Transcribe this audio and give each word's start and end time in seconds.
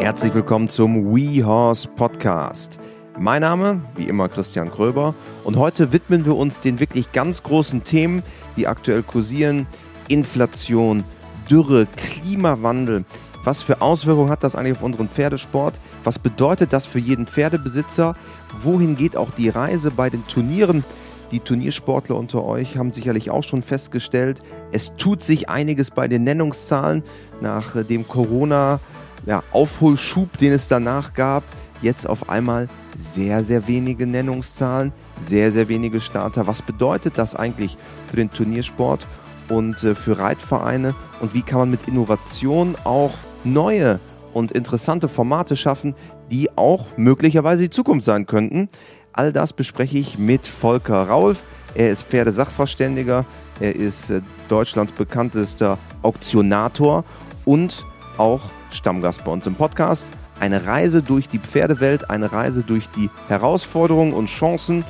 Herzlich 0.00 0.32
willkommen 0.32 0.68
zum 0.68 1.12
WeHorse 1.12 1.88
Podcast. 1.88 2.78
Mein 3.18 3.42
Name, 3.42 3.82
wie 3.96 4.06
immer, 4.06 4.28
Christian 4.28 4.70
Kröber. 4.70 5.12
Und 5.42 5.56
heute 5.56 5.92
widmen 5.92 6.24
wir 6.24 6.36
uns 6.36 6.60
den 6.60 6.78
wirklich 6.78 7.12
ganz 7.12 7.42
großen 7.42 7.82
Themen, 7.82 8.22
die 8.56 8.68
aktuell 8.68 9.02
kursieren. 9.02 9.66
Inflation, 10.06 11.02
Dürre, 11.50 11.88
Klimawandel. 11.96 13.04
Was 13.42 13.62
für 13.62 13.82
Auswirkungen 13.82 14.30
hat 14.30 14.44
das 14.44 14.54
eigentlich 14.54 14.76
auf 14.76 14.84
unseren 14.84 15.08
Pferdesport? 15.08 15.74
Was 16.04 16.20
bedeutet 16.20 16.72
das 16.72 16.86
für 16.86 17.00
jeden 17.00 17.26
Pferdebesitzer? 17.26 18.14
Wohin 18.62 18.94
geht 18.94 19.16
auch 19.16 19.32
die 19.36 19.48
Reise 19.48 19.90
bei 19.90 20.10
den 20.10 20.24
Turnieren? 20.28 20.84
Die 21.32 21.40
Turniersportler 21.40 22.16
unter 22.16 22.44
euch 22.44 22.78
haben 22.78 22.92
sicherlich 22.92 23.30
auch 23.30 23.42
schon 23.42 23.62
festgestellt, 23.62 24.40
es 24.72 24.94
tut 24.96 25.22
sich 25.22 25.48
einiges 25.48 25.90
bei 25.90 26.08
den 26.08 26.24
Nennungszahlen 26.24 27.02
nach 27.42 27.76
äh, 27.76 27.84
dem 27.84 28.08
Corona 28.08 28.80
ja, 29.26 29.42
Aufholschub, 29.52 30.36
den 30.38 30.52
es 30.52 30.68
danach 30.68 31.14
gab. 31.14 31.44
Jetzt 31.80 32.08
auf 32.08 32.28
einmal 32.28 32.68
sehr, 32.96 33.44
sehr 33.44 33.68
wenige 33.68 34.06
Nennungszahlen, 34.06 34.92
sehr, 35.24 35.52
sehr 35.52 35.68
wenige 35.68 36.00
Starter. 36.00 36.46
Was 36.46 36.62
bedeutet 36.62 37.16
das 37.16 37.36
eigentlich 37.36 37.76
für 38.10 38.16
den 38.16 38.30
Turniersport 38.30 39.06
und 39.48 39.82
äh, 39.84 39.94
für 39.94 40.18
Reitvereine? 40.18 40.94
Und 41.20 41.34
wie 41.34 41.42
kann 41.42 41.60
man 41.60 41.70
mit 41.70 41.86
Innovation 41.86 42.76
auch 42.84 43.14
neue 43.44 44.00
und 44.34 44.52
interessante 44.52 45.08
Formate 45.08 45.56
schaffen, 45.56 45.94
die 46.30 46.50
auch 46.56 46.86
möglicherweise 46.96 47.62
die 47.62 47.70
Zukunft 47.70 48.04
sein 48.04 48.26
könnten? 48.26 48.68
All 49.12 49.32
das 49.32 49.52
bespreche 49.52 49.98
ich 49.98 50.18
mit 50.18 50.46
Volker 50.46 51.08
Raulf. 51.08 51.38
Er 51.74 51.90
ist 51.90 52.02
Pferdesachverständiger, 52.02 53.24
er 53.60 53.76
ist 53.76 54.10
äh, 54.10 54.20
Deutschlands 54.48 54.92
bekanntester 54.92 55.78
Auktionator 56.02 57.04
und 57.44 57.84
auch 58.16 58.40
Stammgast 58.70 59.24
bei 59.24 59.32
uns 59.32 59.46
im 59.46 59.54
Podcast. 59.54 60.06
Eine 60.40 60.66
Reise 60.66 61.02
durch 61.02 61.28
die 61.28 61.38
Pferdewelt, 61.38 62.10
eine 62.10 62.32
Reise 62.32 62.62
durch 62.62 62.88
die 62.90 63.10
Herausforderungen 63.28 64.12
und 64.12 64.28
Chancen. 64.28 64.84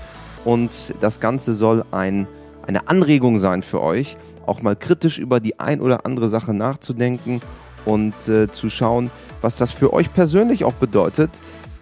Und 0.45 0.95
das 1.01 1.21
Ganze 1.21 1.55
soll 1.55 1.85
ein, 1.91 2.27
eine 2.67 2.89
Anregung 2.89 3.39
sein 3.39 3.63
für 3.63 3.83
euch, 3.83 4.17
auch 4.47 4.63
mal 4.63 4.77
kritisch 4.77 5.19
über 5.19 5.41
die 5.41 5.59
ein 5.59 5.81
oder 5.81 6.07
andere 6.07 6.29
Sache 6.29 6.55
nachzudenken 6.55 7.41
und 7.85 8.15
äh, 8.29 8.51
zu 8.51 8.71
schauen, 8.71 9.11
was 9.41 9.57
das 9.57 9.71
für 9.71 9.93
euch 9.93 10.13
persönlich 10.13 10.65
auch 10.65 10.75
bedeutet, 10.75 11.31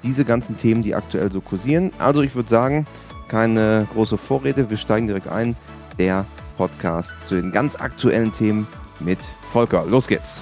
diese 0.03 0.25
ganzen 0.25 0.57
Themen, 0.57 0.83
die 0.83 0.95
aktuell 0.95 1.33
so 1.33 1.41
kursieren. 1.41 1.91
Also 1.99 2.23
ich 2.23 2.35
würde 2.35 2.49
sagen, 2.49 2.87
keine 3.29 3.87
große 3.93 4.17
Vorrede, 4.17 4.71
wir 4.71 4.77
steigen 4.77 5.07
direkt 5.07 5.29
ein. 5.29 5.57
Der 5.99 6.25
Podcast 6.57 7.15
zu 7.23 7.35
den 7.35 7.53
ganz 7.53 7.77
aktuellen 7.77 8.33
Themen 8.33 8.67
mit 9.01 9.19
Volker. 9.53 9.85
Los 9.87 10.07
geht's. 10.07 10.41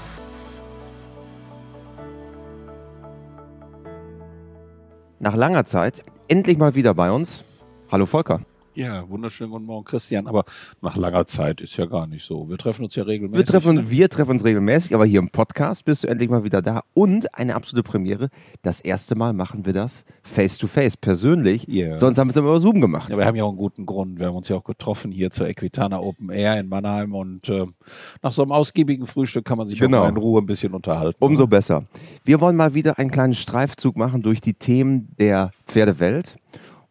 Nach 5.20 5.36
langer 5.36 5.64
Zeit 5.64 6.04
endlich 6.28 6.58
mal 6.58 6.74
wieder 6.74 6.94
bei 6.94 7.10
uns. 7.10 7.44
Hallo 7.90 8.06
Volker. 8.06 8.40
Ja, 8.76 9.08
wunderschönen 9.08 9.52
guten 9.52 9.66
Morgen, 9.66 9.84
Christian. 9.84 10.26
Aber 10.26 10.44
nach 10.82 10.96
langer 10.96 11.26
Zeit 11.26 11.60
ist 11.60 11.76
ja 11.76 11.86
gar 11.86 12.08
nicht 12.08 12.24
so. 12.24 12.48
Wir 12.48 12.58
treffen 12.58 12.82
uns 12.82 12.96
ja 12.96 13.04
regelmäßig. 13.04 13.46
Wir 13.46 13.52
treffen, 13.52 13.74
ne? 13.76 13.88
wir 13.90 14.08
treffen 14.08 14.32
uns 14.32 14.44
regelmäßig, 14.44 14.96
aber 14.96 15.04
hier 15.06 15.20
im 15.20 15.30
Podcast 15.30 15.84
bist 15.84 16.02
du 16.02 16.08
endlich 16.08 16.28
mal 16.28 16.42
wieder 16.42 16.60
da. 16.60 16.82
Und 16.92 17.32
eine 17.36 17.54
absolute 17.54 17.84
Premiere. 17.88 18.30
Das 18.62 18.80
erste 18.80 19.14
Mal 19.14 19.32
machen 19.32 19.64
wir 19.64 19.74
das 19.74 20.04
face 20.24 20.58
to 20.58 20.66
face, 20.66 20.96
persönlich. 20.96 21.68
Ja. 21.68 21.96
Sonst 21.96 22.18
haben 22.18 22.26
wir 22.26 22.30
es 22.32 22.36
immer 22.36 22.48
über 22.48 22.58
Zoom 22.58 22.80
gemacht. 22.80 23.10
Ja, 23.10 23.16
wir 23.16 23.26
haben 23.26 23.36
ja 23.36 23.44
auch 23.44 23.50
einen 23.50 23.58
guten 23.58 23.86
Grund. 23.86 24.18
Wir 24.18 24.26
haben 24.26 24.34
uns 24.34 24.48
ja 24.48 24.56
auch 24.56 24.64
getroffen 24.64 25.12
hier 25.12 25.30
zur 25.30 25.46
Equitana 25.46 26.00
Open 26.00 26.30
Air 26.30 26.58
in 26.58 26.68
Mannheim 26.68 27.14
und 27.14 27.48
äh, 27.48 27.66
nach 28.22 28.32
so 28.32 28.42
einem 28.42 28.50
ausgiebigen 28.50 29.06
Frühstück 29.06 29.44
kann 29.44 29.56
man 29.56 29.68
sich 29.68 29.78
Genau. 29.78 30.02
auch 30.02 30.08
in 30.08 30.16
Ruhe 30.16 30.40
ein 30.42 30.46
bisschen 30.46 30.74
unterhalten. 30.74 31.22
Umso 31.22 31.46
besser. 31.46 31.84
Wir 32.24 32.40
wollen 32.40 32.56
mal 32.56 32.74
wieder 32.74 32.98
einen 32.98 33.12
kleinen 33.12 33.34
Streifzug 33.34 33.96
machen 33.96 34.22
durch 34.22 34.40
die 34.40 34.54
Themen 34.54 35.14
der 35.20 35.52
Pferdewelt. 35.68 36.36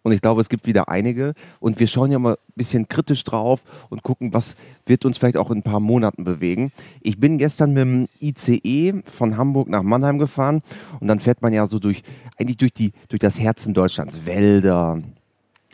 Und 0.04 0.12
ich 0.12 0.22
glaube, 0.22 0.42
es 0.42 0.50
gibt 0.50 0.68
wieder 0.68 0.90
einige. 0.90 1.34
Und 1.60 1.80
wir 1.80 1.88
schauen 1.88 2.12
ja 2.12 2.20
mal 2.20 2.34
ein 2.34 2.54
bisschen 2.56 2.88
kritisch 2.88 3.24
drauf 3.24 3.64
und 3.90 4.04
gucken, 4.04 4.34
was 4.34 4.56
wird 4.86 5.06
uns 5.06 5.18
vielleicht 5.18 5.38
auch 5.38 5.50
in 5.50 5.60
ein 5.60 5.64
paar 5.64 5.80
Monaten 5.80 6.26
bewegen. 6.26 6.72
Ich 7.02 7.20
bin 7.20 7.38
gestern 7.38 7.74
mit 7.74 7.82
dem 7.82 8.08
ICE 8.22 9.02
von 9.06 9.38
Hamburg 9.38 9.70
nach 9.70 9.82
Mannheim 9.82 10.20
gefahren. 10.20 10.62
Und 11.00 11.08
dann 11.08 11.20
fährt 11.20 11.42
man 11.42 11.54
ja 11.54 11.68
so 11.68 11.80
durch, 11.80 12.04
eigentlich 12.38 12.58
durch, 12.58 12.74
die, 12.74 12.92
durch 13.08 13.20
das 13.20 13.40
Herzen 13.40 13.74
Deutschlands. 13.74 14.26
Wälder, 14.26 15.02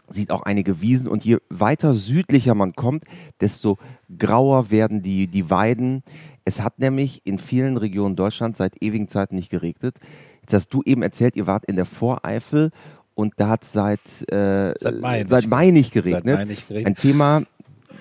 sieht 0.09 0.31
auch 0.31 0.43
einige 0.43 0.81
Wiesen. 0.81 1.07
Und 1.07 1.25
je 1.25 1.37
weiter 1.49 1.93
südlicher 1.93 2.55
man 2.55 2.73
kommt, 2.73 3.03
desto 3.41 3.77
grauer 4.17 4.69
werden 4.69 5.01
die, 5.01 5.27
die 5.27 5.49
Weiden. 5.49 6.03
Es 6.45 6.61
hat 6.61 6.79
nämlich 6.79 7.21
in 7.25 7.39
vielen 7.39 7.77
Regionen 7.77 8.15
Deutschlands 8.15 8.57
seit 8.57 8.81
ewigen 8.81 9.07
Zeiten 9.07 9.35
nicht 9.35 9.49
geregnet. 9.49 9.97
Jetzt 10.41 10.53
hast 10.53 10.73
du 10.73 10.81
eben 10.83 11.03
erzählt, 11.03 11.35
ihr 11.35 11.47
wart 11.47 11.65
in 11.65 11.75
der 11.75 11.85
Voreifel 11.85 12.71
und 13.19 13.33
da 13.35 13.49
hat 13.49 13.65
seit, 13.65 13.99
äh, 14.31 14.73
Seit 14.77 15.01
Mai 15.01 15.25
seit 15.27 15.47
Mai 15.47 15.71
nicht 15.71 15.91
geregnet. 15.91 16.23
Seit 16.23 16.37
Mai 16.37 16.45
nicht 16.45 16.67
geregnet. 16.69 16.87
Ein 16.87 16.95
Thema, 16.95 17.43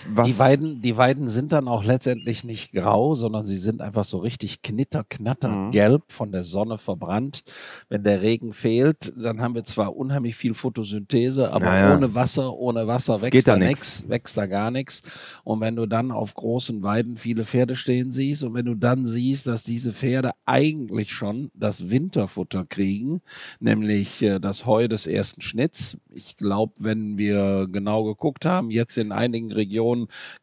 was 0.06 0.26
Die 0.28 0.38
Weiden, 0.38 0.80
die 0.82 0.96
Weiden 0.96 1.28
sind 1.28 1.52
dann 1.52 1.68
auch 1.68 1.84
letztendlich 1.84 2.44
nicht 2.44 2.72
grau, 2.72 3.14
sondern 3.14 3.44
sie 3.46 3.56
sind 3.56 3.80
einfach 3.82 4.04
so 4.04 4.18
richtig 4.18 4.62
knitter, 4.62 5.04
knatter 5.08 5.48
Mhm. 5.48 5.70
gelb 5.72 6.02
von 6.12 6.32
der 6.32 6.44
Sonne 6.44 6.78
verbrannt. 6.78 7.42
Wenn 7.88 8.02
der 8.04 8.22
Regen 8.22 8.52
fehlt, 8.52 9.12
dann 9.16 9.40
haben 9.40 9.54
wir 9.54 9.64
zwar 9.64 9.96
unheimlich 9.96 10.36
viel 10.36 10.54
Photosynthese, 10.54 11.52
aber 11.52 11.66
Ja, 11.66 11.88
ja. 11.88 11.96
ohne 11.96 12.14
Wasser, 12.14 12.54
ohne 12.56 12.86
Wasser 12.86 13.20
wächst 13.22 13.32
Geht 13.32 13.48
da 13.48 13.56
nichts, 13.56 14.04
wächst 14.08 14.36
da 14.36 14.46
gar 14.46 14.70
nichts. 14.70 15.02
Und 15.44 15.60
wenn 15.60 15.76
du 15.76 15.86
dann 15.86 16.10
auf 16.10 16.34
großen 16.34 16.82
Weiden 16.82 17.16
viele 17.16 17.44
Pferde 17.44 17.76
stehen 17.76 18.10
siehst 18.12 18.42
und 18.42 18.54
wenn 18.54 18.66
du 18.66 18.74
dann 18.74 19.06
siehst, 19.06 19.46
dass 19.46 19.62
diese 19.64 19.92
Pferde 19.92 20.30
eigentlich 20.44 21.12
schon 21.12 21.50
das 21.54 21.90
Winterfutter 21.90 22.64
kriegen, 22.64 23.20
nämlich 23.60 24.22
äh, 24.22 24.38
das 24.38 24.66
Heu 24.66 24.88
des 24.88 25.06
ersten 25.06 25.40
Schnitts. 25.42 25.96
Ich 26.14 26.36
glaube, 26.36 26.72
wenn 26.78 27.16
wir 27.18 27.68
genau 27.70 28.04
geguckt 28.04 28.44
haben, 28.44 28.70
jetzt 28.70 28.96
in 28.98 29.12
einigen 29.12 29.52
Regionen 29.52 29.87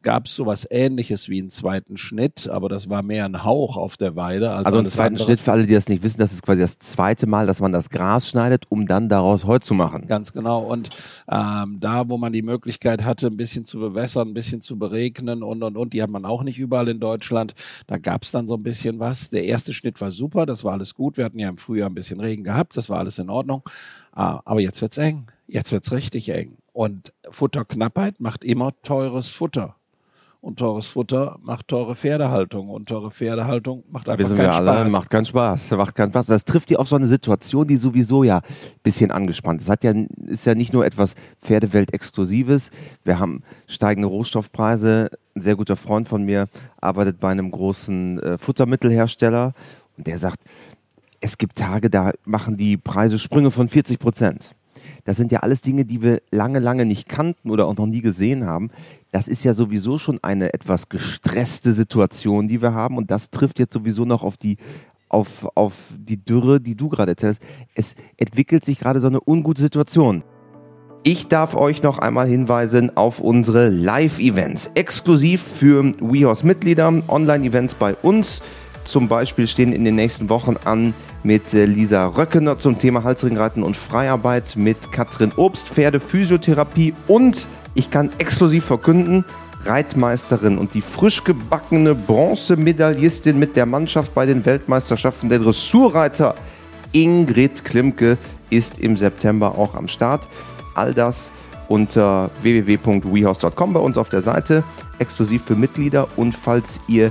gab 0.02 0.26
es 0.26 0.34
sowas 0.34 0.66
ähnliches 0.70 1.28
wie 1.28 1.40
einen 1.40 1.50
zweiten 1.50 1.96
Schnitt, 1.96 2.48
aber 2.48 2.68
das 2.68 2.88
war 2.88 3.02
mehr 3.02 3.24
ein 3.24 3.44
Hauch 3.44 3.76
auf 3.76 3.96
der 3.96 4.16
Weide. 4.16 4.50
Als 4.50 4.66
also 4.66 4.78
ein 4.78 4.84
alles 4.84 4.94
zweiten 4.94 5.14
andere. 5.14 5.24
Schnitt 5.24 5.40
für 5.40 5.52
alle, 5.52 5.66
die 5.66 5.74
das 5.74 5.88
nicht 5.88 6.02
wissen, 6.02 6.18
das 6.18 6.32
ist 6.32 6.42
quasi 6.42 6.60
das 6.60 6.78
zweite 6.78 7.26
Mal, 7.26 7.46
dass 7.46 7.60
man 7.60 7.72
das 7.72 7.90
Gras 7.90 8.28
schneidet, 8.28 8.64
um 8.68 8.86
dann 8.86 9.08
daraus 9.08 9.44
Heu 9.44 9.58
zu 9.58 9.74
machen. 9.74 10.06
Ganz 10.06 10.32
genau. 10.32 10.62
Und 10.64 10.90
ähm, 11.30 11.78
da, 11.80 12.08
wo 12.08 12.18
man 12.18 12.32
die 12.32 12.42
Möglichkeit 12.42 13.04
hatte, 13.04 13.28
ein 13.28 13.36
bisschen 13.36 13.64
zu 13.64 13.78
bewässern, 13.78 14.28
ein 14.28 14.34
bisschen 14.34 14.62
zu 14.62 14.78
beregnen 14.78 15.42
und 15.42 15.62
und 15.62 15.76
und, 15.76 15.92
die 15.92 16.02
hat 16.02 16.10
man 16.10 16.24
auch 16.24 16.42
nicht 16.42 16.58
überall 16.58 16.88
in 16.88 17.00
Deutschland. 17.00 17.54
Da 17.86 17.98
gab 17.98 18.22
es 18.22 18.30
dann 18.30 18.46
so 18.46 18.54
ein 18.54 18.62
bisschen 18.62 18.98
was. 18.98 19.30
Der 19.30 19.44
erste 19.44 19.72
Schnitt 19.72 20.00
war 20.00 20.10
super, 20.10 20.46
das 20.46 20.64
war 20.64 20.72
alles 20.72 20.94
gut. 20.94 21.16
Wir 21.16 21.24
hatten 21.24 21.38
ja 21.38 21.48
im 21.48 21.58
Frühjahr 21.58 21.88
ein 21.88 21.94
bisschen 21.94 22.20
Regen 22.20 22.44
gehabt, 22.44 22.76
das 22.76 22.88
war 22.88 22.98
alles 22.98 23.18
in 23.18 23.30
Ordnung. 23.30 23.62
Ah, 24.12 24.40
aber 24.44 24.60
jetzt 24.60 24.80
wird's 24.80 24.98
eng. 24.98 25.26
Jetzt 25.46 25.72
wird's 25.72 25.92
richtig 25.92 26.28
eng. 26.30 26.58
Und 26.72 27.12
Futterknappheit 27.30 28.20
macht 28.20 28.44
immer 28.44 28.72
teures 28.82 29.28
Futter. 29.28 29.76
Und 30.40 30.58
teures 30.58 30.86
Futter 30.86 31.38
macht 31.42 31.68
teure 31.68 31.94
Pferdehaltung. 31.94 32.68
Und 32.68 32.88
teure 32.88 33.10
Pferdehaltung 33.10 33.84
macht 33.90 34.08
einfach 34.08 34.24
Wissen 34.24 34.36
keinen 34.36 34.46
wir 34.46 34.54
alle, 34.54 34.80
Spaß. 34.82 34.92
macht 34.92 35.10
keinen 35.10 35.26
Spaß. 35.26 35.70
Macht 35.72 35.94
keinen 35.94 36.10
Spaß. 36.10 36.26
Das 36.26 36.44
trifft 36.44 36.70
die 36.70 36.76
auf 36.76 36.88
so 36.88 36.96
eine 36.96 37.08
Situation, 37.08 37.66
die 37.66 37.76
sowieso 37.76 38.22
ja 38.22 38.38
ein 38.38 38.42
bisschen 38.82 39.10
angespannt 39.10 39.60
ist. 39.60 39.68
Hat 39.68 39.82
ja, 39.84 39.92
ist 40.26 40.46
ja 40.46 40.54
nicht 40.54 40.72
nur 40.72 40.84
etwas 40.84 41.14
Pferdewelt-Exklusives. 41.40 42.70
Wir 43.04 43.18
haben 43.18 43.42
steigende 43.66 44.08
Rohstoffpreise. 44.08 45.10
Ein 45.34 45.40
sehr 45.40 45.56
guter 45.56 45.76
Freund 45.76 46.08
von 46.08 46.22
mir 46.22 46.48
arbeitet 46.80 47.18
bei 47.18 47.30
einem 47.30 47.50
großen 47.50 48.20
äh, 48.20 48.38
Futtermittelhersteller 48.38 49.52
und 49.96 50.06
der 50.06 50.18
sagt, 50.18 50.40
es 51.20 51.38
gibt 51.38 51.56
Tage, 51.56 51.90
da 51.90 52.12
machen 52.24 52.56
die 52.56 52.76
Preise 52.76 53.18
Sprünge 53.18 53.50
von 53.50 53.68
40 53.68 53.98
Prozent. 53.98 54.55
Das 55.06 55.16
sind 55.16 55.32
ja 55.32 55.40
alles 55.40 55.62
Dinge, 55.62 55.84
die 55.84 56.02
wir 56.02 56.20
lange, 56.30 56.58
lange 56.58 56.84
nicht 56.84 57.08
kannten 57.08 57.50
oder 57.50 57.66
auch 57.66 57.76
noch 57.76 57.86
nie 57.86 58.02
gesehen 58.02 58.44
haben. 58.44 58.70
Das 59.12 59.28
ist 59.28 59.44
ja 59.44 59.54
sowieso 59.54 59.98
schon 59.98 60.18
eine 60.22 60.52
etwas 60.52 60.88
gestresste 60.88 61.72
Situation, 61.72 62.48
die 62.48 62.60
wir 62.60 62.74
haben. 62.74 62.98
Und 62.98 63.10
das 63.10 63.30
trifft 63.30 63.60
jetzt 63.60 63.72
sowieso 63.72 64.04
noch 64.04 64.24
auf 64.24 64.36
die, 64.36 64.58
auf, 65.08 65.48
auf 65.54 65.74
die 65.96 66.22
Dürre, 66.22 66.60
die 66.60 66.74
du 66.74 66.88
gerade 66.88 67.12
erzählst. 67.12 67.40
Es 67.74 67.94
entwickelt 68.16 68.64
sich 68.64 68.78
gerade 68.78 69.00
so 69.00 69.06
eine 69.06 69.20
ungute 69.24 69.62
Situation. 69.62 70.24
Ich 71.04 71.28
darf 71.28 71.54
euch 71.54 71.84
noch 71.84 72.00
einmal 72.00 72.26
hinweisen 72.26 72.96
auf 72.96 73.20
unsere 73.20 73.68
Live-Events. 73.68 74.72
Exklusiv 74.74 75.40
für 75.40 75.84
WeHorse-Mitglieder, 76.00 77.04
Online-Events 77.06 77.74
bei 77.74 77.94
uns. 77.94 78.42
Zum 78.86 79.08
Beispiel 79.08 79.48
stehen 79.48 79.72
in 79.72 79.84
den 79.84 79.96
nächsten 79.96 80.30
Wochen 80.30 80.54
an 80.64 80.94
mit 81.24 81.52
äh, 81.54 81.66
Lisa 81.66 82.06
Röckener 82.06 82.56
zum 82.56 82.78
Thema 82.78 83.02
Halsringreiten 83.02 83.64
und 83.64 83.76
Freiarbeit, 83.76 84.54
mit 84.54 84.92
Katrin 84.92 85.32
Obst, 85.36 85.68
Pferdephysiotherapie 85.70 86.94
und 87.08 87.48
ich 87.74 87.90
kann 87.90 88.10
exklusiv 88.18 88.64
verkünden, 88.64 89.24
Reitmeisterin 89.64 90.56
und 90.56 90.74
die 90.74 90.82
frisch 90.82 91.24
gebackene 91.24 91.96
Bronzemedaillistin 91.96 93.36
mit 93.38 93.56
der 93.56 93.66
Mannschaft 93.66 94.14
bei 94.14 94.24
den 94.24 94.46
Weltmeisterschaften 94.46 95.28
der 95.28 95.40
Dressurreiter 95.40 96.36
Ingrid 96.92 97.64
Klimke 97.64 98.16
ist 98.50 98.78
im 98.78 98.96
September 98.96 99.58
auch 99.58 99.74
am 99.74 99.88
Start. 99.88 100.28
All 100.76 100.94
das 100.94 101.32
unter 101.68 102.30
www.wehouse.com 102.42 103.72
bei 103.72 103.80
uns 103.80 103.98
auf 103.98 104.08
der 104.08 104.22
Seite, 104.22 104.62
exklusiv 105.00 105.42
für 105.44 105.56
Mitglieder. 105.56 106.06
Und 106.14 106.36
falls 106.36 106.80
ihr 106.86 107.10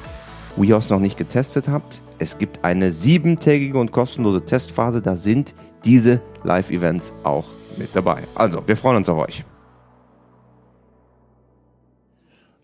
WeHorse 0.58 0.94
noch 0.94 1.00
nicht 1.00 1.18
getestet 1.18 1.68
habt, 1.68 2.02
Es 2.18 2.38
gibt 2.38 2.64
eine 2.64 2.94
siebentägige 2.94 3.78
und 3.78 3.92
kostenlose 3.92 4.46
Testphase. 4.46 5.02
Da 5.02 5.18
sind 5.18 5.54
diese 5.84 6.22
Live-Events 6.44 7.12
auch 7.24 7.46
mit 7.78 7.90
dabei. 7.94 8.24
Also, 8.36 8.66
wir 8.66 8.78
freuen 8.78 8.98
uns 8.98 9.10
auf 9.10 9.20
euch. 9.20 9.44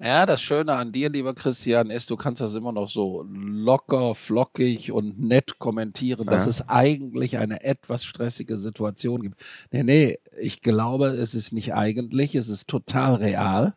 Ja, 0.03 0.25
das 0.25 0.41
Schöne 0.41 0.73
an 0.73 0.91
dir, 0.91 1.09
lieber 1.11 1.35
Christian, 1.35 1.91
ist, 1.91 2.09
du 2.09 2.15
kannst 2.15 2.41
das 2.41 2.55
immer 2.55 2.71
noch 2.71 2.89
so 2.89 3.23
locker, 3.29 4.15
flockig 4.15 4.91
und 4.91 5.19
nett 5.19 5.59
kommentieren, 5.59 6.25
dass 6.25 6.45
ja. 6.45 6.49
es 6.49 6.67
eigentlich 6.67 7.37
eine 7.37 7.63
etwas 7.63 8.03
stressige 8.03 8.57
Situation 8.57 9.21
gibt. 9.21 9.35
Nee, 9.69 9.83
nee, 9.83 10.19
ich 10.39 10.61
glaube, 10.61 11.07
es 11.07 11.35
ist 11.35 11.53
nicht 11.53 11.75
eigentlich, 11.75 12.33
es 12.33 12.47
ist 12.47 12.67
total 12.67 13.15
real. 13.15 13.75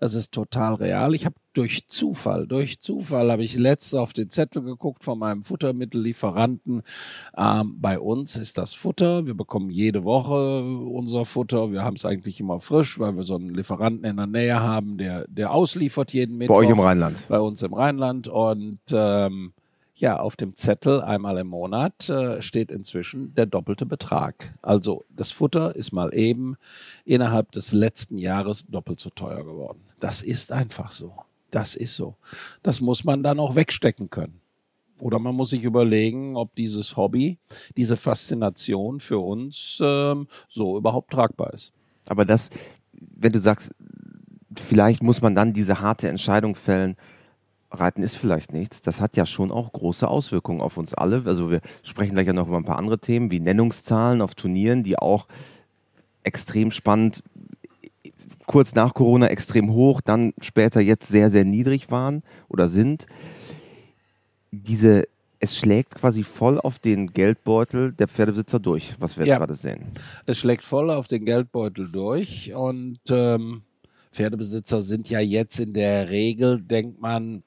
Es 0.00 0.14
ist 0.14 0.32
total 0.32 0.74
real. 0.74 1.14
Ich 1.14 1.24
habe 1.24 1.36
durch 1.52 1.88
Zufall, 1.88 2.46
durch 2.46 2.80
Zufall 2.80 3.30
habe 3.32 3.42
ich 3.42 3.56
letzte 3.56 4.00
auf 4.00 4.12
den 4.12 4.28
Zettel 4.28 4.62
geguckt 4.62 5.04
von 5.04 5.18
meinem 5.18 5.42
Futtermittellieferanten. 5.42 6.82
Ähm, 7.36 7.76
bei 7.78 7.98
uns 7.98 8.36
ist 8.36 8.58
das 8.58 8.74
Futter. 8.74 9.26
Wir 9.26 9.34
bekommen 9.34 9.70
jede 9.70 10.04
Woche 10.04 10.62
unser 10.62 11.24
Futter. 11.24 11.72
Wir 11.72 11.82
haben 11.82 11.96
es 11.96 12.04
eigentlich 12.04 12.40
immer 12.40 12.60
frisch, 12.60 12.98
weil 12.98 13.16
wir 13.16 13.24
so 13.24 13.36
einen 13.36 13.54
Lieferanten 13.54 14.04
in 14.04 14.16
der 14.16 14.26
Nähe 14.26 14.60
haben, 14.60 14.98
der, 14.98 15.26
der 15.28 15.50
ausliefert 15.52 16.12
jeden 16.12 16.36
Mittwoch. 16.36 16.56
Bei 16.56 16.60
euch 16.60 16.70
im 16.70 16.80
Rheinland. 16.80 17.26
Bei 17.28 17.40
uns 17.40 17.62
im 17.62 17.72
Rheinland. 17.72 18.28
Und 18.28 18.80
ähm, 18.92 19.52
ja, 19.98 20.18
auf 20.18 20.36
dem 20.36 20.52
Zettel 20.52 21.00
einmal 21.00 21.38
im 21.38 21.46
Monat 21.46 22.10
äh, 22.10 22.42
steht 22.42 22.70
inzwischen 22.70 23.34
der 23.34 23.46
doppelte 23.46 23.86
Betrag. 23.86 24.54
Also 24.60 25.06
das 25.08 25.30
Futter 25.30 25.74
ist 25.74 25.90
mal 25.90 26.12
eben 26.14 26.56
innerhalb 27.06 27.50
des 27.52 27.72
letzten 27.72 28.18
Jahres 28.18 28.66
doppelt 28.66 29.00
so 29.00 29.08
teuer 29.08 29.42
geworden. 29.42 29.85
Das 30.06 30.22
ist 30.22 30.52
einfach 30.52 30.92
so. 30.92 31.14
Das 31.50 31.74
ist 31.74 31.96
so. 31.96 32.14
Das 32.62 32.80
muss 32.80 33.02
man 33.02 33.24
dann 33.24 33.40
auch 33.40 33.56
wegstecken 33.56 34.08
können. 34.08 34.40
Oder 35.00 35.18
man 35.18 35.34
muss 35.34 35.50
sich 35.50 35.64
überlegen, 35.64 36.36
ob 36.36 36.54
dieses 36.54 36.96
Hobby, 36.96 37.38
diese 37.76 37.96
Faszination 37.96 39.00
für 39.00 39.18
uns 39.18 39.80
ähm, 39.82 40.28
so 40.48 40.78
überhaupt 40.78 41.10
tragbar 41.10 41.52
ist. 41.52 41.72
Aber 42.06 42.24
das, 42.24 42.50
wenn 42.92 43.32
du 43.32 43.40
sagst, 43.40 43.74
vielleicht 44.54 45.02
muss 45.02 45.22
man 45.22 45.34
dann 45.34 45.52
diese 45.52 45.80
harte 45.80 46.06
Entscheidung 46.08 46.54
fällen, 46.54 46.94
Reiten 47.72 48.04
ist 48.04 48.14
vielleicht 48.14 48.52
nichts. 48.52 48.82
Das 48.82 49.00
hat 49.00 49.16
ja 49.16 49.26
schon 49.26 49.50
auch 49.50 49.72
große 49.72 50.06
Auswirkungen 50.06 50.60
auf 50.60 50.76
uns 50.76 50.94
alle. 50.94 51.24
Also 51.26 51.50
wir 51.50 51.62
sprechen 51.82 52.14
gleich 52.14 52.28
ja 52.28 52.32
noch 52.32 52.46
über 52.46 52.58
ein 52.58 52.64
paar 52.64 52.78
andere 52.78 53.00
Themen, 53.00 53.32
wie 53.32 53.40
Nennungszahlen 53.40 54.22
auf 54.22 54.36
Turnieren, 54.36 54.84
die 54.84 55.00
auch 55.00 55.26
extrem 56.22 56.70
spannend 56.70 57.24
kurz 58.46 58.74
nach 58.74 58.94
Corona 58.94 59.28
extrem 59.28 59.72
hoch, 59.72 60.00
dann 60.00 60.32
später 60.40 60.80
jetzt 60.80 61.08
sehr, 61.08 61.30
sehr 61.30 61.44
niedrig 61.44 61.90
waren 61.90 62.22
oder 62.48 62.68
sind. 62.68 63.06
Diese, 64.50 65.04
es 65.38 65.56
schlägt 65.56 65.96
quasi 65.96 66.22
voll 66.22 66.58
auf 66.60 66.78
den 66.78 67.12
Geldbeutel 67.12 67.92
der 67.92 68.08
Pferdebesitzer 68.08 68.58
durch, 68.58 68.94
was 68.98 69.16
wir 69.16 69.26
ja. 69.26 69.34
jetzt 69.34 69.40
gerade 69.40 69.54
sehen. 69.54 69.86
Es 70.24 70.38
schlägt 70.38 70.64
voll 70.64 70.90
auf 70.90 71.06
den 71.06 71.24
Geldbeutel 71.24 71.88
durch 71.90 72.54
und 72.54 73.00
ähm, 73.10 73.62
Pferdebesitzer 74.12 74.82
sind 74.82 75.10
ja 75.10 75.20
jetzt 75.20 75.60
in 75.60 75.74
der 75.74 76.08
Regel, 76.08 76.62
denkt 76.62 77.00
man, 77.00 77.42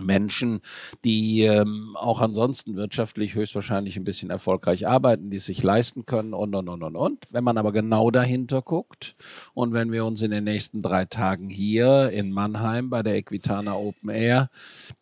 Menschen, 0.00 0.60
die 1.04 1.42
ähm, 1.42 1.96
auch 1.96 2.20
ansonsten 2.20 2.76
wirtschaftlich 2.76 3.34
höchstwahrscheinlich 3.34 3.96
ein 3.96 4.04
bisschen 4.04 4.30
erfolgreich 4.30 4.86
arbeiten, 4.86 5.30
die 5.30 5.38
es 5.38 5.46
sich 5.46 5.62
leisten 5.62 6.06
können 6.06 6.34
und, 6.34 6.54
und, 6.54 6.68
und, 6.68 6.82
und, 6.82 6.96
und. 6.96 7.24
Wenn 7.30 7.44
man 7.44 7.58
aber 7.58 7.72
genau 7.72 8.10
dahinter 8.10 8.62
guckt 8.62 9.16
und 9.54 9.72
wenn 9.72 9.92
wir 9.92 10.04
uns 10.04 10.22
in 10.22 10.30
den 10.30 10.44
nächsten 10.44 10.82
drei 10.82 11.04
Tagen 11.04 11.48
hier 11.48 12.10
in 12.10 12.30
Mannheim 12.30 12.90
bei 12.90 13.02
der 13.02 13.16
Equitana 13.16 13.74
Open 13.74 14.10
Air 14.10 14.50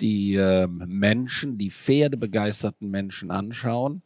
die 0.01 0.37
ähm, 0.37 0.83
Menschen, 0.87 1.59
die 1.59 1.71
pferdebegeisterten 1.71 2.91
Menschen 2.91 3.31
anschauen, 3.31 4.03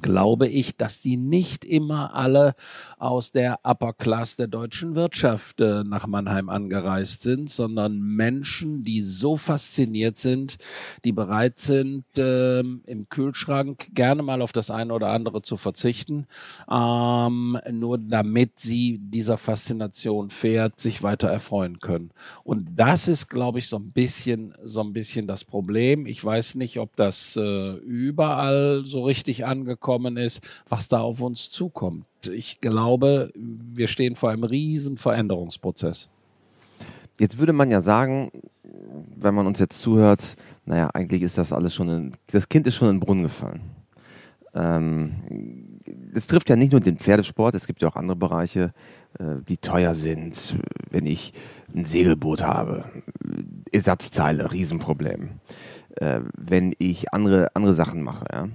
glaube 0.00 0.46
ich, 0.46 0.76
dass 0.76 1.02
die 1.02 1.16
nicht 1.16 1.64
immer 1.64 2.14
alle 2.14 2.54
aus 2.98 3.32
der 3.32 3.58
Upper 3.64 3.92
Class 3.92 4.36
der 4.36 4.46
deutschen 4.46 4.94
Wirtschaft 4.94 5.60
äh, 5.60 5.82
nach 5.82 6.06
Mannheim 6.06 6.48
angereist 6.48 7.22
sind, 7.22 7.50
sondern 7.50 8.00
Menschen, 8.00 8.84
die 8.84 9.00
so 9.00 9.36
fasziniert 9.36 10.16
sind, 10.16 10.58
die 11.04 11.12
bereit 11.12 11.58
sind, 11.58 12.04
äh, 12.16 12.60
im 12.60 13.08
Kühlschrank 13.08 13.88
gerne 13.92 14.22
mal 14.22 14.42
auf 14.42 14.52
das 14.52 14.70
eine 14.70 14.94
oder 14.94 15.08
andere 15.08 15.42
zu 15.42 15.56
verzichten, 15.56 16.26
ähm, 16.70 17.58
nur 17.70 17.98
damit 17.98 18.60
sie 18.60 18.98
dieser 19.02 19.38
Faszination 19.38 20.30
Pferd 20.30 20.78
sich 20.78 21.02
weiter 21.02 21.28
erfreuen 21.28 21.80
können. 21.80 22.10
Und 22.44 22.68
das 22.76 23.08
ist, 23.08 23.28
glaube 23.28 23.58
ich, 23.58 23.68
so 23.68 23.76
ein 23.76 23.90
bisschen, 23.90 24.54
so 24.62 24.82
ein 24.82 24.92
bisschen 24.92 25.26
das 25.26 25.44
Problem. 25.44 26.06
Ich 26.06 26.24
weiß 26.24 26.54
nicht, 26.54 26.78
ob 26.78 26.94
das 26.94 27.36
äh, 27.36 27.72
überall 27.74 28.84
so 28.84 29.02
richtig 29.02 29.46
angekommen 29.46 29.79
gekommen 29.80 30.16
ist, 30.16 30.40
was 30.68 30.88
da 30.88 31.00
auf 31.00 31.20
uns 31.20 31.50
zukommt. 31.50 32.04
Ich 32.30 32.60
glaube, 32.60 33.32
wir 33.34 33.88
stehen 33.88 34.14
vor 34.14 34.30
einem 34.30 34.44
riesen 34.44 34.98
Veränderungsprozess. 34.98 36.08
Jetzt 37.18 37.38
würde 37.38 37.52
man 37.52 37.70
ja 37.70 37.80
sagen, 37.80 38.30
wenn 39.16 39.34
man 39.34 39.46
uns 39.46 39.58
jetzt 39.58 39.80
zuhört, 39.80 40.36
naja, 40.64 40.90
eigentlich 40.94 41.22
ist 41.22 41.38
das 41.38 41.52
alles 41.52 41.74
schon, 41.74 41.88
in, 41.88 42.12
das 42.28 42.48
Kind 42.48 42.66
ist 42.66 42.76
schon 42.76 42.88
in 42.88 42.96
den 42.96 43.00
Brunnen 43.00 43.24
gefallen. 43.24 43.62
Ähm, 44.54 45.80
es 46.14 46.26
trifft 46.26 46.50
ja 46.50 46.56
nicht 46.56 46.72
nur 46.72 46.80
den 46.80 46.98
Pferdesport, 46.98 47.54
es 47.54 47.66
gibt 47.66 47.82
ja 47.82 47.88
auch 47.88 47.96
andere 47.96 48.16
Bereiche, 48.16 48.72
äh, 49.18 49.36
die 49.48 49.58
teuer 49.58 49.94
sind. 49.94 50.56
Wenn 50.90 51.06
ich 51.06 51.32
ein 51.74 51.84
Segelboot 51.84 52.42
habe, 52.42 52.84
Ersatzteile, 53.70 54.52
Riesenproblem. 54.52 55.40
Äh, 55.96 56.20
wenn 56.36 56.74
ich 56.78 57.12
andere, 57.12 57.54
andere 57.54 57.74
Sachen 57.74 58.02
mache, 58.02 58.24
ja 58.32 58.48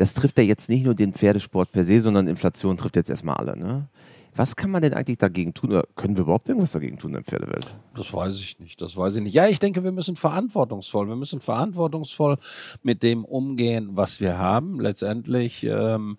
das 0.00 0.14
trifft 0.14 0.38
ja 0.38 0.44
jetzt 0.44 0.70
nicht 0.70 0.82
nur 0.82 0.94
den 0.94 1.12
Pferdesport 1.12 1.72
per 1.72 1.84
se, 1.84 2.00
sondern 2.00 2.26
Inflation 2.26 2.78
trifft 2.78 2.96
jetzt 2.96 3.10
erstmal 3.10 3.36
alle. 3.36 3.54
Ne? 3.54 3.86
Was 4.34 4.56
kann 4.56 4.70
man 4.70 4.80
denn 4.80 4.94
eigentlich 4.94 5.18
dagegen 5.18 5.52
tun? 5.52 5.72
Oder 5.72 5.84
können 5.94 6.16
wir 6.16 6.22
überhaupt 6.22 6.48
irgendwas 6.48 6.72
dagegen 6.72 6.96
tun 6.98 7.10
in 7.10 7.16
der 7.16 7.24
Pferdewelt? 7.24 7.76
Das 7.94 8.10
weiß 8.10 8.40
ich 8.40 8.58
nicht. 8.60 8.80
Das 8.80 8.96
weiß 8.96 9.16
ich 9.16 9.22
nicht. 9.22 9.34
Ja, 9.34 9.46
ich 9.48 9.58
denke, 9.58 9.84
wir 9.84 9.92
müssen 9.92 10.16
verantwortungsvoll, 10.16 11.06
wir 11.06 11.16
müssen 11.16 11.40
verantwortungsvoll 11.40 12.38
mit 12.82 13.02
dem 13.02 13.26
umgehen, 13.26 13.90
was 13.92 14.20
wir 14.20 14.38
haben. 14.38 14.80
Letztendlich 14.80 15.64
ähm, 15.64 16.16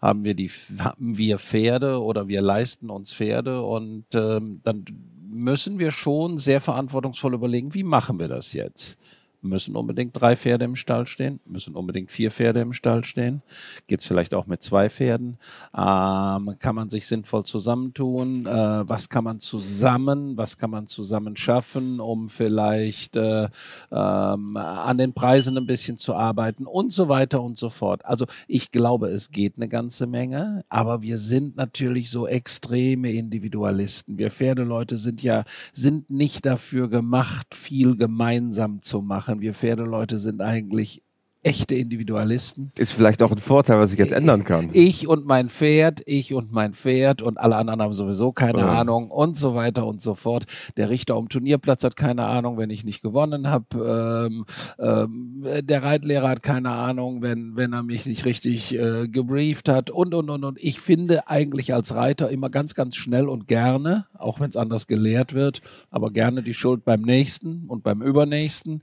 haben 0.00 0.24
wir 0.24 0.32
die, 0.32 0.48
haben 0.78 1.18
wir 1.18 1.38
Pferde 1.38 2.00
oder 2.02 2.28
wir 2.28 2.40
leisten 2.40 2.88
uns 2.88 3.12
Pferde 3.12 3.60
und 3.60 4.06
ähm, 4.14 4.62
dann 4.64 4.86
müssen 5.28 5.78
wir 5.78 5.90
schon 5.90 6.38
sehr 6.38 6.62
verantwortungsvoll 6.62 7.34
überlegen, 7.34 7.74
wie 7.74 7.84
machen 7.84 8.18
wir 8.18 8.28
das 8.28 8.54
jetzt? 8.54 8.96
Müssen 9.40 9.76
unbedingt 9.76 10.20
drei 10.20 10.36
Pferde 10.36 10.64
im 10.64 10.76
Stall 10.76 11.06
stehen, 11.06 11.40
müssen 11.46 11.74
unbedingt 11.74 12.10
vier 12.10 12.30
Pferde 12.30 12.60
im 12.60 12.72
Stall 12.72 13.04
stehen. 13.04 13.42
Geht 13.86 14.00
es 14.00 14.06
vielleicht 14.06 14.34
auch 14.34 14.46
mit 14.46 14.62
zwei 14.62 14.90
Pferden? 14.90 15.38
Ähm, 15.76 16.56
kann 16.58 16.74
man 16.74 16.88
sich 16.88 17.06
sinnvoll 17.06 17.44
zusammentun? 17.44 18.46
Äh, 18.46 18.88
was 18.88 19.08
kann 19.08 19.24
man 19.24 19.38
zusammen, 19.38 20.36
was 20.36 20.58
kann 20.58 20.70
man 20.70 20.86
zusammen 20.86 21.36
schaffen, 21.36 22.00
um 22.00 22.28
vielleicht 22.28 23.16
äh, 23.16 23.48
ähm, 23.92 24.56
an 24.56 24.98
den 24.98 25.12
Preisen 25.12 25.56
ein 25.56 25.66
bisschen 25.66 25.98
zu 25.98 26.14
arbeiten 26.14 26.66
und 26.66 26.92
so 26.92 27.08
weiter 27.08 27.42
und 27.42 27.56
so 27.56 27.70
fort. 27.70 28.04
Also 28.04 28.26
ich 28.46 28.70
glaube, 28.70 29.08
es 29.08 29.30
geht 29.30 29.54
eine 29.56 29.68
ganze 29.68 30.06
Menge, 30.06 30.64
aber 30.68 31.02
wir 31.02 31.18
sind 31.18 31.56
natürlich 31.56 32.10
so 32.10 32.26
extreme 32.26 33.12
Individualisten. 33.12 34.18
Wir 34.18 34.30
Pferdeleute 34.30 34.96
sind 34.96 35.22
ja, 35.22 35.44
sind 35.72 36.10
nicht 36.10 36.44
dafür 36.44 36.88
gemacht, 36.88 37.54
viel 37.54 37.96
gemeinsam 37.96 38.82
zu 38.82 39.00
machen 39.00 39.27
machen. 39.28 39.40
Wir 39.40 39.54
Pferdeleute 39.54 40.18
sind 40.18 40.40
eigentlich 40.40 41.02
echte 41.44 41.76
Individualisten. 41.76 42.72
Ist 42.76 42.92
vielleicht 42.92 43.22
auch 43.22 43.30
ein 43.30 43.38
Vorteil, 43.38 43.78
was 43.78 43.92
ich 43.92 43.98
jetzt 43.98 44.12
ändern 44.12 44.42
kann. 44.42 44.70
Ich 44.72 45.06
und 45.06 45.24
mein 45.24 45.48
Pferd, 45.48 46.02
ich 46.04 46.34
und 46.34 46.52
mein 46.52 46.74
Pferd 46.74 47.22
und 47.22 47.38
alle 47.38 47.56
anderen 47.56 47.80
haben 47.80 47.92
sowieso 47.92 48.32
keine 48.32 48.58
ja. 48.58 48.80
Ahnung 48.80 49.08
und 49.10 49.36
so 49.36 49.54
weiter 49.54 49.86
und 49.86 50.02
so 50.02 50.16
fort. 50.16 50.46
Der 50.76 50.90
Richter 50.90 51.16
um 51.16 51.28
Turnierplatz 51.28 51.84
hat 51.84 51.94
keine 51.94 52.24
Ahnung, 52.26 52.58
wenn 52.58 52.70
ich 52.70 52.84
nicht 52.84 53.02
gewonnen 53.02 53.48
habe. 53.48 54.28
Ähm, 54.28 54.44
ähm, 54.80 55.44
der 55.62 55.82
Reitlehrer 55.84 56.28
hat 56.28 56.42
keine 56.42 56.70
Ahnung, 56.70 57.22
wenn, 57.22 57.56
wenn 57.56 57.72
er 57.72 57.84
mich 57.84 58.04
nicht 58.04 58.24
richtig 58.24 58.74
äh, 58.74 59.06
gebrieft 59.06 59.68
hat 59.68 59.90
und, 59.90 60.14
und, 60.14 60.28
und, 60.30 60.44
und. 60.44 60.58
Ich 60.60 60.80
finde 60.80 61.28
eigentlich 61.28 61.72
als 61.72 61.94
Reiter 61.94 62.30
immer 62.30 62.50
ganz, 62.50 62.74
ganz 62.74 62.96
schnell 62.96 63.28
und 63.28 63.46
gerne, 63.46 64.06
auch 64.18 64.40
wenn 64.40 64.50
es 64.50 64.56
anders 64.56 64.88
gelehrt 64.88 65.34
wird, 65.34 65.62
aber 65.88 66.10
gerne 66.10 66.42
die 66.42 66.54
Schuld 66.54 66.84
beim 66.84 67.02
Nächsten 67.02 67.66
und 67.68 67.84
beim 67.84 68.02
Übernächsten 68.02 68.82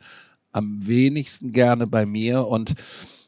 am 0.56 0.88
wenigsten 0.88 1.52
gerne 1.52 1.86
bei 1.86 2.06
mir 2.06 2.48
und 2.48 2.76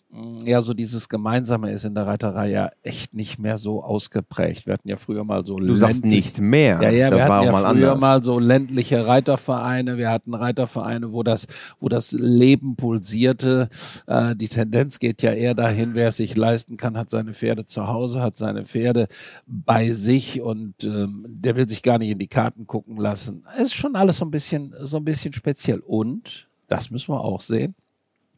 mm, 0.10 0.48
ja, 0.48 0.62
so 0.62 0.74
dieses 0.74 1.10
Gemeinsame 1.10 1.72
ist 1.72 1.84
in 1.84 1.94
der 1.94 2.08
Reiterei 2.08 2.50
ja 2.50 2.70
echt 2.84 3.14
nicht 3.14 3.38
mehr 3.38 3.58
so 3.58 3.84
ausgeprägt. 3.84 4.66
Wir 4.66 4.76
hatten 4.76 4.88
ja 4.88 4.96
früher 4.96 5.26
mal 5.26 5.46
so 5.46 5.58
Du 5.60 5.76
sagst 5.76 6.06
nicht 6.06 6.40
mehr. 6.40 6.80
Ja, 6.82 6.90
ja, 6.90 7.10
das 7.10 7.24
wir 7.24 7.28
war 7.30 7.40
hatten 7.40 7.50
auch 7.50 7.54
ja 7.54 7.62
mal 7.64 7.74
früher 7.76 7.92
anders. 7.92 8.02
mal 8.02 8.24
so 8.24 8.40
ländliche 8.40 9.06
Reitervereine. 9.06 9.98
Wir 9.98 10.10
hatten 10.10 10.34
Reitervereine, 10.34 11.12
wo 11.12 11.22
das, 11.24 11.48
wo 11.82 11.90
das 11.90 12.14
Leben 12.14 12.78
pulsierte. 12.78 13.68
Äh, 14.08 14.38
die 14.38 14.48
Tendenz 14.48 15.00
geht 15.00 15.22
ja 15.22 15.34
eher 15.34 15.54
dahin, 15.54 15.94
wer 15.96 16.08
es 16.08 16.16
sich 16.16 16.38
leisten 16.38 16.78
kann, 16.78 16.98
hat 16.98 17.10
seine 17.10 17.34
Pferde 17.34 17.66
zu 17.66 17.88
Hause, 17.88 18.22
hat 18.22 18.38
seine 18.38 18.64
Pferde 18.64 19.10
bei 19.46 19.92
sich 19.92 20.40
und 20.42 20.82
ähm, 20.86 21.26
der 21.28 21.58
will 21.58 21.68
sich 21.68 21.84
gar 21.84 21.98
nicht 21.98 22.12
in 22.12 22.20
die 22.20 22.28
Karten 22.30 22.68
gucken 22.68 22.96
lassen. 22.96 23.44
Ist 23.62 23.76
schon 23.76 23.98
alles 23.98 24.20
so 24.20 24.26
ein 24.26 24.32
bisschen, 24.32 24.74
so 24.80 24.96
ein 24.96 25.04
bisschen 25.04 25.34
speziell. 25.34 25.80
Und 25.80 26.48
das 26.68 26.92
müssen 26.92 27.14
wir 27.14 27.22
auch 27.22 27.42
sehen. 27.42 27.76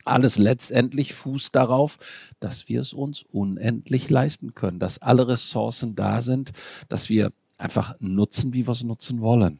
alles 0.05 0.37
letztendlich 0.37 1.13
fußt 1.13 1.53
darauf, 1.53 1.97
dass 2.39 2.69
wir 2.69 2.81
es 2.81 2.93
uns 2.93 3.23
unendlich 3.31 4.09
leisten 4.09 4.55
können, 4.55 4.79
dass 4.79 4.99
alle 4.99 5.27
Ressourcen 5.27 5.95
da 5.95 6.21
sind, 6.21 6.51
dass 6.87 7.09
wir 7.09 7.31
einfach 7.57 7.95
nutzen, 7.99 8.53
wie 8.53 8.65
wir 8.65 8.71
es 8.71 8.83
nutzen 8.83 9.21
wollen. 9.21 9.59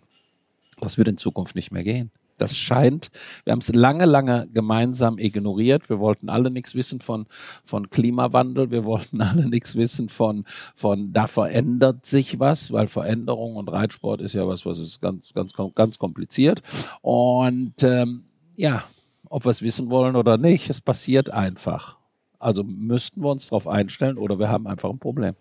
Das 0.79 0.97
wird 0.97 1.09
in 1.09 1.17
Zukunft 1.17 1.55
nicht 1.55 1.71
mehr 1.71 1.83
gehen. 1.83 2.11
Das 2.39 2.55
scheint, 2.55 3.11
wir 3.43 3.51
haben 3.51 3.59
es 3.59 3.67
lange, 3.67 4.05
lange 4.05 4.47
gemeinsam 4.53 5.19
ignoriert. 5.19 5.89
Wir 5.89 5.99
wollten 5.99 6.29
alle 6.29 6.49
nichts 6.49 6.73
wissen 6.73 7.01
von, 7.01 7.27
von 7.65 7.89
Klimawandel. 7.89 8.71
Wir 8.71 8.85
wollten 8.85 9.21
alle 9.21 9.47
nichts 9.47 9.75
wissen 9.75 10.09
von, 10.09 10.45
von, 10.73 11.11
da 11.11 11.27
verändert 11.27 12.05
sich 12.05 12.39
was, 12.39 12.71
weil 12.71 12.87
Veränderung 12.87 13.57
und 13.57 13.69
Reitsport 13.69 14.21
ist 14.21 14.33
ja 14.33 14.47
was, 14.47 14.65
was 14.65 14.79
ist 14.79 15.01
ganz, 15.01 15.33
ganz, 15.33 15.51
ganz 15.75 15.99
kompliziert. 15.99 16.63
Und, 17.01 17.83
ähm, 17.83 18.23
ja, 18.59 18.83
ob 19.29 19.45
wir 19.45 19.51
es 19.51 19.61
wissen 19.61 19.89
wollen 19.89 20.17
oder 20.17 20.37
nicht, 20.37 20.69
es 20.69 20.81
passiert 20.81 21.29
einfach. 21.29 21.97
Also 22.39 22.63
müssten 22.63 23.21
wir 23.21 23.29
uns 23.29 23.45
darauf 23.45 23.67
einstellen 23.67 24.17
oder 24.17 24.37
wir 24.37 24.49
haben 24.49 24.67
einfach 24.67 24.89
ein 24.89 24.99
Problem. 24.99 25.33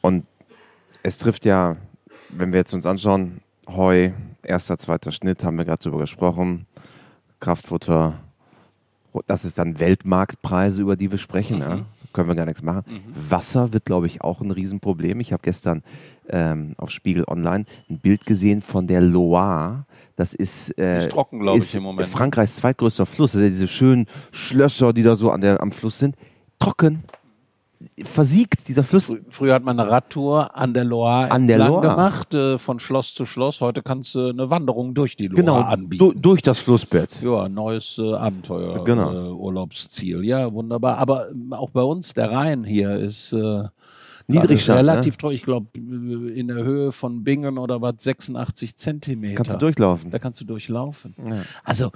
Und 0.00 0.24
es 1.02 1.18
trifft 1.18 1.44
ja, 1.44 1.76
wenn 2.28 2.52
wir 2.52 2.60
jetzt 2.60 2.72
uns 2.72 2.86
anschauen, 2.86 3.40
Heu, 3.66 4.10
erster, 4.42 4.78
zweiter 4.78 5.10
Schnitt, 5.10 5.42
haben 5.42 5.58
wir 5.58 5.64
gerade 5.64 5.82
drüber 5.82 5.98
gesprochen. 5.98 6.66
Kraftfutter, 7.40 8.20
das 9.26 9.44
ist 9.44 9.58
dann 9.58 9.80
Weltmarktpreise, 9.80 10.80
über 10.80 10.96
die 10.96 11.10
wir 11.10 11.18
sprechen. 11.18 11.56
Mhm. 11.56 11.62
Ja. 11.62 11.86
Können 12.12 12.28
wir 12.28 12.34
gar 12.34 12.46
nichts 12.46 12.62
machen. 12.62 12.82
Mhm. 12.86 13.30
Wasser 13.30 13.72
wird, 13.72 13.84
glaube 13.84 14.06
ich, 14.06 14.22
auch 14.22 14.40
ein 14.40 14.50
Riesenproblem. 14.50 15.20
Ich 15.20 15.32
habe 15.32 15.42
gestern 15.42 15.82
ähm, 16.28 16.74
auf 16.76 16.90
Spiegel 16.90 17.24
Online 17.26 17.64
ein 17.88 17.98
Bild 17.98 18.26
gesehen 18.26 18.62
von 18.62 18.86
der 18.86 19.00
Loire. 19.00 19.84
Das 20.16 20.34
ist, 20.34 20.76
äh, 20.78 20.98
ist 20.98 21.10
trocken, 21.10 21.40
glaube 21.40 21.58
ich, 21.58 21.74
im 21.74 21.82
Moment. 21.82 22.08
Frankreichs 22.08 22.56
zweitgrößter 22.56 23.06
Fluss. 23.06 23.32
Das 23.32 23.40
sind 23.40 23.52
diese 23.52 23.68
schönen 23.68 24.06
Schlösser, 24.32 24.92
die 24.92 25.02
da 25.02 25.16
so 25.16 25.30
an 25.30 25.40
der, 25.40 25.60
am 25.60 25.72
Fluss 25.72 25.98
sind. 25.98 26.16
Trocken 26.58 27.04
versiegt, 28.04 28.68
dieser 28.68 28.84
Fluss. 28.84 29.14
Früher 29.28 29.54
hat 29.54 29.64
man 29.64 29.78
eine 29.78 29.90
Radtour 29.90 30.54
an 30.56 30.74
der 30.74 30.84
Loire 30.84 31.30
an 31.30 31.46
der 31.46 31.58
Loire. 31.58 31.80
gemacht, 31.80 32.34
äh, 32.34 32.58
von 32.58 32.78
Schloss 32.78 33.14
zu 33.14 33.24
Schloss. 33.24 33.60
Heute 33.60 33.82
kannst 33.82 34.14
du 34.14 34.28
eine 34.28 34.50
Wanderung 34.50 34.94
durch 34.94 35.16
die 35.16 35.28
Loire 35.28 35.40
genau, 35.40 35.60
anbieten. 35.60 35.98
Du, 35.98 36.12
durch 36.12 36.42
das 36.42 36.58
Flussbett. 36.58 37.22
Ja, 37.22 37.48
neues 37.48 37.98
äh, 37.98 38.14
Abenteuer, 38.14 38.84
genau. 38.84 39.12
äh, 39.12 39.32
Urlaubsziel. 39.32 40.24
Ja, 40.24 40.52
wunderbar. 40.52 40.98
Aber 40.98 41.30
ähm, 41.30 41.52
auch 41.52 41.70
bei 41.70 41.82
uns, 41.82 42.12
der 42.14 42.30
Rhein 42.30 42.64
hier 42.64 42.96
ist 42.96 43.32
äh, 43.32 43.64
Niedrigstand, 44.30 44.78
relativ 44.78 45.14
ne? 45.14 45.18
treu. 45.18 45.30
Ich 45.32 45.42
glaube, 45.42 45.66
in 45.74 46.48
der 46.48 46.62
Höhe 46.62 46.92
von 46.92 47.24
Bingen 47.24 47.58
oder 47.58 47.80
was 47.80 47.94
86 47.98 48.76
Zentimeter. 48.76 49.36
Kannst 49.36 49.52
du 49.52 49.58
durchlaufen. 49.58 50.10
Da 50.10 50.18
kannst 50.18 50.40
du 50.40 50.44
durchlaufen. 50.44 51.14
Ja. 51.18 51.42
Also 51.64 51.86
äh, 51.86 51.90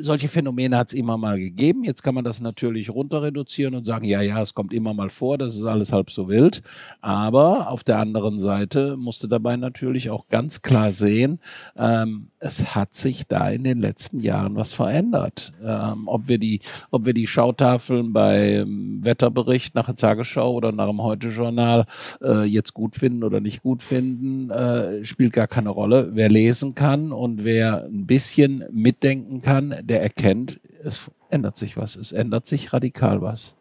solche 0.00 0.28
Phänomene 0.28 0.76
hat 0.76 0.88
es 0.88 0.94
immer 0.94 1.16
mal 1.16 1.38
gegeben. 1.38 1.84
Jetzt 1.84 2.02
kann 2.02 2.14
man 2.14 2.24
das 2.24 2.40
natürlich 2.40 2.90
runter 2.90 3.22
reduzieren 3.22 3.74
und 3.74 3.84
sagen, 3.84 4.04
ja, 4.04 4.20
ja, 4.20 4.42
es 4.42 4.54
kommt 4.54 4.72
immer 4.72 4.92
mal 4.92 5.08
vor, 5.08 5.38
das 5.38 5.54
ist 5.54 5.64
alles 5.64 5.92
halb 5.92 6.10
so 6.10 6.28
wild. 6.28 6.62
Aber 7.00 7.70
auf 7.70 7.84
der 7.84 7.98
anderen 7.98 8.40
Seite 8.40 8.96
musste 8.96 9.28
dabei 9.28 9.56
natürlich 9.56 10.10
auch 10.10 10.26
ganz 10.28 10.62
klar 10.62 10.90
sehen, 10.92 11.38
ähm, 11.76 12.28
es 12.40 12.74
hat 12.74 12.96
sich 12.96 13.28
da 13.28 13.50
in 13.50 13.62
den 13.62 13.78
letzten 13.78 14.18
Jahren 14.18 14.56
was 14.56 14.72
verändert. 14.72 15.52
Ähm, 15.64 16.08
ob 16.08 16.26
wir 16.26 16.38
die, 16.38 16.60
ob 16.90 17.06
wir 17.06 17.14
die 17.14 17.28
Schautafeln 17.28 18.12
beim 18.12 18.98
Wetterbericht 19.04 19.76
nach 19.76 19.86
der 19.86 19.94
Tagesschau 19.94 20.52
oder 20.52 20.72
nach 20.72 20.88
dem 20.88 21.00
Heute-Journal 21.00 21.86
äh, 22.20 22.42
jetzt 22.42 22.74
gut 22.74 22.96
finden 22.96 23.22
oder 23.22 23.40
nicht 23.40 23.62
gut 23.62 23.80
finden, 23.80 24.50
äh, 24.50 25.04
spielt 25.04 25.34
gar 25.34 25.46
keine 25.46 25.68
Rolle. 25.68 26.10
Wer 26.14 26.28
lesen 26.28 26.74
kann 26.74 27.12
und 27.12 27.44
wer 27.44 27.84
ein 27.84 28.06
bisschen 28.06 28.64
mitdenken 28.72 29.40
kann, 29.40 29.51
kann, 29.52 29.74
der 29.82 30.02
erkennt, 30.02 30.60
es 30.82 31.10
ändert 31.28 31.58
sich 31.58 31.76
was, 31.76 31.96
es 31.96 32.12
ändert 32.12 32.46
sich 32.46 32.72
radikal 32.72 33.20
was. 33.20 33.54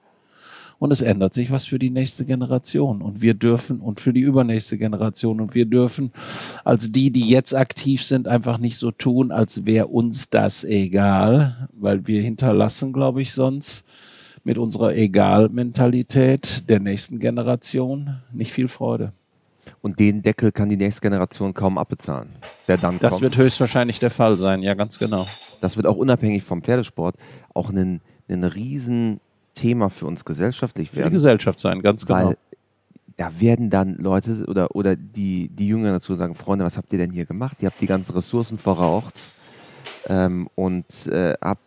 Und 0.79 0.89
es 0.91 1.01
ändert 1.01 1.33
sich 1.33 1.51
was 1.51 1.65
für 1.65 1.77
die 1.77 1.89
nächste 1.89 2.25
Generation. 2.25 3.01
Und 3.01 3.21
wir 3.21 3.33
dürfen, 3.33 3.81
und 3.81 3.99
für 3.99 4.13
die 4.13 4.21
übernächste 4.21 4.77
Generation, 4.77 5.41
und 5.41 5.53
wir 5.53 5.65
dürfen 5.65 6.11
als 6.63 6.91
die, 6.91 7.11
die 7.11 7.27
jetzt 7.27 7.53
aktiv 7.53 8.03
sind, 8.03 8.27
einfach 8.27 8.57
nicht 8.57 8.77
so 8.77 8.89
tun, 8.91 9.31
als 9.31 9.65
wäre 9.65 9.87
uns 9.87 10.29
das 10.29 10.63
egal, 10.63 11.67
weil 11.73 12.07
wir 12.07 12.21
hinterlassen, 12.21 12.93
glaube 12.93 13.21
ich, 13.21 13.33
sonst 13.33 13.85
mit 14.43 14.57
unserer 14.57 14.95
Egal-Mentalität 14.95 16.67
der 16.69 16.79
nächsten 16.79 17.19
Generation 17.19 18.21
nicht 18.31 18.53
viel 18.53 18.69
Freude. 18.69 19.11
Und 19.81 19.99
den 19.99 20.21
Deckel 20.21 20.51
kann 20.51 20.69
die 20.69 20.77
nächste 20.77 21.01
Generation 21.01 21.53
kaum 21.53 21.77
abbezahlen. 21.77 22.29
Der 22.67 22.77
dann 22.77 22.99
das 22.99 23.11
kommt. 23.11 23.23
wird 23.23 23.37
höchstwahrscheinlich 23.37 23.99
der 23.99 24.11
Fall 24.11 24.37
sein, 24.37 24.61
ja, 24.61 24.73
ganz 24.73 24.99
genau. 24.99 25.27
Das 25.59 25.77
wird 25.77 25.87
auch 25.87 25.97
unabhängig 25.97 26.43
vom 26.43 26.61
Pferdesport 26.61 27.15
auch 27.53 27.69
ein, 27.69 28.01
ein 28.29 28.43
Riesenthema 28.43 29.89
für 29.89 30.05
uns 30.07 30.25
gesellschaftlich 30.25 30.93
werden. 30.95 31.03
Für 31.03 31.09
die 31.09 31.15
Gesellschaft 31.15 31.59
sein, 31.59 31.81
ganz 31.81 32.05
genau. 32.05 32.29
Weil 32.29 32.37
da 33.17 33.39
werden 33.39 33.69
dann 33.69 33.97
Leute 33.97 34.45
oder, 34.47 34.75
oder 34.75 34.95
die, 34.95 35.49
die 35.49 35.67
Jünger 35.67 35.91
dazu 35.91 36.15
sagen, 36.15 36.33
Freunde, 36.33 36.65
was 36.65 36.77
habt 36.77 36.91
ihr 36.91 36.97
denn 36.97 37.11
hier 37.11 37.25
gemacht? 37.25 37.57
Ihr 37.61 37.67
habt 37.67 37.79
die 37.79 37.85
ganzen 37.85 38.13
Ressourcen 38.13 38.57
verraucht 38.57 39.19
ähm, 40.07 40.49
und 40.55 40.85
äh, 41.07 41.35
habt, 41.41 41.61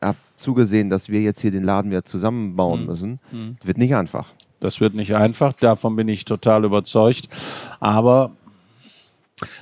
habt 0.00 0.18
zugesehen, 0.36 0.90
dass 0.90 1.08
wir 1.08 1.20
jetzt 1.20 1.40
hier 1.40 1.50
den 1.50 1.64
Laden 1.64 1.90
wieder 1.90 2.04
zusammenbauen 2.04 2.80
mhm. 2.80 2.86
müssen. 2.86 3.20
Mhm. 3.32 3.56
Wird 3.62 3.78
nicht 3.78 3.94
einfach. 3.94 4.32
Das 4.60 4.80
wird 4.80 4.94
nicht 4.94 5.14
einfach, 5.14 5.52
davon 5.52 5.96
bin 5.96 6.08
ich 6.08 6.24
total 6.24 6.64
überzeugt. 6.64 7.28
Aber 7.80 8.32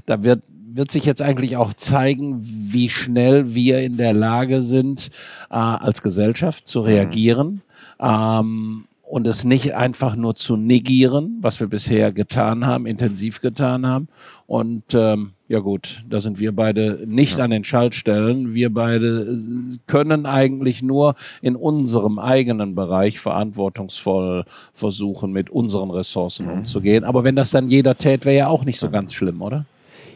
da 0.07 0.23
wird, 0.23 0.43
wird 0.49 0.91
sich 0.91 1.05
jetzt 1.05 1.23
eigentlich 1.23 1.57
auch 1.57 1.75
zeigen, 1.75 2.41
wie 2.43 2.89
schnell 2.89 3.55
wir 3.55 3.81
in 3.81 3.97
der 3.97 4.13
Lage 4.13 4.63
sind, 4.63 5.11
äh, 5.51 5.55
als 5.55 6.03
Gesellschaft 6.03 6.69
zu 6.69 6.81
reagieren. 6.81 7.63
Mhm. 8.01 8.07
Ähm, 8.07 8.85
und 9.03 9.27
es 9.27 9.45
nicht 9.45 9.75
einfach 9.75 10.17
nur 10.17 10.37
zu 10.37 10.57
negieren, 10.57 11.37
was 11.43 11.61
wir 11.61 11.67
bisher 11.67 12.13
getan 12.13 12.65
haben, 12.65 12.87
intensiv 12.87 13.43
getan 13.43 13.87
haben. 13.87 14.09
Und 14.47 14.85
ähm, 14.95 15.33
ja 15.53 15.59
gut, 15.59 16.03
da 16.09 16.23
sind 16.23 16.41
wir 16.41 16.57
beide 16.57 17.05
nicht 17.07 17.37
ja. 17.37 17.45
an 17.45 17.51
den 17.51 17.63
Schaltstellen. 17.63 18.55
Wir 18.55 18.73
beide 18.73 19.37
äh, 19.37 19.77
können 19.87 20.25
eigentlich 20.25 20.81
nur 20.81 21.15
in 21.43 21.57
unserem 21.57 22.19
eigenen 22.19 22.75
Bereich 22.75 23.21
verantwortungsvoll 23.21 24.47
versuchen, 24.73 25.31
mit 25.31 25.51
unseren 25.51 25.91
Ressourcen 25.91 26.47
mhm. 26.47 26.53
umzugehen. 26.53 27.05
Aber 27.05 27.23
wenn 27.23 27.37
das 27.37 27.51
dann 27.51 27.69
jeder 27.69 27.99
tät, 27.99 28.25
wäre 28.25 28.37
ja 28.37 28.49
auch 28.49 28.65
nicht 28.65 28.79
so 28.79 28.89
ganz 28.89 29.13
schlimm, 29.13 29.43
oder? 29.43 29.67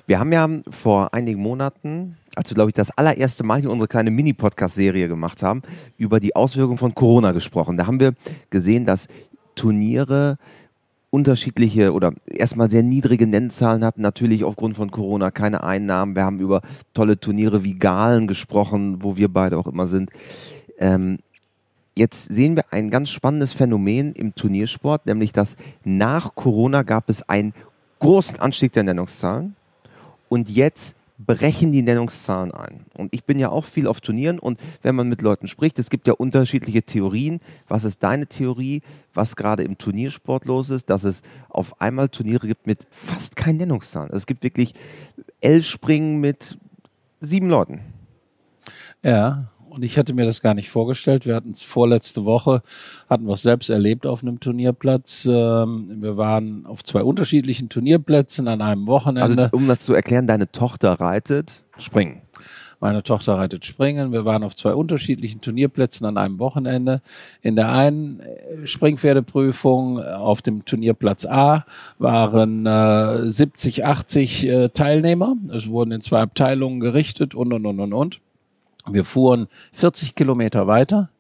Wir 0.07 0.19
haben 0.19 0.33
ja 0.33 0.49
vor 0.71 1.13
einigen 1.13 1.43
Monaten, 1.43 2.17
als 2.35 2.49
wir, 2.49 2.55
glaube 2.55 2.71
ich, 2.71 2.75
das 2.75 2.97
allererste 2.97 3.45
Mal 3.45 3.61
hier 3.61 3.71
unsere 3.71 3.89
kleine 3.89 4.11
Mini-Podcast-Serie 4.11 5.07
gemacht 5.07 5.43
haben, 5.43 5.61
über 5.99 6.19
die 6.19 6.35
Auswirkungen 6.35 6.79
von 6.79 6.95
Corona 6.95 7.33
gesprochen. 7.33 7.77
Da 7.77 7.87
haben 7.87 8.01
wir 8.01 8.15
gesehen, 8.49 8.87
dass 8.87 9.07
Turniere 9.55 10.39
unterschiedliche 11.17 11.95
oder 11.95 12.13
erstmal 12.27 12.69
sehr 12.69 12.83
niedrige 12.83 13.27
Nennzahlen 13.27 13.83
hatten, 13.83 14.03
natürlich 14.03 14.45
aufgrund 14.45 14.77
von 14.77 14.91
Corona 14.91 15.31
keine 15.31 15.65
Einnahmen. 15.65 16.15
Wir 16.15 16.25
haben 16.25 16.41
über 16.41 16.61
tolle 16.93 17.19
Turniere 17.19 17.65
wie 17.65 17.73
Galen 17.73 18.27
gesprochen, 18.27 19.03
wo 19.03 19.17
wir 19.17 19.29
beide 19.29 19.57
auch 19.57 19.67
immer 19.67 19.87
sind. 19.87 20.11
Ähm, 20.79 21.19
jetzt 21.97 22.27
sehen 22.27 22.55
wir 22.55 22.65
ein 22.71 22.91
ganz 22.91 23.09
spannendes 23.09 23.55
Phänomen 23.55 24.13
im 24.13 24.35
Turniersport, 24.35 25.07
nämlich 25.07 25.33
dass 25.33 25.57
nach 25.85 26.35
Corona 26.35 26.83
gab 26.83 27.09
es 27.09 27.27
einen 27.27 27.55
großen 27.99 28.39
Anstieg 28.39 28.75
der 28.75 28.83
Nennungszahlen 28.83 29.57
und 30.29 30.51
jetzt 30.51 30.95
brechen 31.19 31.73
die 31.73 31.83
Nennungszahlen 31.83 32.53
ein. 32.53 32.87
Und 32.95 33.15
ich 33.15 33.25
bin 33.25 33.39
ja 33.39 33.49
auch 33.51 33.65
viel 33.65 33.87
auf 33.87 34.01
Turnieren 34.01 34.39
und 34.39 34.61
wenn 34.83 34.95
man 34.95 35.09
mit 35.09 35.23
Leuten 35.23 35.49
spricht, 35.49 35.79
es 35.79 35.91
gibt 35.91 36.07
ja 36.07 36.15
unterschiedliche 36.15 36.83
Theorien. 36.83 37.41
Was 37.69 37.85
ist 37.85 38.03
deine 38.03 38.27
Theorie, 38.27 38.83
was 39.15 39.37
gerade 39.37 39.63
im 39.63 39.79
Turniersport 39.79 40.45
los 40.45 40.71
ist, 40.71 40.91
dass 40.91 41.05
es 41.05 41.23
auf 41.49 41.81
einmal 41.81 42.09
Turniere 42.09 42.47
gibt 42.47 42.67
mit 42.67 42.87
fast 42.91 43.37
keinen 43.37 43.59
Nennungszahlen. 43.59 44.13
Es 44.13 44.27
gibt 44.27 44.43
wirklich 44.43 44.75
L-Springen 45.41 46.21
mit 46.21 46.59
sieben 47.21 47.49
Leuten. 47.49 47.81
Ja, 49.03 49.49
und 49.77 49.83
ich 49.83 49.99
hatte 49.99 50.15
mir 50.15 50.25
das 50.25 50.41
gar 50.41 50.55
nicht 50.55 50.71
vorgestellt. 50.71 51.27
Wir 51.27 51.35
hatten 51.35 51.51
es 51.51 51.63
vorletzte 51.63 52.25
Woche, 52.25 52.63
hatten 53.09 53.27
wir 53.27 53.35
es 53.35 53.43
selbst 53.43 53.69
erlebt 53.69 54.07
auf 54.07 54.23
einem 54.23 54.41
Turnierplatz. 54.41 55.27
Ähm, 55.31 55.99
wir 56.01 56.17
waren 56.17 56.65
auf 56.67 56.83
zwei 56.83 57.03
unterschiedlichen 57.03 57.69
Turnierplätzen 57.69 58.49
an 58.49 58.63
einem 58.63 58.87
Wochenende. 58.87 59.45
Also, 59.45 59.57
um 59.57 59.69
das 59.69 59.81
zu 59.81 59.93
erklären, 59.93 60.27
deine 60.27 60.51
Tochter 60.51 60.93
reitet 60.93 61.63
Springen. 61.79 62.23
Meine 62.81 63.03
Tochter 63.03 63.35
reitet 63.35 63.65
Springen. 63.65 64.13
Wir 64.13 64.25
waren 64.25 64.43
auf 64.43 64.55
zwei 64.55 64.75
unterschiedlichen 64.75 65.41
Turnierplätzen 65.41 66.07
an 66.07 66.19
einem 66.19 66.39
Wochenende. 66.39 67.01
In 67.43 67.57
der 67.57 67.71
einen 67.71 68.21
äh, 68.21 68.67
Springpferdeprüfung 68.67 70.03
auf 70.03 70.43
dem 70.43 70.65
Turnierplatz 70.65 71.27
A 71.27 71.65
waren 71.99 72.67
äh, 72.67 73.31
70, 73.31 73.85
80 73.85 74.47
äh, 74.47 74.69
Teilnehmer. 74.71 75.37
Es 75.53 75.69
wurden 75.69 75.93
in 75.93 76.01
zwei 76.01 76.21
Abteilungen 76.21 76.81
gerichtet 76.81 77.35
und, 77.35 77.53
und, 77.53 77.67
und, 77.67 77.81
und, 77.81 77.93
und. 77.93 78.21
Wir 78.89 79.05
fuhren 79.05 79.49
40 79.73 80.15
Kilometer 80.15 80.67
weiter, 80.67 81.11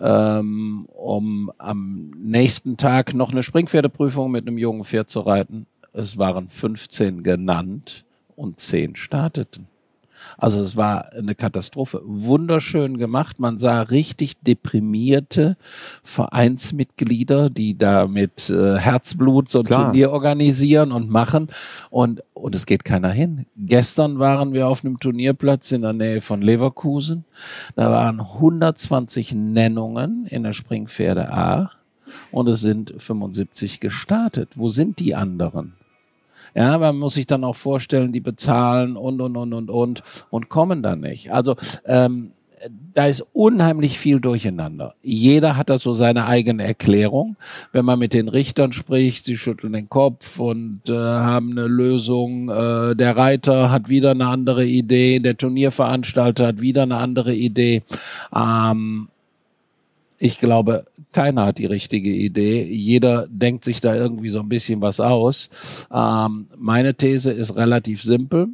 ähm, 0.00 0.86
um 0.92 1.52
am 1.58 2.10
nächsten 2.18 2.76
Tag 2.76 3.14
noch 3.14 3.32
eine 3.32 3.42
Springpferdeprüfung 3.42 4.30
mit 4.30 4.46
einem 4.46 4.58
jungen 4.58 4.84
Pferd 4.84 5.08
zu 5.10 5.20
reiten. 5.20 5.66
Es 5.92 6.18
waren 6.18 6.48
15 6.48 7.22
genannt 7.22 8.04
und 8.34 8.58
10 8.58 8.96
starteten. 8.96 9.68
Also 10.38 10.60
es 10.60 10.76
war 10.76 11.12
eine 11.12 11.34
Katastrophe. 11.34 12.00
Wunderschön 12.04 12.98
gemacht. 12.98 13.38
Man 13.38 13.58
sah 13.58 13.82
richtig 13.82 14.40
deprimierte 14.40 15.56
Vereinsmitglieder, 16.02 17.50
die 17.50 17.76
da 17.76 18.06
mit 18.06 18.50
äh, 18.50 18.78
Herzblut 18.78 19.48
so 19.48 19.60
ein 19.60 19.64
Klar. 19.64 19.84
Turnier 19.86 20.10
organisieren 20.10 20.92
und 20.92 21.10
machen. 21.10 21.48
Und, 21.90 22.22
und 22.34 22.54
es 22.54 22.66
geht 22.66 22.84
keiner 22.84 23.10
hin. 23.10 23.46
Gestern 23.56 24.18
waren 24.18 24.52
wir 24.52 24.68
auf 24.68 24.84
einem 24.84 24.98
Turnierplatz 24.98 25.72
in 25.72 25.82
der 25.82 25.92
Nähe 25.92 26.20
von 26.20 26.42
Leverkusen. 26.42 27.24
Da 27.76 27.90
waren 27.90 28.20
120 28.20 29.34
Nennungen 29.34 30.26
in 30.26 30.42
der 30.42 30.52
Springpferde 30.52 31.32
A 31.32 31.70
und 32.30 32.48
es 32.48 32.60
sind 32.60 32.94
75 32.96 33.80
gestartet. 33.80 34.50
Wo 34.56 34.68
sind 34.68 34.98
die 34.98 35.14
anderen? 35.14 35.74
Ja, 36.54 36.78
man 36.78 36.96
muss 36.96 37.14
sich 37.14 37.26
dann 37.26 37.44
auch 37.44 37.56
vorstellen, 37.56 38.12
die 38.12 38.20
bezahlen 38.20 38.96
und, 38.96 39.20
und, 39.20 39.36
und, 39.36 39.52
und, 39.52 39.70
und, 39.70 40.02
und 40.30 40.48
kommen 40.48 40.82
dann 40.82 41.00
nicht. 41.00 41.32
Also, 41.32 41.56
ähm, 41.84 42.32
da 42.94 43.06
ist 43.06 43.24
unheimlich 43.32 43.98
viel 43.98 44.20
durcheinander. 44.20 44.94
Jeder 45.02 45.56
hat 45.56 45.68
da 45.68 45.78
so 45.78 45.92
seine 45.92 46.26
eigene 46.26 46.64
Erklärung. 46.64 47.36
Wenn 47.72 47.84
man 47.84 47.98
mit 47.98 48.14
den 48.14 48.28
Richtern 48.28 48.72
spricht, 48.72 49.24
sie 49.24 49.36
schütteln 49.36 49.72
den 49.72 49.88
Kopf 49.88 50.38
und 50.38 50.82
äh, 50.88 50.94
haben 50.94 51.50
eine 51.52 51.66
Lösung. 51.66 52.48
Äh, 52.48 52.94
der 52.94 53.16
Reiter 53.16 53.70
hat 53.70 53.88
wieder 53.88 54.12
eine 54.12 54.28
andere 54.28 54.64
Idee, 54.64 55.18
der 55.18 55.36
Turnierveranstalter 55.36 56.46
hat 56.46 56.60
wieder 56.60 56.84
eine 56.84 56.96
andere 56.96 57.34
Idee. 57.34 57.82
Ähm, 58.34 59.08
ich 60.18 60.38
glaube, 60.38 60.86
keiner 61.12 61.46
hat 61.46 61.58
die 61.58 61.66
richtige 61.66 62.10
Idee. 62.10 62.64
Jeder 62.64 63.26
denkt 63.28 63.64
sich 63.64 63.80
da 63.80 63.94
irgendwie 63.94 64.30
so 64.30 64.40
ein 64.40 64.48
bisschen 64.48 64.80
was 64.80 65.00
aus. 65.00 65.48
Ähm, 65.92 66.48
meine 66.56 66.94
These 66.94 67.32
ist 67.32 67.56
relativ 67.56 68.02
simpel. 68.02 68.48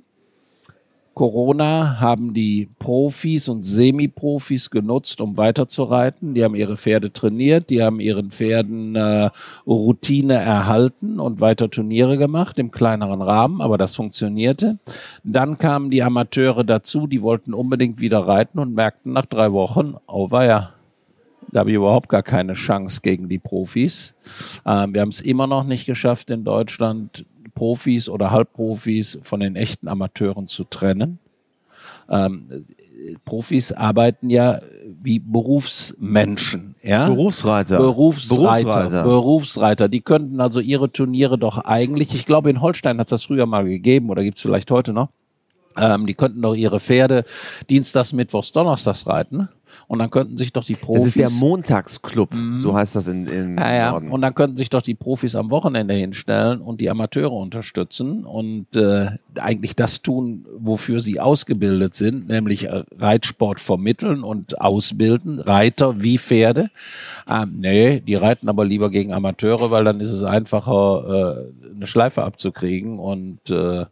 Corona 1.15 2.01
haben 2.01 2.33
die 2.33 2.71
Profis 2.79 3.49
und 3.49 3.63
Semi-Profis 3.63 4.71
genutzt, 4.71 5.21
um 5.21 5.37
weiterzureiten. 5.37 6.33
Die 6.35 6.43
haben 6.43 6.55
ihre 6.55 6.79
Pferde 6.79 7.13
trainiert, 7.13 7.69
die 7.69 7.83
haben 7.83 8.01
ihren 8.01 8.31
Pferden 8.31 8.95
äh, 8.95 9.29
Routine 9.67 10.35
erhalten 10.35 11.21
und 11.21 11.41
weiter 11.41 11.69
Turniere 11.69 12.17
gemacht 12.17 12.59
im 12.59 12.71
kleineren 12.71 13.21
Rahmen, 13.21 13.61
aber 13.61 13.77
das 13.77 13.97
funktionierte. 13.97 14.79
Dann 15.23 15.59
kamen 15.59 15.91
die 15.91 16.03
Amateure 16.03 16.65
dazu, 16.65 17.07
die 17.07 17.21
wollten 17.21 17.53
unbedingt 17.53 18.01
wieder 18.01 18.21
reiten 18.27 18.59
und 18.59 18.75
merkten 18.75 19.13
nach 19.13 19.27
drei 19.27 19.53
Wochen, 19.53 19.97
oh 20.07 20.29
ja, 20.33 20.73
da 21.53 21.61
habe 21.61 21.71
ich 21.71 21.77
überhaupt 21.77 22.09
gar 22.09 22.23
keine 22.23 22.55
Chance 22.55 23.01
gegen 23.03 23.29
die 23.29 23.39
Profis. 23.39 24.15
Ähm, 24.65 24.95
wir 24.95 25.01
haben 25.01 25.11
es 25.11 25.21
immer 25.21 25.47
noch 25.47 25.65
nicht 25.65 25.87
geschafft, 25.87 26.31
in 26.31 26.45
Deutschland 26.45 27.25
Profis 27.55 28.09
oder 28.09 28.31
Halbprofis 28.31 29.19
von 29.23 29.41
den 29.41 29.57
echten 29.57 29.89
Amateuren 29.89 30.47
zu 30.47 30.65
trennen. 30.65 31.19
Ähm, 32.09 32.65
Profis 33.25 33.73
arbeiten 33.73 34.31
ja 34.31 34.61
wie 35.03 35.19
Berufsmenschen, 35.19 36.75
ja? 36.83 37.09
Berufsreiter. 37.09 37.79
Berufsreiter. 37.79 38.63
Berufsreiter. 38.63 39.03
Berufsreiter. 39.03 39.89
Die 39.89 40.01
könnten 40.01 40.41
also 40.41 40.61
ihre 40.61 40.93
Turniere 40.93 41.39
doch 41.39 41.59
eigentlich, 41.59 42.15
ich 42.15 42.27
glaube 42.27 42.51
in 42.51 42.61
Holstein 42.61 42.99
hat 42.99 43.07
es 43.07 43.11
das 43.11 43.25
früher 43.25 43.47
mal 43.47 43.65
gegeben 43.65 44.11
oder 44.11 44.23
gibt 44.23 44.37
es 44.37 44.43
vielleicht 44.43 44.71
heute 44.71 44.93
noch, 44.93 45.09
ähm, 45.79 46.07
die 46.07 46.15
könnten 46.15 46.43
doch 46.43 46.55
ihre 46.55 46.79
Pferde 46.79 47.25
Dienstags, 47.71 48.13
Mittwochs, 48.13 48.53
Donnerstags 48.53 49.07
reiten 49.07 49.49
und 49.87 49.99
dann 49.99 50.11
könnten 50.11 50.37
sich 50.37 50.53
doch 50.53 50.65
die 50.65 50.75
Profis. 50.75 51.15
Das 51.15 51.17
ist 51.17 51.19
der 51.19 51.31
Montagsclub, 51.31 52.35
mm. 52.35 52.61
so 52.61 52.75
heißt 52.75 52.97
das 52.97 53.07
in, 53.09 53.27
in 53.27 53.57
ja, 53.59 53.73
ja. 53.73 53.91
Norden. 53.93 54.11
Und 54.11 54.23
dann 54.23 54.35
könnten 54.35 54.57
sich 54.57 54.71
doch 54.71 54.83
die 54.83 54.95
Profis 54.95 55.35
am 55.35 55.51
Wochenende 55.51 55.95
hinstellen 55.95 56.61
und 56.61 56.81
die 56.81 56.91
Amateure 56.91 57.33
unterstützen 57.33 58.25
und 58.25 58.77
äh, 58.77 59.11
eigentlich 59.39 59.77
das 59.77 60.03
tun, 60.03 60.47
wofür 60.59 61.01
sie 61.01 61.21
ausgebildet 61.21 61.95
sind, 61.95 62.29
nämlich 62.29 62.65
äh, 62.65 62.85
Reitsport 62.99 63.61
vermitteln 63.61 64.23
und 64.23 64.61
ausbilden, 64.61 65.41
Reiter 65.41 66.03
wie 66.03 66.19
Pferde. 66.19 66.71
Ähm, 67.29 67.57
nee, 67.59 68.01
die 68.01 68.15
reiten 68.15 68.49
aber 68.49 68.65
lieber 68.65 68.91
gegen 68.91 69.13
Amateure, 69.13 69.71
weil 69.71 69.85
dann 69.85 70.01
ist 70.01 70.13
es 70.13 70.25
einfacher, 70.25 71.45
äh, 71.67 71.71
eine 71.75 71.87
Schleife 71.87 72.23
abzukriegen 72.23 72.99
und 72.99 73.51
äh, 73.51 73.87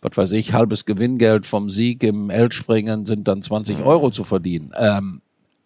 was 0.00 0.16
weiß 0.16 0.32
ich, 0.32 0.52
halbes 0.52 0.84
Gewinngeld 0.84 1.46
vom 1.46 1.70
Sieg 1.70 2.02
im 2.02 2.30
L-Springen 2.30 3.04
sind 3.04 3.28
dann 3.28 3.42
20 3.42 3.84
Euro 3.84 4.10
zu 4.10 4.24
verdienen. 4.24 4.72
Ähm, 4.78 5.15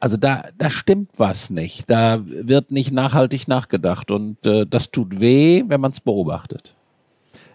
also 0.01 0.17
da, 0.17 0.47
da 0.57 0.71
stimmt 0.71 1.11
was 1.19 1.51
nicht. 1.51 1.89
Da 1.91 2.23
wird 2.25 2.71
nicht 2.71 2.91
nachhaltig 2.91 3.47
nachgedacht 3.47 4.11
und 4.11 4.45
äh, 4.47 4.67
das 4.67 4.91
tut 4.91 5.21
weh, 5.21 5.63
wenn 5.67 5.81
man 5.81 5.93
es 5.93 6.01
beobachtet. 6.01 6.75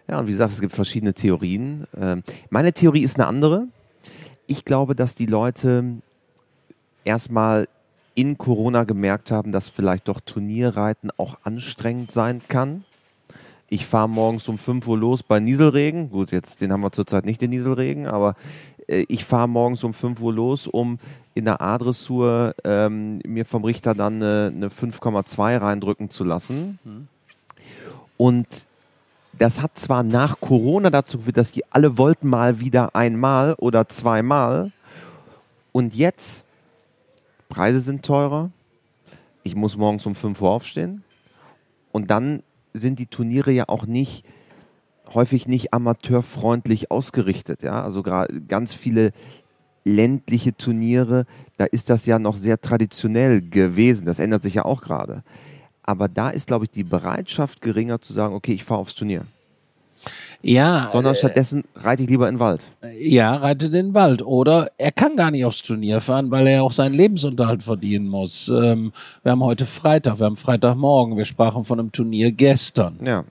Ja, 0.08 0.20
und 0.20 0.28
wie 0.28 0.32
gesagt, 0.32 0.52
es 0.52 0.62
gibt 0.62 0.74
verschiedene 0.74 1.16
Theorien. 1.16 1.88
Ähm, 2.00 2.22
meine 2.52 2.72
Theorie 2.72 3.02
ist 3.02 3.18
eine 3.18 3.28
andere. 3.28 3.68
Ich 4.46 4.64
glaube, 4.64 4.96
dass 4.96 5.16
die 5.16 5.26
Leute 5.26 6.02
erstmal 7.04 7.68
in 8.14 8.38
Corona 8.38 8.84
gemerkt 8.84 9.32
haben, 9.32 9.52
dass 9.52 9.68
vielleicht 9.68 10.08
doch 10.08 10.22
Turnierreiten 10.22 11.10
auch 11.18 11.38
anstrengend 11.44 12.12
sein 12.12 12.42
kann. 12.48 12.86
Ich 13.68 13.88
fahre 13.88 14.08
morgens 14.08 14.48
um 14.48 14.60
5 14.60 14.88
Uhr 14.88 14.98
los 14.98 15.24
bei 15.24 15.40
Nieselregen. 15.40 16.12
Gut, 16.12 16.32
jetzt 16.32 16.62
den 16.62 16.72
haben 16.72 16.82
wir 16.82 16.92
zurzeit 16.92 17.26
nicht 17.26 17.42
den 17.42 17.50
Nieselregen, 17.50 18.06
aber 18.06 18.36
ich 18.88 19.26
fahre 19.26 19.48
morgens 19.48 19.84
um 19.84 19.94
5 19.94 20.22
Uhr 20.22 20.34
los, 20.34 20.68
um 20.68 21.00
in 21.34 21.46
der 21.46 21.62
A-Dressur 21.62 22.56
ähm, 22.64 23.20
mir 23.26 23.46
vom 23.46 23.64
Richter 23.66 23.94
dann 23.94 24.16
eine, 24.16 24.52
eine 24.56 24.70
5,2 24.70 25.60
reindrücken 25.60 26.10
zu 26.10 26.24
lassen. 26.24 26.80
Mhm. 26.84 27.08
Und 28.18 28.48
das 29.38 29.62
hat 29.62 29.78
zwar 29.78 30.04
nach 30.04 30.40
Corona 30.40 30.90
dazu 30.90 31.18
geführt, 31.18 31.38
dass 31.38 31.52
die 31.52 31.66
alle 31.72 31.98
wollten 31.98 32.30
mal 32.30 32.60
wieder 32.60 32.96
einmal 32.96 33.56
oder 33.56 33.90
zweimal. 33.90 34.72
Und 35.72 35.94
jetzt, 35.94 36.46
Preise 37.50 37.82
sind 37.82 38.06
teurer. 38.06 38.50
Ich 39.44 39.56
muss 39.56 39.76
morgens 39.76 40.06
um 40.06 40.16
5 40.16 40.42
Uhr 40.42 40.50
aufstehen. 40.50 41.04
Und 41.92 42.10
dann 42.12 42.44
sind 42.74 43.00
die 43.00 43.08
Turniere 43.08 43.52
ja 43.52 43.66
auch 43.68 43.86
nicht 43.86 44.26
häufig 45.14 45.48
nicht 45.48 45.74
amateurfreundlich 45.74 46.92
ausgerichtet. 46.92 47.64
Ja? 47.64 47.84
Also 47.84 48.04
ganz 48.04 48.74
viele 48.74 49.12
ländliche 49.84 50.58
Turniere, 50.58 51.26
da 51.58 51.66
ist 51.66 51.90
das 51.90 52.06
ja 52.06 52.20
noch 52.20 52.38
sehr 52.38 52.60
traditionell 52.60 53.42
gewesen. 53.42 54.06
Das 54.06 54.20
ändert 54.20 54.42
sich 54.42 54.56
ja 54.56 54.66
auch 54.66 54.82
gerade. 54.82 55.24
Aber 55.84 56.08
da 56.08 56.32
ist, 56.32 56.48
glaube 56.48 56.66
ich, 56.66 56.72
die 56.72 56.84
Bereitschaft 56.84 57.62
geringer 57.62 58.02
zu 58.02 58.12
sagen, 58.12 58.34
okay, 58.34 58.54
ich 58.54 58.64
fahre 58.64 58.82
aufs 58.82 58.96
Turnier. 58.96 59.26
Ja. 60.42 60.90
Sondern 60.92 61.14
äh, 61.14 61.18
stattdessen 61.18 61.64
reite 61.76 62.04
ich 62.04 62.10
lieber 62.10 62.28
in 62.28 62.36
den 62.36 62.40
Wald. 62.40 62.62
Ja, 63.00 63.36
reite 63.36 63.68
in 63.68 63.72
den 63.72 63.94
Wald. 63.94 64.22
Oder 64.22 64.72
er 64.78 64.92
kann 64.92 65.16
gar 65.16 65.32
nicht 65.32 65.46
aufs 65.46 65.64
Turnier 65.64 66.02
fahren, 66.02 66.32
weil 66.32 66.48
er 66.48 66.64
auch 66.64 66.72
seinen 66.72 66.94
Lebensunterhalt 66.94 67.64
verdienen 67.64 68.08
muss. 68.08 68.48
Ähm, 68.50 68.92
wir 69.24 69.32
haben 69.32 69.44
heute 69.44 69.66
Freitag, 69.66 70.20
wir 70.20 70.26
haben 70.26 70.38
Freitagmorgen, 70.38 71.18
wir 71.18 71.26
sprachen 71.26 71.64
von 71.66 71.80
einem 71.80 71.92
Turnier 71.92 72.32
gestern. 72.32 73.00
Ja. 73.04 73.24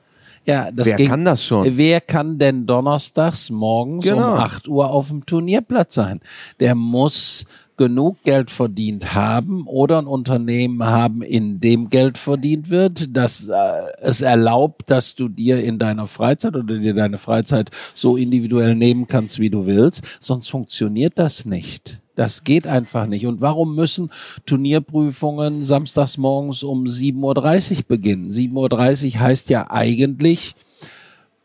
Ja, 0.46 0.70
das 0.70 0.88
wer 0.88 0.96
ging, 0.96 1.08
kann 1.08 1.24
das 1.24 1.44
schon? 1.44 1.76
Wer 1.76 2.00
kann 2.00 2.38
denn 2.38 2.66
donnerstags 2.66 3.50
morgens 3.50 4.04
genau. 4.04 4.34
um 4.34 4.40
8 4.40 4.68
Uhr 4.68 4.90
auf 4.90 5.08
dem 5.08 5.24
Turnierplatz 5.24 5.94
sein? 5.94 6.20
Der 6.60 6.74
muss 6.74 7.46
genug 7.76 8.22
Geld 8.22 8.50
verdient 8.50 9.14
haben 9.14 9.66
oder 9.66 9.98
ein 9.98 10.06
Unternehmen 10.06 10.84
haben, 10.84 11.22
in 11.22 11.60
dem 11.60 11.90
Geld 11.90 12.18
verdient 12.18 12.70
wird, 12.70 13.16
dass 13.16 13.48
äh, 13.48 13.52
es 14.00 14.20
erlaubt, 14.20 14.90
dass 14.90 15.14
du 15.16 15.28
dir 15.28 15.62
in 15.62 15.78
deiner 15.78 16.06
Freizeit 16.06 16.54
oder 16.54 16.78
dir 16.78 16.94
deine 16.94 17.18
Freizeit 17.18 17.70
so 17.94 18.16
individuell 18.16 18.74
nehmen 18.74 19.08
kannst, 19.08 19.38
wie 19.40 19.50
du 19.50 19.66
willst. 19.66 20.02
Sonst 20.20 20.50
funktioniert 20.50 21.14
das 21.18 21.44
nicht. 21.44 22.00
Das 22.16 22.44
geht 22.44 22.66
einfach 22.66 23.06
nicht. 23.06 23.26
Und 23.26 23.40
warum 23.40 23.74
müssen 23.74 24.10
Turnierprüfungen 24.46 25.64
samstags 25.64 26.16
morgens 26.16 26.62
um 26.62 26.84
7.30 26.84 27.78
Uhr 27.78 27.82
beginnen? 27.88 28.30
7.30 28.30 29.14
Uhr 29.14 29.20
heißt 29.20 29.50
ja 29.50 29.70
eigentlich 29.70 30.54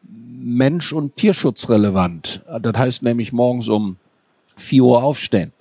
Mensch- 0.03 0.93
und 0.93 1.15
Tierschutzrelevant. 1.15 2.41
Das 2.61 2.77
heißt 2.77 3.03
nämlich 3.03 3.33
morgens 3.33 3.67
um 3.67 3.97
4 4.57 4.83
Uhr 4.83 5.03
aufstehen. 5.03 5.51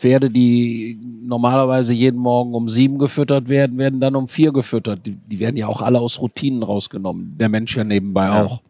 Pferde, 0.00 0.30
die 0.30 0.98
normalerweise 1.22 1.92
jeden 1.92 2.18
Morgen 2.18 2.54
um 2.54 2.70
sieben 2.70 2.98
gefüttert 2.98 3.50
werden, 3.50 3.76
werden 3.76 4.00
dann 4.00 4.16
um 4.16 4.28
vier 4.28 4.50
gefüttert. 4.50 5.04
Die, 5.04 5.12
die 5.12 5.40
werden 5.40 5.56
ja 5.58 5.66
auch 5.66 5.82
alle 5.82 6.00
aus 6.00 6.22
Routinen 6.22 6.62
rausgenommen. 6.62 7.36
Der 7.38 7.50
Mensch 7.50 7.76
ja 7.76 7.84
nebenbei 7.84 8.26
ja. 8.26 8.44
auch. 8.44 8.62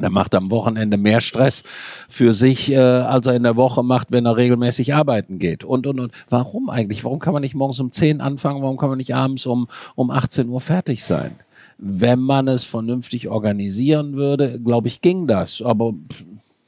Der 0.00 0.10
macht 0.10 0.34
am 0.34 0.50
Wochenende 0.50 0.96
mehr 0.96 1.20
Stress 1.20 1.62
für 2.08 2.34
sich, 2.34 2.70
äh, 2.70 2.78
als 2.78 3.26
er 3.26 3.34
in 3.34 3.44
der 3.44 3.56
Woche 3.56 3.84
macht, 3.84 4.10
wenn 4.10 4.26
er 4.26 4.36
regelmäßig 4.36 4.94
arbeiten 4.94 5.38
geht. 5.38 5.62
Und, 5.62 5.86
und, 5.86 6.00
und. 6.00 6.12
Warum 6.28 6.68
eigentlich? 6.68 7.04
Warum 7.04 7.20
kann 7.20 7.32
man 7.32 7.42
nicht 7.42 7.54
morgens 7.54 7.78
um 7.78 7.92
10 7.92 8.20
anfangen? 8.20 8.62
Warum 8.62 8.76
kann 8.76 8.88
man 8.88 8.98
nicht 8.98 9.14
abends 9.14 9.46
um, 9.46 9.68
um 9.94 10.10
18 10.10 10.48
Uhr 10.48 10.60
fertig 10.60 11.04
sein? 11.04 11.36
Wenn 11.78 12.20
man 12.20 12.48
es 12.48 12.64
vernünftig 12.64 13.28
organisieren 13.28 14.14
würde, 14.14 14.60
glaube 14.60 14.88
ich, 14.88 15.00
ging 15.00 15.26
das. 15.26 15.62
Aber 15.62 15.92
pff, 15.92 16.24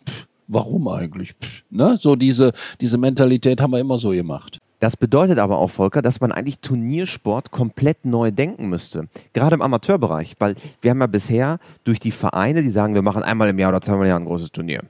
pff, 0.09 0.27
warum 0.47 0.87
eigentlich? 0.89 1.33
Pff, 1.35 1.65
ne? 1.71 1.97
So 1.99 2.15
diese, 2.15 2.53
diese 2.81 2.99
Mentalität 2.99 3.61
haben 3.61 3.73
wir 3.73 3.81
immer 3.81 3.99
so 3.99 4.11
gemacht. 4.11 4.61
Das 4.79 4.97
bedeutet 4.97 5.39
aber 5.39 5.59
auch, 5.59 5.71
Volker, 5.71 6.03
dass 6.03 6.21
man 6.21 6.33
eigentlich 6.33 6.59
Turniersport 6.59 7.51
komplett 7.51 8.05
neu 8.05 8.31
denken 8.31 8.69
müsste. 8.69 9.09
Gerade 9.33 9.55
im 9.55 9.63
Amateurbereich, 9.63 10.35
weil 10.39 10.55
wir 10.83 10.91
haben 10.91 11.01
ja 11.01 11.07
bisher 11.07 11.59
durch 11.85 11.99
die 11.99 12.11
Vereine, 12.11 12.63
die 12.63 12.69
sagen, 12.69 12.95
wir 12.95 13.03
machen 13.03 13.23
einmal 13.23 13.49
im 13.49 13.59
Jahr 13.59 13.71
oder 13.71 13.81
zweimal 13.81 14.05
im 14.05 14.11
Jahr 14.11 14.21
ein 14.21 14.27
großes 14.27 14.53
Turnier. 14.53 14.83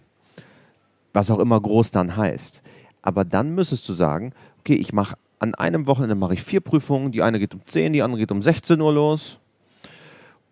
was 1.12 1.30
auch 1.30 1.38
immer 1.38 1.58
groß 1.58 1.92
dann 1.92 2.16
heißt. 2.16 2.62
Aber 3.00 3.24
dann 3.24 3.54
müsstest 3.54 3.88
du 3.88 3.94
sagen, 3.94 4.32
okay, 4.60 4.74
ich 4.74 4.92
mache 4.92 5.16
an 5.38 5.54
einem 5.54 5.86
Wochenende 5.86 6.14
mache 6.14 6.34
ich 6.34 6.42
vier 6.42 6.60
Prüfungen, 6.60 7.12
die 7.12 7.22
eine 7.22 7.38
geht 7.38 7.54
um 7.54 7.60
10, 7.64 7.92
die 7.92 8.02
andere 8.02 8.20
geht 8.20 8.32
um 8.32 8.42
16 8.42 8.80
Uhr 8.80 8.92
los. 8.92 9.38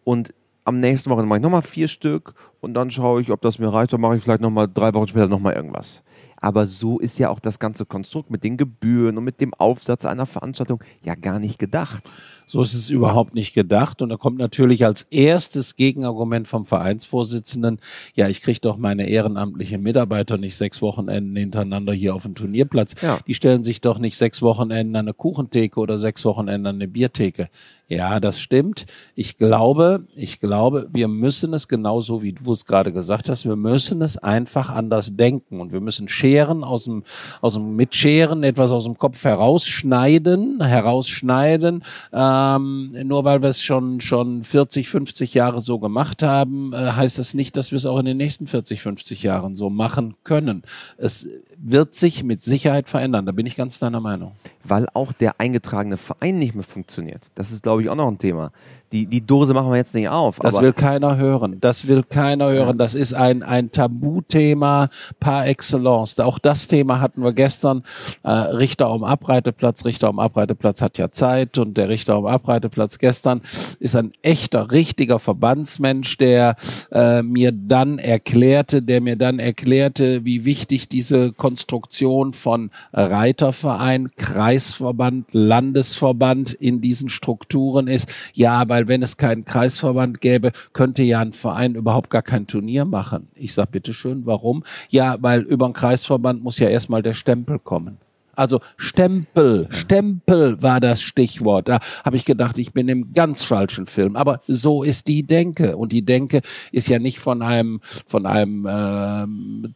Und 0.05 0.33
am 0.64 0.81
nächsten 0.81 1.11
Wochenende 1.11 1.29
mache 1.29 1.38
ich 1.38 1.42
nochmal 1.42 1.62
vier 1.62 1.88
Stück 1.88 2.35
und 2.61 2.75
dann 2.75 2.90
schaue 2.90 3.20
ich, 3.20 3.31
ob 3.31 3.42
das 3.42 3.59
mir 3.59 3.73
reicht, 3.73 3.92
dann 3.92 4.01
mache 4.01 4.16
ich 4.16 4.23
vielleicht 4.23 4.40
nochmal 4.40 4.68
drei 4.73 4.94
Wochen 4.94 5.09
später 5.09 5.29
nochmal 5.29 5.55
irgendwas. 5.55 6.03
Aber 6.44 6.66
so 6.66 6.98
ist 6.98 7.18
ja 7.18 7.30
auch 7.30 7.40
das 7.40 7.59
ganze 7.59 7.87
Konstrukt 7.87 8.30
mit 8.30 8.44
den 8.44 8.59
Gebühren 8.59 9.16
und 9.16 9.24
mit 9.24 9.40
dem 9.40 9.54
Aufsatz 9.54 10.04
einer 10.04 10.26
Veranstaltung 10.26 10.85
ja 11.02 11.14
gar 11.14 11.38
nicht 11.38 11.59
gedacht. 11.59 12.04
So 12.46 12.61
ist 12.62 12.74
es 12.74 12.90
überhaupt 12.90 13.35
nicht 13.35 13.54
gedacht. 13.54 14.02
Und 14.02 14.11
da 14.11 14.18
kommt 14.18 14.37
natürlich 14.37 14.85
als 14.85 15.07
erstes 15.11 15.74
Gegenargument 15.74 16.46
vom 16.46 16.66
Vereinsvorsitzenden, 16.66 17.78
ja, 18.12 18.28
ich 18.28 18.42
kriege 18.42 18.61
doch 18.61 18.76
meine 18.76 19.09
ehrenamtlichen 19.09 19.83
Mitarbeiter 19.83 20.37
nicht 20.37 20.57
sechs 20.57 20.83
Wochenenden 20.83 21.35
hintereinander 21.35 21.94
hier 21.94 22.14
auf 22.14 22.24
den 22.24 22.35
Turnierplatz. 22.35 22.94
Ja. 23.00 23.20
Die 23.26 23.33
stellen 23.33 23.62
sich 23.62 23.80
doch 23.80 23.98
nicht 23.98 24.18
sechs 24.18 24.42
Wochenenden 24.42 24.96
an 24.96 25.07
eine 25.07 25.14
Kuchentheke 25.14 25.80
oder 25.80 25.98
sechs 25.98 26.26
Wochenenden 26.26 26.66
an 26.66 26.74
eine 26.74 26.88
Biertheke. 26.88 27.48
Ja, 27.87 28.18
das 28.18 28.40
stimmt. 28.40 28.87
Ich 29.14 29.37
glaube, 29.37 30.07
ich 30.16 30.40
glaube, 30.40 30.88
wir 30.90 31.07
müssen 31.07 31.53
es 31.53 31.68
genauso 31.68 32.23
wie 32.23 32.33
du 32.33 32.51
es 32.53 32.64
gerade 32.64 32.92
gesagt 32.94 33.29
hast, 33.29 33.44
wir 33.44 33.57
müssen 33.57 34.01
es 34.01 34.16
einfach 34.16 34.70
anders 34.70 35.16
denken 35.16 35.61
und 35.61 35.70
wir 35.70 35.83
müssen 35.83 36.09
Scheren 36.09 36.64
aus 36.64 36.85
dem, 36.85 37.05
aus 37.42 37.55
dem, 37.55 37.77
mit 37.77 37.94
Scheren 37.94 38.42
etwas 38.42 38.70
aus 38.70 38.85
dem 38.85 38.97
Kopf 38.97 39.23
herausschneiden, 39.23 40.62
herausschneiden, 40.62 41.85
ähm, 42.11 42.97
nur 43.05 43.25
weil 43.27 43.42
wir 43.42 43.51
es 43.51 43.61
schon, 43.61 44.01
schon 44.01 44.44
40, 44.44 44.88
50 44.88 45.35
Jahre 45.35 45.61
so 45.61 45.79
gemacht 45.79 46.23
haben, 46.23 46.73
äh, 46.73 46.92
heißt 46.92 47.18
das 47.18 47.35
nicht, 47.35 47.55
dass 47.59 47.70
wir 47.70 47.77
es 47.77 47.85
auch 47.85 47.99
in 47.99 48.07
den 48.07 48.16
nächsten 48.16 48.47
40, 48.47 48.81
50 48.81 49.23
Jahren 49.23 49.57
so 49.57 49.68
machen 49.68 50.14
können. 50.25 50.62
Es 50.97 51.29
wird 51.66 51.94
sich 51.94 52.24
mit 52.24 52.42
Sicherheit 52.42 52.88
verändern. 52.88 53.24
Da 53.24 53.33
bin 53.33 53.46
ich 53.46 53.57
ganz 53.57 53.79
deiner 53.79 54.00
Meinung. 54.00 54.33
Weil 54.64 54.87
auch 54.92 55.12
der 55.12 55.40
eingetragene 55.40 55.96
Verein 55.96 56.38
nicht 56.38 56.55
mehr 56.55 56.64
funktioniert. 56.64 57.31
Das 57.35 57.50
ist, 57.50 57.62
glaube 57.62 57.83
ich, 57.83 57.88
auch 57.88 57.94
noch 57.94 58.09
ein 58.09 58.18
Thema. 58.18 58.53
Die, 58.92 59.07
die 59.07 59.27
Dose 59.27 59.55
machen 59.55 59.70
wir 59.70 59.77
jetzt 59.77 59.94
nicht 59.94 60.09
auf. 60.09 60.38
Das 60.38 60.61
will 60.61 60.72
keiner 60.72 61.16
hören. 61.16 61.61
Das 61.61 61.88
will 61.88 62.05
keiner 62.05 62.50
hören. 62.50 62.79
Das 62.79 62.94
ist 62.94 63.12
ein, 63.12 63.42
ein 63.42 63.72
Tabuthema 63.72 64.88
par 65.18 65.46
excellence. 65.46 66.20
Auch 66.20 66.38
das 66.38 66.68
Thema 66.68 67.00
hatten 67.00 67.22
wir 67.22 67.33
gestern. 67.33 67.83
Äh, 68.22 68.31
Richter 68.31 68.87
am 68.87 69.03
Abreiteplatz. 69.03 69.85
Richter 69.85 70.09
am 70.09 70.20
Abreiteplatz 70.20 70.81
hat 70.81 70.96
ja 70.98 71.11
Zeit 71.11 71.59
und 71.59 71.77
der 71.77 71.88
Richter 71.88 72.14
am 72.14 72.27
Abreiteplatz 72.27 72.98
gestern 72.98 73.40
ist 73.81 73.96
ein 73.96 74.12
echter, 74.22 74.70
richtiger 74.70 75.18
Verbandsmensch, 75.18 76.16
der 76.18 76.57
äh, 76.92 77.22
mir 77.22 77.53
dann 77.53 77.98
erklärte, 77.98 78.83
der 78.83 79.00
mir 79.00 79.16
dann 79.16 79.40
erklärte, 79.40 80.24
wie 80.24 80.44
wichtig 80.44 80.88
diese 80.88 81.33
Konstruktion 81.54 82.32
von 82.32 82.70
Reiterverein, 82.92 84.10
Kreisverband, 84.16 85.28
Landesverband 85.32 86.52
in 86.52 86.80
diesen 86.80 87.08
Strukturen 87.08 87.86
ist. 87.86 88.12
Ja, 88.32 88.68
weil 88.68 88.88
wenn 88.88 89.04
es 89.04 89.16
keinen 89.16 89.44
Kreisverband 89.44 90.20
gäbe, 90.20 90.50
könnte 90.72 91.04
ja 91.04 91.20
ein 91.20 91.32
Verein 91.32 91.76
überhaupt 91.76 92.10
gar 92.10 92.22
kein 92.22 92.48
Turnier 92.48 92.84
machen. 92.84 93.28
Ich 93.36 93.54
sag 93.54 93.70
bitteschön, 93.70 94.26
warum? 94.26 94.64
Ja, 94.88 95.16
weil 95.20 95.42
über 95.42 95.68
den 95.68 95.74
Kreisverband 95.74 96.42
muss 96.42 96.58
ja 96.58 96.68
erstmal 96.68 97.04
der 97.04 97.14
Stempel 97.14 97.60
kommen. 97.60 97.98
Also 98.37 98.61
Stempel, 98.77 99.68
Stempel 99.70 100.62
war 100.62 100.81
das 100.81 101.03
Stichwort. 101.03 101.68
Da 101.68 101.81
habe 102.05 102.16
ich 102.16 102.25
gedacht, 102.25 102.59
ich 102.59 102.73
bin 102.73 102.88
im 102.88 103.12
ganz 103.12 103.44
falschen 103.44 103.87
Film. 103.87 104.16
Aber 104.16 104.40
so 104.47 104.83
ist 104.83 105.09
die 105.09 105.27
Denke 105.27 105.77
und 105.77 105.92
die 105.92 106.05
Denke 106.05 106.40
ist 106.73 106.88
ja 106.88 106.99
nicht 106.99 107.18
von 107.18 107.42
einem 107.42 107.81
von 108.07 108.27
einem 108.27 108.66
äh, 108.66 109.27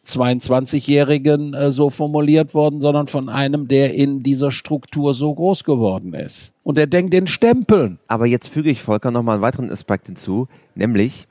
22-Jährigen 0.05 1.55
äh, 1.55 1.71
so 1.71 1.91
formuliert 1.91 2.55
worden, 2.55 2.81
sondern 2.81 3.07
von 3.07 3.29
einem, 3.29 3.69
der 3.69 3.95
in 3.95 4.23
dieser 4.23 4.51
Struktur 4.51 5.15
so 5.15 5.35
groß 5.35 5.65
geworden 5.65 6.15
ist. 6.15 6.53
Und 6.63 6.79
der 6.79 6.87
denkt 6.87 7.15
in 7.15 7.27
Stempeln. 7.27 7.99
Aber 8.09 8.27
jetzt 8.27 8.49
füge 8.49 8.71
ich 8.71 8.83
Volker 8.83 9.11
noch 9.11 9.23
mal 9.23 9.35
einen 9.35 9.43
weiteren 9.43 9.71
Aspekt 9.71 10.07
hinzu, 10.07 10.49
nämlich, 10.75 11.27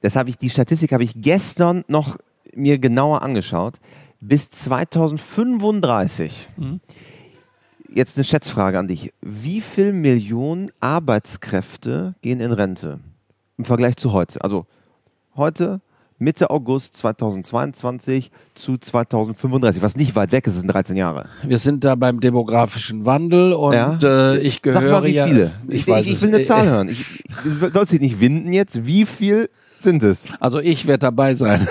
das 0.00 0.16
habe 0.16 0.28
ich 0.28 0.38
die 0.38 0.50
Statistik 0.50 0.92
habe 0.92 1.04
ich 1.04 1.14
gestern 1.16 1.84
noch 1.88 2.18
mir 2.54 2.78
genauer 2.78 3.22
angeschaut 3.22 3.74
bis 4.28 4.50
2035. 4.50 6.48
Mhm. 6.56 6.80
Jetzt 7.92 8.16
eine 8.16 8.24
Schätzfrage 8.24 8.78
an 8.78 8.88
dich. 8.88 9.12
Wie 9.20 9.60
viel 9.60 9.92
Millionen 9.92 10.72
Arbeitskräfte 10.80 12.14
gehen 12.22 12.40
in 12.40 12.50
Rente 12.50 12.98
im 13.56 13.64
Vergleich 13.64 13.96
zu 13.96 14.12
heute? 14.12 14.42
Also 14.42 14.66
heute 15.36 15.80
Mitte 16.18 16.50
August 16.50 16.94
2022 16.94 18.30
zu 18.54 18.78
2035, 18.78 19.82
was 19.82 19.96
nicht 19.96 20.16
weit 20.16 20.32
weg 20.32 20.46
ist, 20.46 20.54
sind 20.54 20.68
13 20.68 20.96
Jahre. 20.96 21.28
Wir 21.42 21.58
sind 21.58 21.84
da 21.84 21.94
beim 21.94 22.20
demografischen 22.20 23.04
Wandel 23.04 23.52
und 23.52 23.74
ja. 23.74 23.98
äh, 24.02 24.38
ich 24.38 24.62
gehöre 24.62 24.80
Sag 24.80 24.90
mal, 24.90 25.04
wie 25.04 25.10
ja. 25.10 25.26
Viele. 25.26 25.52
Ich, 25.68 25.86
ich, 25.86 26.10
ich 26.10 26.22
will 26.22 26.34
eine 26.34 26.44
Zahl 26.44 26.68
hören. 26.70 26.88
Ich, 26.88 27.20
ich 27.20 27.72
sollst 27.72 27.92
dich 27.92 28.00
nicht 28.00 28.20
winden 28.20 28.52
jetzt. 28.52 28.86
Wie 28.86 29.06
viel 29.06 29.50
sind 29.84 30.02
es? 30.02 30.24
Also 30.40 30.58
ich 30.58 30.86
werde 30.86 31.00
dabei 31.00 31.34
sein. 31.34 31.66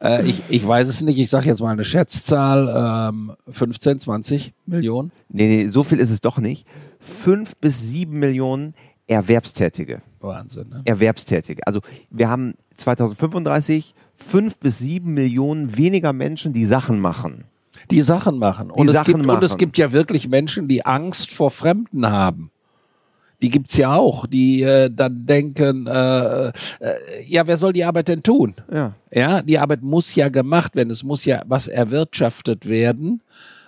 äh, 0.00 0.24
ich, 0.24 0.42
ich 0.48 0.66
weiß 0.66 0.88
es 0.88 1.02
nicht. 1.02 1.18
Ich 1.18 1.28
sage 1.28 1.46
jetzt 1.46 1.60
mal 1.60 1.72
eine 1.72 1.84
Schätzzahl. 1.84 3.10
Ähm, 3.10 3.32
15, 3.48 3.98
20 3.98 4.54
Millionen? 4.64 5.12
Nee, 5.28 5.48
nee, 5.48 5.68
so 5.68 5.84
viel 5.84 5.98
ist 5.98 6.10
es 6.10 6.20
doch 6.20 6.38
nicht. 6.38 6.66
Fünf 7.00 7.56
bis 7.56 7.88
sieben 7.88 8.18
Millionen 8.18 8.74
Erwerbstätige. 9.06 10.02
Wahnsinn. 10.20 10.70
Ne? 10.70 10.82
Erwerbstätige. 10.84 11.66
Also 11.66 11.80
wir 12.10 12.28
haben 12.28 12.54
2035 12.78 13.94
fünf 14.14 14.58
bis 14.58 14.78
sieben 14.78 15.14
Millionen 15.14 15.76
weniger 15.76 16.12
Menschen, 16.12 16.52
die 16.52 16.64
Sachen 16.64 16.98
machen. 16.98 17.44
Die 17.90 18.02
Sachen 18.02 18.38
machen. 18.38 18.72
Die 18.74 18.80
und, 18.80 18.88
Sachen 18.88 18.98
es 18.98 19.06
gibt, 19.06 19.26
machen. 19.26 19.36
und 19.36 19.44
es 19.44 19.56
gibt 19.58 19.78
ja 19.78 19.92
wirklich 19.92 20.28
Menschen, 20.28 20.66
die 20.66 20.84
Angst 20.84 21.30
vor 21.30 21.50
Fremden 21.50 22.10
haben 22.10 22.50
die 23.42 23.50
gibt's 23.50 23.76
ja 23.76 23.94
auch, 23.94 24.26
die 24.26 24.62
äh, 24.62 24.90
dann 24.90 25.26
denken, 25.26 25.86
äh, 25.86 26.48
äh, 26.48 26.52
ja, 27.26 27.46
wer 27.46 27.56
soll 27.56 27.72
die 27.72 27.84
Arbeit 27.84 28.08
denn 28.08 28.22
tun? 28.22 28.54
Ja. 28.72 28.94
ja, 29.10 29.42
die 29.42 29.58
Arbeit 29.58 29.82
muss 29.82 30.14
ja 30.14 30.28
gemacht 30.28 30.74
werden, 30.74 30.90
es 30.90 31.02
muss 31.02 31.24
ja 31.24 31.42
was 31.46 31.68
erwirtschaftet 31.68 32.66
werden. 32.66 33.22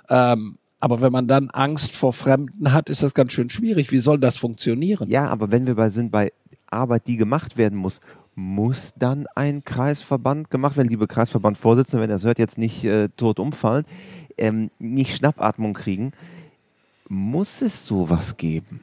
Ähm, 0.08 0.58
aber 0.80 1.00
wenn 1.00 1.12
man 1.12 1.26
dann 1.26 1.50
Angst 1.50 1.92
vor 1.92 2.12
Fremden 2.12 2.72
hat, 2.72 2.88
ist 2.88 3.02
das 3.02 3.12
ganz 3.12 3.32
schön 3.32 3.50
schwierig. 3.50 3.90
Wie 3.90 3.98
soll 3.98 4.18
das 4.18 4.36
funktionieren? 4.36 5.08
Ja, 5.08 5.28
aber 5.28 5.50
wenn 5.50 5.66
wir 5.66 5.74
bei 5.74 5.90
sind 5.90 6.12
bei 6.12 6.32
Arbeit, 6.70 7.06
die 7.06 7.16
gemacht 7.16 7.56
werden 7.56 7.78
muss, 7.78 8.00
muss 8.34 8.92
dann 8.96 9.26
ein 9.34 9.64
Kreisverband 9.64 10.50
gemacht 10.50 10.76
werden, 10.76 10.88
liebe 10.88 11.08
Kreisverbandvorsitzende, 11.08 12.02
wenn 12.02 12.10
er 12.10 12.16
es 12.16 12.24
hört, 12.24 12.38
jetzt 12.38 12.56
nicht 12.56 12.84
äh, 12.84 13.08
tot 13.16 13.40
umfallen, 13.40 13.84
ähm, 14.36 14.70
nicht 14.78 15.16
Schnappatmung 15.16 15.74
kriegen, 15.74 16.12
muss 17.08 17.60
es 17.62 17.84
sowas 17.84 18.36
geben? 18.36 18.80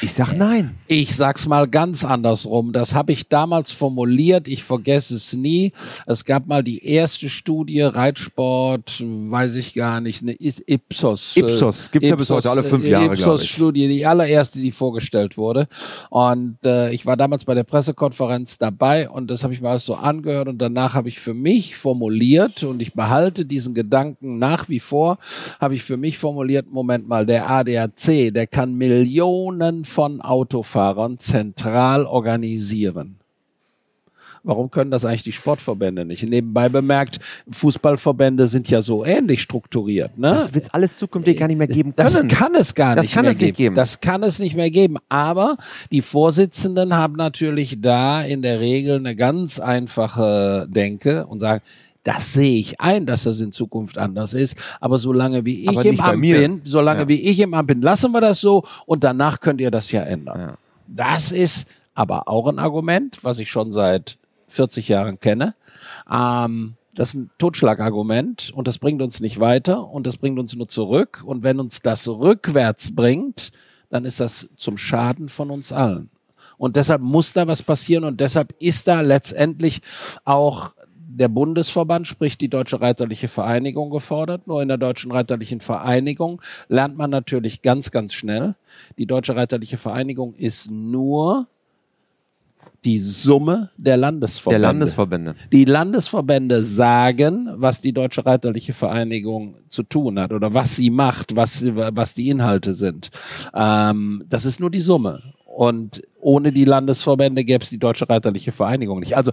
Ich 0.00 0.14
sag 0.14 0.32
nein. 0.36 0.74
Ich 0.86 1.16
sag's 1.16 1.46
mal 1.48 1.68
ganz 1.68 2.04
andersrum. 2.04 2.72
Das 2.72 2.94
habe 2.94 3.12
ich 3.12 3.28
damals 3.28 3.72
formuliert. 3.72 4.48
Ich 4.48 4.62
vergesse 4.64 5.16
es 5.16 5.32
nie. 5.32 5.72
Es 6.06 6.24
gab 6.24 6.46
mal 6.46 6.62
die 6.62 6.84
erste 6.84 7.28
Studie 7.28 7.80
Reitsport, 7.82 9.02
weiß 9.04 9.56
ich 9.56 9.74
gar 9.74 10.00
nicht, 10.00 10.22
eine 10.22 10.36
Ipsos. 10.38 11.36
Äh, 11.36 11.40
Ipsos 11.40 11.90
gibt's 11.90 12.10
Ipsos, 12.10 12.10
ja 12.10 12.16
bis 12.16 12.30
heute 12.30 12.50
alle 12.50 12.62
fünf 12.62 12.86
Jahre. 12.86 13.06
Ipsos 13.06 13.46
Studie, 13.46 13.88
die 13.88 14.04
allererste, 14.04 14.60
die 14.60 14.72
vorgestellt 14.72 15.36
wurde. 15.36 15.68
Und 16.10 16.58
äh, 16.64 16.90
ich 16.92 17.06
war 17.06 17.16
damals 17.16 17.44
bei 17.44 17.54
der 17.54 17.64
Pressekonferenz 17.64 18.58
dabei 18.58 19.08
und 19.08 19.30
das 19.30 19.44
habe 19.44 19.54
ich 19.54 19.60
mir 19.60 19.70
alles 19.70 19.86
so 19.86 19.94
angehört 19.94 20.48
und 20.48 20.58
danach 20.58 20.94
habe 20.94 21.08
ich 21.08 21.20
für 21.20 21.34
mich 21.34 21.76
formuliert 21.76 22.64
und 22.64 22.82
ich 22.82 22.92
behalte 22.94 23.44
diesen 23.46 23.74
Gedanken 23.74 24.38
nach 24.38 24.68
wie 24.68 24.80
vor. 24.80 25.18
Habe 25.60 25.74
ich 25.74 25.82
für 25.82 25.96
mich 25.96 26.18
formuliert. 26.18 26.70
Moment 26.70 27.08
mal, 27.08 27.24
der 27.24 27.48
ADAC, 27.48 28.32
der 28.32 28.46
kann 28.46 28.74
Millionen 28.74 29.61
Millionen 29.62 29.84
von 29.84 30.20
Autofahrern 30.20 31.18
zentral 31.18 32.04
organisieren. 32.06 33.18
Warum 34.44 34.72
können 34.72 34.90
das 34.90 35.04
eigentlich 35.04 35.22
die 35.22 35.30
Sportverbände 35.30 36.04
nicht? 36.04 36.24
Nebenbei 36.24 36.68
bemerkt, 36.68 37.20
Fußballverbände 37.52 38.48
sind 38.48 38.68
ja 38.68 38.82
so 38.82 39.04
ähnlich 39.04 39.40
strukturiert. 39.40 40.18
Ne? 40.18 40.34
Das 40.34 40.52
wird 40.52 40.64
es 40.64 40.74
alles 40.74 40.96
zukünftig 40.96 41.38
gar 41.38 41.46
nicht 41.46 41.58
mehr 41.58 41.68
geben 41.68 41.94
können. 41.94 42.12
Das 42.12 42.26
kann 42.26 42.52
es 42.56 42.74
gar 42.74 42.96
das 42.96 43.04
nicht 43.04 43.14
kann 43.14 43.22
mehr 43.22 43.32
es 43.32 43.40
nicht 43.40 43.56
geben. 43.56 43.76
Das 43.76 44.00
kann 44.00 44.24
es 44.24 44.40
nicht 44.40 44.56
mehr 44.56 44.70
geben. 44.72 44.96
Aber 45.08 45.58
die 45.92 46.02
Vorsitzenden 46.02 46.92
haben 46.96 47.14
natürlich 47.14 47.80
da 47.80 48.20
in 48.22 48.42
der 48.42 48.58
Regel 48.58 48.96
eine 48.96 49.14
ganz 49.14 49.60
einfache 49.60 50.66
Denke 50.68 51.24
und 51.26 51.38
sagen, 51.38 51.62
das 52.02 52.32
sehe 52.32 52.58
ich 52.58 52.80
ein, 52.80 53.06
dass 53.06 53.24
das 53.24 53.40
in 53.40 53.52
Zukunft 53.52 53.96
anders 53.98 54.34
ist. 54.34 54.56
Aber 54.80 54.98
solange 54.98 55.44
wie 55.44 55.64
ich 55.64 55.84
im 55.84 56.00
Amt 56.00 56.20
bin, 56.20 56.60
solange 56.64 57.02
ja. 57.02 57.08
wie 57.08 57.20
ich 57.20 57.38
im 57.40 57.54
Amt 57.54 57.68
bin, 57.68 57.82
lassen 57.82 58.12
wir 58.12 58.20
das 58.20 58.40
so 58.40 58.64
und 58.86 59.04
danach 59.04 59.40
könnt 59.40 59.60
ihr 59.60 59.70
das 59.70 59.92
ja 59.92 60.02
ändern. 60.02 60.40
Ja. 60.40 60.54
Das 60.88 61.32
ist 61.32 61.66
aber 61.94 62.28
auch 62.28 62.48
ein 62.48 62.58
Argument, 62.58 63.18
was 63.22 63.38
ich 63.38 63.50
schon 63.50 63.72
seit 63.72 64.18
40 64.48 64.88
Jahren 64.88 65.20
kenne. 65.20 65.54
Ähm, 66.10 66.74
das 66.94 67.10
ist 67.10 67.14
ein 67.14 67.30
Totschlagargument 67.38 68.52
und 68.54 68.68
das 68.68 68.78
bringt 68.78 69.00
uns 69.00 69.20
nicht 69.20 69.40
weiter 69.40 69.88
und 69.88 70.06
das 70.06 70.18
bringt 70.18 70.38
uns 70.38 70.54
nur 70.54 70.68
zurück. 70.68 71.22
Und 71.24 71.42
wenn 71.42 71.60
uns 71.60 71.80
das 71.80 72.08
rückwärts 72.08 72.94
bringt, 72.94 73.50
dann 73.88 74.04
ist 74.04 74.20
das 74.20 74.48
zum 74.56 74.76
Schaden 74.76 75.28
von 75.28 75.50
uns 75.50 75.72
allen. 75.72 76.10
Und 76.58 76.76
deshalb 76.76 77.00
muss 77.00 77.32
da 77.32 77.46
was 77.46 77.62
passieren 77.62 78.04
und 78.04 78.20
deshalb 78.20 78.54
ist 78.58 78.88
da 78.88 79.00
letztendlich 79.00 79.80
auch 80.24 80.72
der 81.16 81.28
Bundesverband, 81.28 82.06
sprich 82.06 82.38
die 82.38 82.48
Deutsche 82.48 82.80
Reiterliche 82.80 83.28
Vereinigung 83.28 83.90
gefordert. 83.90 84.46
Nur 84.46 84.62
in 84.62 84.68
der 84.68 84.78
Deutschen 84.78 85.12
Reiterlichen 85.12 85.60
Vereinigung 85.60 86.40
lernt 86.68 86.96
man 86.96 87.10
natürlich 87.10 87.62
ganz, 87.62 87.90
ganz 87.90 88.14
schnell. 88.14 88.54
Die 88.98 89.06
Deutsche 89.06 89.36
Reiterliche 89.36 89.76
Vereinigung 89.76 90.34
ist 90.34 90.70
nur 90.70 91.46
die 92.84 92.98
Summe 92.98 93.70
der 93.76 93.96
Landesverbände. 93.96 94.60
Der 94.60 94.72
Landesverbände. 94.72 95.34
Die 95.52 95.64
Landesverbände 95.64 96.62
sagen, 96.62 97.48
was 97.54 97.80
die 97.80 97.92
Deutsche 97.92 98.26
Reiterliche 98.26 98.72
Vereinigung 98.72 99.54
zu 99.68 99.84
tun 99.84 100.18
hat 100.18 100.32
oder 100.32 100.52
was 100.52 100.76
sie 100.76 100.90
macht, 100.90 101.36
was, 101.36 101.64
was 101.74 102.14
die 102.14 102.28
Inhalte 102.28 102.74
sind. 102.74 103.10
Ähm, 103.54 104.24
das 104.28 104.44
ist 104.44 104.58
nur 104.58 104.70
die 104.70 104.80
Summe. 104.80 105.22
Und 105.44 106.02
ohne 106.18 106.50
die 106.50 106.64
Landesverbände 106.64 107.44
gäbe 107.44 107.62
es 107.62 107.70
die 107.70 107.78
Deutsche 107.78 108.08
Reiterliche 108.08 108.52
Vereinigung 108.52 109.00
nicht. 109.00 109.16
Also 109.16 109.32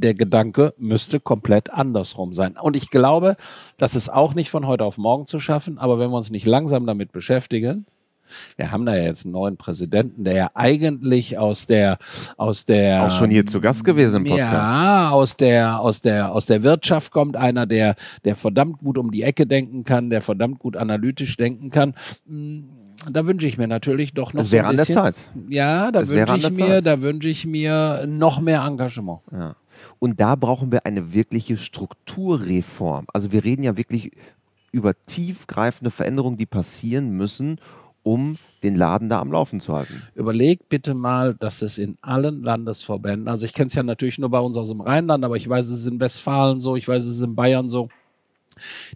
der 0.00 0.14
Gedanke 0.14 0.74
müsste 0.78 1.20
komplett 1.20 1.70
andersrum 1.70 2.32
sein. 2.32 2.56
Und 2.56 2.76
ich 2.76 2.90
glaube, 2.90 3.36
das 3.76 3.94
ist 3.94 4.12
auch 4.12 4.34
nicht 4.34 4.50
von 4.50 4.66
heute 4.66 4.84
auf 4.84 4.98
morgen 4.98 5.26
zu 5.26 5.38
schaffen, 5.40 5.78
aber 5.78 5.98
wenn 5.98 6.10
wir 6.10 6.16
uns 6.16 6.30
nicht 6.30 6.46
langsam 6.46 6.86
damit 6.86 7.12
beschäftigen, 7.12 7.86
wir 8.56 8.70
haben 8.70 8.86
da 8.86 8.96
ja 8.96 9.04
jetzt 9.04 9.24
einen 9.24 9.32
neuen 9.32 9.56
Präsidenten, 9.56 10.24
der 10.24 10.34
ja 10.34 10.50
eigentlich 10.54 11.38
aus 11.38 11.66
der 11.66 11.98
aus 12.36 12.64
der 12.64 13.06
auch 13.06 13.12
schon 13.12 13.30
hier 13.30 13.46
zu 13.46 13.60
Gast 13.60 13.84
gewesen 13.84 14.24
im 14.24 14.30
Podcast. 14.30 14.52
Ja, 14.52 15.10
aus 15.10 15.36
der 15.36 15.80
aus 15.80 16.00
der 16.00 16.32
aus 16.32 16.46
der 16.46 16.62
Wirtschaft 16.62 17.12
kommt 17.12 17.36
einer, 17.36 17.66
der 17.66 17.96
der 18.24 18.36
verdammt 18.36 18.78
gut 18.78 18.98
um 18.98 19.10
die 19.10 19.22
Ecke 19.22 19.46
denken 19.46 19.84
kann, 19.84 20.10
der 20.10 20.22
verdammt 20.22 20.58
gut 20.58 20.76
analytisch 20.76 21.36
denken 21.36 21.70
kann. 21.70 21.94
Hm, 22.26 22.68
da 23.10 23.26
wünsche 23.26 23.46
ich 23.46 23.56
mir 23.56 23.66
natürlich 23.66 24.12
doch 24.12 24.34
noch 24.34 24.42
das 24.42 24.52
wäre 24.52 24.64
so 24.64 24.66
ein 24.66 24.70
an 24.70 24.76
der 24.76 24.82
bisschen, 24.84 24.94
Zeit. 24.94 25.28
Ja, 25.48 25.90
da 25.90 26.06
wünsche 26.06 26.36
ich 26.36 26.50
mir, 26.50 26.66
Zeit. 26.66 26.86
da 26.86 27.02
wünsche 27.02 27.28
ich 27.28 27.46
mir 27.46 28.04
noch 28.06 28.40
mehr 28.40 28.62
Engagement. 28.62 29.20
Ja. 29.32 29.56
Und 29.98 30.20
da 30.20 30.36
brauchen 30.36 30.72
wir 30.72 30.86
eine 30.86 31.12
wirkliche 31.12 31.56
Strukturreform. 31.56 33.06
Also 33.12 33.32
wir 33.32 33.44
reden 33.44 33.62
ja 33.62 33.76
wirklich 33.76 34.12
über 34.72 34.94
tiefgreifende 35.06 35.90
Veränderungen, 35.90 36.36
die 36.36 36.46
passieren 36.46 37.10
müssen, 37.10 37.60
um 38.02 38.36
den 38.62 38.76
Laden 38.76 39.08
da 39.08 39.20
am 39.20 39.32
Laufen 39.32 39.60
zu 39.60 39.74
halten. 39.74 40.02
Überleg 40.14 40.68
bitte 40.68 40.94
mal, 40.94 41.34
dass 41.34 41.62
es 41.62 41.78
in 41.78 41.98
allen 42.00 42.42
Landesverbänden, 42.42 43.28
also 43.28 43.44
ich 43.44 43.54
kenne 43.54 43.66
es 43.68 43.74
ja 43.74 43.82
natürlich 43.82 44.18
nur 44.18 44.30
bei 44.30 44.38
uns 44.38 44.56
aus 44.56 44.68
dem 44.68 44.80
Rheinland, 44.80 45.24
aber 45.24 45.36
ich 45.36 45.48
weiß, 45.48 45.66
es 45.66 45.80
ist 45.80 45.86
in 45.86 46.00
Westfalen 46.00 46.60
so, 46.60 46.76
ich 46.76 46.88
weiß, 46.88 47.04
es 47.04 47.16
ist 47.16 47.22
in 47.22 47.34
Bayern 47.34 47.68
so. 47.68 47.88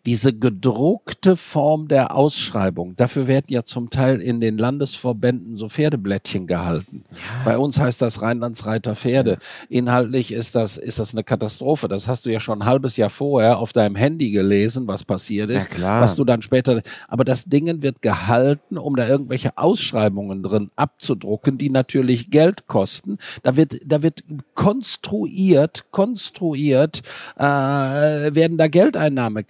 Diese 0.07 0.33
gedruckte 0.33 1.37
Form 1.37 1.89
der 1.89 2.15
Ausschreibung, 2.15 2.97
dafür 2.97 3.27
werden 3.27 3.47
ja 3.49 3.65
zum 3.65 3.91
Teil 3.91 4.21
in 4.21 4.41
den 4.41 4.59
Landesverbänden 4.59 5.57
so 5.57 5.69
Pferdeblättchen 5.69 6.47
gehalten. 6.47 7.05
Bei 7.45 7.59
uns 7.59 7.79
heißt 7.79 8.01
das 8.03 8.23
Rheinlandsreiter 8.23 8.95
Pferde. 8.97 9.39
Inhaltlich 9.69 10.33
ist 10.33 10.55
das, 10.55 10.77
ist 10.77 10.99
das 10.99 11.15
eine 11.15 11.25
Katastrophe. 11.25 11.89
Das 11.89 12.09
hast 12.09 12.27
du 12.27 12.31
ja 12.31 12.41
schon 12.41 12.63
ein 12.63 12.67
halbes 12.67 12.97
Jahr 12.97 13.11
vorher 13.11 13.59
auf 13.59 13.73
deinem 13.73 13.97
Handy 13.97 14.31
gelesen, 14.31 14.87
was 14.87 15.05
passiert 15.05 15.51
ist. 15.51 15.69
Was 16.01 16.17
du 16.17 16.25
dann 16.25 16.43
später, 16.43 16.83
aber 17.09 17.25
das 17.25 17.45
Ding 17.45 17.65
wird 17.83 18.03
gehalten, 18.03 18.77
um 18.77 18.97
da 18.97 19.09
irgendwelche 19.09 19.57
Ausschreibungen 19.57 20.43
drin 20.43 20.71
abzudrucken, 20.77 21.57
die 21.59 21.71
natürlich 21.71 22.31
Geld 22.31 22.67
kosten. 22.67 23.19
Da 23.43 23.57
wird, 23.57 23.79
da 23.87 24.03
wird 24.03 24.23
konstruiert, 24.55 25.87
konstruiert, 25.91 27.03
äh, 27.37 27.43
werden 27.43 28.59
da 28.59 28.69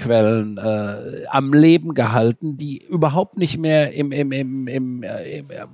Geldeinnahmequellen 0.05 0.59
äh, 0.59 1.27
am 1.31 1.53
Leben 1.53 1.95
gehalten, 1.95 2.57
die 2.57 2.83
überhaupt 2.85 3.37
nicht 3.37 3.59
mehr 3.59 3.93
im, 3.93 4.13
im, 4.13 4.33
im, 4.33 4.69
im, 4.69 5.03
äh, 5.03 5.39
im 5.39 5.51
äh, 5.51 5.65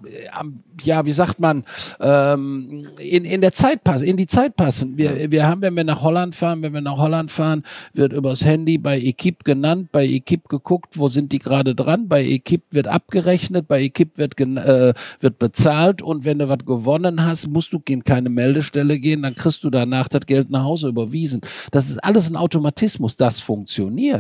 ja, 0.83 1.05
wie 1.05 1.13
sagt 1.13 1.41
man, 1.41 1.65
ähm, 2.01 2.89
in, 2.99 3.25
in 3.25 3.41
der 3.41 3.53
Zeit 3.53 3.85
passen, 3.85 4.05
in 4.05 4.17
die 4.17 4.27
Zeit 4.27 4.57
passen. 4.57 4.97
Wir, 4.97 5.31
wir 5.31 5.47
haben, 5.47 5.63
wenn 5.63 5.77
wir 5.77 5.85
nach 5.85 6.03
Holland 6.03 6.35
fahren, 6.35 6.63
wenn 6.63 6.73
wir 6.73 6.81
nach 6.81 6.97
Holland 6.97 7.31
fahren, 7.31 7.65
wird 7.93 8.13
übers 8.13 8.45
Handy 8.45 8.79
bei 8.79 8.99
Equipe 8.99 9.45
genannt, 9.45 9.89
bei 9.93 10.05
Equipe 10.05 10.49
geguckt, 10.49 10.99
wo 10.99 11.09
sind 11.09 11.33
die 11.33 11.39
gerade 11.39 11.75
dran, 11.75 12.09
bei 12.09 12.25
Equipe 12.25 12.65
wird 12.71 12.89
abgerechnet, 12.89 13.69
bei 13.69 13.83
Equipe 13.83 14.17
wird, 14.17 14.41
äh, 14.41 14.95
wird 15.21 15.39
bezahlt 15.39 16.03
und 16.03 16.25
wenn 16.25 16.39
du 16.39 16.49
was 16.49 16.65
gewonnen 16.65 17.25
hast, 17.25 17.49
musst 17.49 17.73
du 17.73 17.81
in 17.89 18.05
keine 18.05 18.31
Meldestelle 18.31 18.99
gehen, 18.99 19.23
dann 19.23 19.35
kriegst 19.35 19.65
du 19.65 19.71
danach 19.71 20.09
das 20.09 20.27
Geld 20.27 20.51
nach 20.51 20.65
Hause 20.65 20.89
überwiesen. 20.89 21.41
Das 21.71 21.91
ist 21.91 21.99
alles 21.99 22.31
ein 22.31 22.37
Automatismus, 22.37 23.17
das 23.17 23.41
funktioniert. 23.41 24.20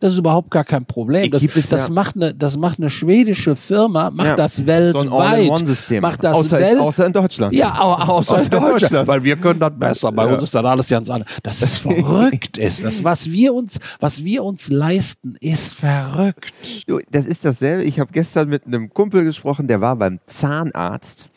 Das 0.00 0.12
ist 0.12 0.18
überhaupt 0.18 0.50
gar 0.50 0.64
kein 0.64 0.84
Problem. 0.84 1.30
Das, 1.30 1.46
das 1.46 1.70
ja- 1.70 1.88
macht 1.88 2.14
eine, 2.16 2.34
das 2.34 2.58
macht 2.58 2.78
eine 2.78 2.90
schwedische 2.90 3.56
Firma, 3.56 4.10
macht 4.10 4.26
Ja, 4.26 4.36
das 4.36 4.56
So 4.56 4.66
weltweit, 4.66 5.10
All-in-One-System. 5.10 6.02
macht 6.02 6.22
das 6.22 6.36
außer, 6.36 6.58
Welt, 6.58 6.78
außer 6.78 7.06
in 7.06 7.12
Deutschland. 7.14 7.54
ja, 7.54 7.72
au- 7.80 7.94
außer, 7.94 8.34
Außer 8.34 8.44
in 8.44 8.50
Deutschland, 8.50 8.82
Deutschland. 8.82 9.08
weil 9.08 9.24
wir 9.24 9.36
können 9.36 9.60
das 9.60 9.72
besser. 9.78 10.12
Bei 10.12 10.26
Ja. 10.26 10.34
uns 10.34 10.42
ist 10.42 10.54
dann 10.54 10.66
alles 10.66 10.88
ganz 10.88 11.08
anders. 11.08 11.28
Das 11.42 11.62
ist 11.62 11.78
verrückt, 11.78 12.58
ist 12.58 12.84
das. 12.84 13.02
Was 13.02 13.30
wir 13.30 13.54
uns, 13.54 13.78
was 13.98 14.22
wir 14.24 14.44
uns 14.44 14.68
leisten, 14.68 15.36
ist 15.40 15.72
verrückt. 15.72 16.52
Du, 16.86 16.98
das 17.10 17.26
ist 17.26 17.44
dasselbe. 17.46 17.84
Ich 17.84 17.98
habe 17.98 18.12
gestern 18.12 18.50
mit 18.50 18.66
einem 18.66 18.92
Kumpel 18.92 19.24
gesprochen, 19.24 19.68
der 19.68 19.80
war 19.80 19.96
beim 19.96 20.18
Zahnarzt 20.26 21.30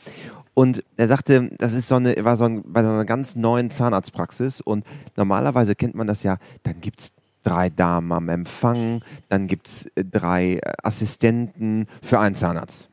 und 0.56 0.84
er 0.98 1.08
sagte, 1.08 1.52
das 1.58 1.72
ist 1.72 1.88
so 1.88 1.96
eine, 1.96 2.16
war 2.26 2.36
so 2.36 2.44
ein, 2.46 2.64
bei 2.66 2.84
so 2.84 2.90
einer 2.90 3.06
ganz 3.06 3.38
neuen 3.38 3.72
Zahnarztpraxis 3.72 4.60
und 4.60 4.84
normalerweise 5.16 5.74
kennt 5.76 5.96
man 5.96 6.08
das 6.08 6.24
ja, 6.24 6.36
dann 6.64 6.82
gibt 6.82 7.00
es 7.00 7.14
drei 7.48 7.70
Damen 7.70 8.12
am 8.12 8.28
Empfang, 8.28 9.02
dann 9.30 9.48
gibt 9.48 9.68
es 9.68 9.90
drei 9.96 10.56
äh, 10.56 10.74
Assistenten 10.84 11.88
für 12.02 12.20
einen 12.20 12.36
Zahnarzt. 12.36 12.90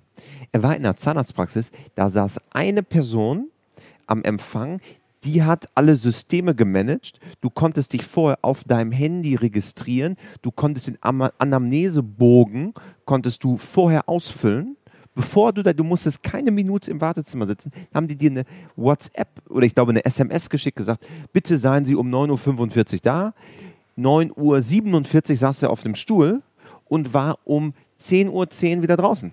Er 0.53 0.63
war 0.63 0.77
in 0.77 0.85
einer 0.85 0.97
Zahnarztpraxis, 0.97 1.73
da 1.97 2.09
saß 2.09 2.41
eine 2.53 2.85
Person 2.85 3.49
am 4.07 4.23
Empfang, 4.23 4.81
die 5.25 5.43
hat 5.43 5.69
alle 5.75 5.97
Systeme 5.97 6.55
gemanagt. 6.55 7.19
Du 7.41 7.51
konntest 7.51 7.95
dich 7.95 8.05
vorher 8.05 8.39
auf 8.43 8.63
deinem 8.63 8.93
Handy 8.93 9.35
registrieren. 9.35 10.17
Du 10.43 10.51
konntest 10.51 10.87
den 10.87 10.99
Anamnesebogen 11.03 12.75
konntest 13.07 13.43
du 13.43 13.57
vorher 13.57 14.09
ausfüllen. 14.09 14.77
Bevor 15.15 15.53
du 15.53 15.63
da, 15.63 15.73
du 15.73 15.85
musstest 15.85 16.23
keine 16.23 16.51
Minute 16.51 16.91
im 16.91 17.01
Wartezimmer 17.01 17.47
sitzen, 17.47 17.71
haben 17.95 18.07
die 18.07 18.17
dir 18.17 18.31
eine 18.31 18.45
WhatsApp 18.77 19.29
oder 19.49 19.65
ich 19.65 19.75
glaube 19.75 19.91
eine 19.93 20.05
SMS 20.05 20.51
geschickt, 20.51 20.77
gesagt, 20.77 21.07
bitte 21.33 21.57
seien 21.57 21.85
Sie 21.85 21.95
um 21.95 22.13
9.45 22.13 22.95
Uhr 22.95 22.99
da. 23.03 23.35
9.47 23.99 25.31
Uhr 25.31 25.37
saß 25.37 25.63
er 25.63 25.71
auf 25.71 25.83
dem 25.83 25.95
Stuhl 25.95 26.43
und 26.89 27.15
war 27.15 27.39
um 27.45 27.75
10.10 27.99 28.31
Uhr 28.77 28.83
wieder 28.83 28.97
draußen. 28.97 29.33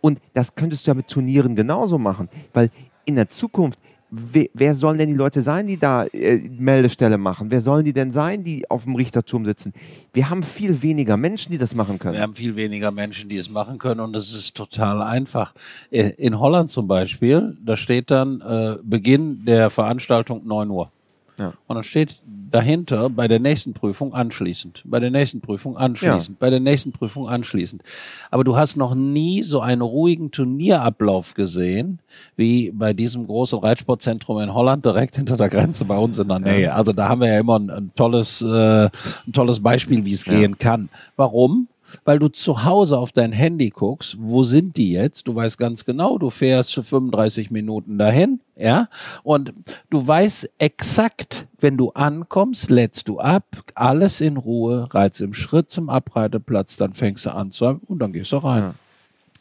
Und 0.00 0.20
das 0.34 0.54
könntest 0.54 0.86
du 0.86 0.90
ja 0.90 0.94
mit 0.94 1.08
Turnieren 1.08 1.56
genauso 1.56 1.98
machen, 1.98 2.28
weil 2.52 2.70
in 3.04 3.16
der 3.16 3.28
Zukunft, 3.28 3.78
wer, 4.10 4.46
wer 4.54 4.74
sollen 4.74 4.98
denn 4.98 5.08
die 5.08 5.14
Leute 5.14 5.42
sein, 5.42 5.66
die 5.66 5.76
da 5.76 6.04
äh, 6.04 6.38
Meldestelle 6.58 7.18
machen? 7.18 7.50
Wer 7.50 7.62
sollen 7.62 7.84
die 7.84 7.92
denn 7.92 8.12
sein, 8.12 8.44
die 8.44 8.70
auf 8.70 8.84
dem 8.84 8.94
Richterturm 8.94 9.44
sitzen? 9.44 9.72
Wir 10.12 10.30
haben 10.30 10.42
viel 10.42 10.82
weniger 10.82 11.16
Menschen, 11.16 11.50
die 11.52 11.58
das 11.58 11.74
machen 11.74 11.98
können. 11.98 12.14
Wir 12.14 12.22
haben 12.22 12.34
viel 12.34 12.54
weniger 12.54 12.90
Menschen, 12.90 13.28
die 13.28 13.38
es 13.38 13.50
machen 13.50 13.78
können 13.78 14.00
und 14.00 14.14
es 14.14 14.32
ist 14.34 14.56
total 14.56 15.02
einfach. 15.02 15.52
Äh, 15.90 16.10
In 16.10 16.38
Holland 16.38 16.70
zum 16.70 16.86
Beispiel, 16.86 17.56
da 17.64 17.76
steht 17.76 18.10
dann 18.10 18.40
äh, 18.40 18.76
Beginn 18.82 19.44
der 19.44 19.70
Veranstaltung 19.70 20.46
9 20.46 20.70
Uhr. 20.70 20.92
Ja. 21.38 21.54
Und 21.66 21.76
dann 21.76 21.84
steht 21.84 22.20
dahinter 22.50 23.10
bei 23.10 23.28
der 23.28 23.38
nächsten 23.38 23.74
Prüfung 23.74 24.14
anschließend, 24.14 24.82
bei 24.84 25.00
der 25.00 25.10
nächsten 25.10 25.40
Prüfung 25.40 25.76
anschließend, 25.76 26.38
bei 26.38 26.50
der 26.50 26.60
nächsten 26.60 26.92
Prüfung 26.92 27.28
anschließend. 27.28 27.82
Aber 28.30 28.42
du 28.44 28.56
hast 28.56 28.76
noch 28.76 28.94
nie 28.94 29.42
so 29.42 29.60
einen 29.60 29.82
ruhigen 29.82 30.30
Turnierablauf 30.30 31.34
gesehen, 31.34 32.00
wie 32.36 32.70
bei 32.70 32.92
diesem 32.92 33.26
großen 33.26 33.58
Reitsportzentrum 33.58 34.40
in 34.40 34.52
Holland 34.54 34.84
direkt 34.84 35.16
hinter 35.16 35.36
der 35.36 35.48
Grenze 35.48 35.84
bei 35.84 35.96
uns 35.96 36.18
in 36.18 36.28
der 36.28 36.38
Nähe. 36.40 36.74
Also 36.74 36.92
da 36.92 37.08
haben 37.08 37.20
wir 37.20 37.28
ja 37.28 37.38
immer 37.38 37.58
ein, 37.58 37.70
ein 37.70 37.90
tolles, 37.94 38.42
äh, 38.42 38.84
ein 38.86 39.32
tolles 39.32 39.60
Beispiel, 39.60 40.04
wie 40.04 40.12
es 40.12 40.24
gehen 40.24 40.58
kann. 40.58 40.88
Warum? 41.16 41.68
Weil 42.04 42.18
du 42.18 42.28
zu 42.28 42.64
Hause 42.64 42.98
auf 42.98 43.12
dein 43.12 43.32
Handy 43.32 43.70
guckst, 43.70 44.16
wo 44.18 44.42
sind 44.42 44.76
die 44.76 44.92
jetzt? 44.92 45.26
Du 45.28 45.34
weißt 45.34 45.58
ganz 45.58 45.84
genau, 45.84 46.18
du 46.18 46.30
fährst 46.30 46.74
für 46.74 46.82
35 46.82 47.50
Minuten 47.50 47.98
dahin, 47.98 48.40
ja? 48.56 48.88
Und 49.22 49.52
du 49.90 50.06
weißt 50.06 50.50
exakt, 50.58 51.46
wenn 51.58 51.76
du 51.76 51.90
ankommst, 51.90 52.70
lädst 52.70 53.08
du 53.08 53.18
ab, 53.18 53.44
alles 53.74 54.20
in 54.20 54.36
Ruhe, 54.36 54.88
reizt 54.92 55.20
im 55.20 55.34
Schritt 55.34 55.70
zum 55.70 55.88
Abreiteplatz, 55.88 56.76
dann 56.76 56.94
fängst 56.94 57.26
du 57.26 57.34
an 57.34 57.50
zu 57.50 57.80
und 57.86 57.98
dann 57.98 58.12
gehst 58.12 58.32
du 58.32 58.38
rein. 58.38 58.74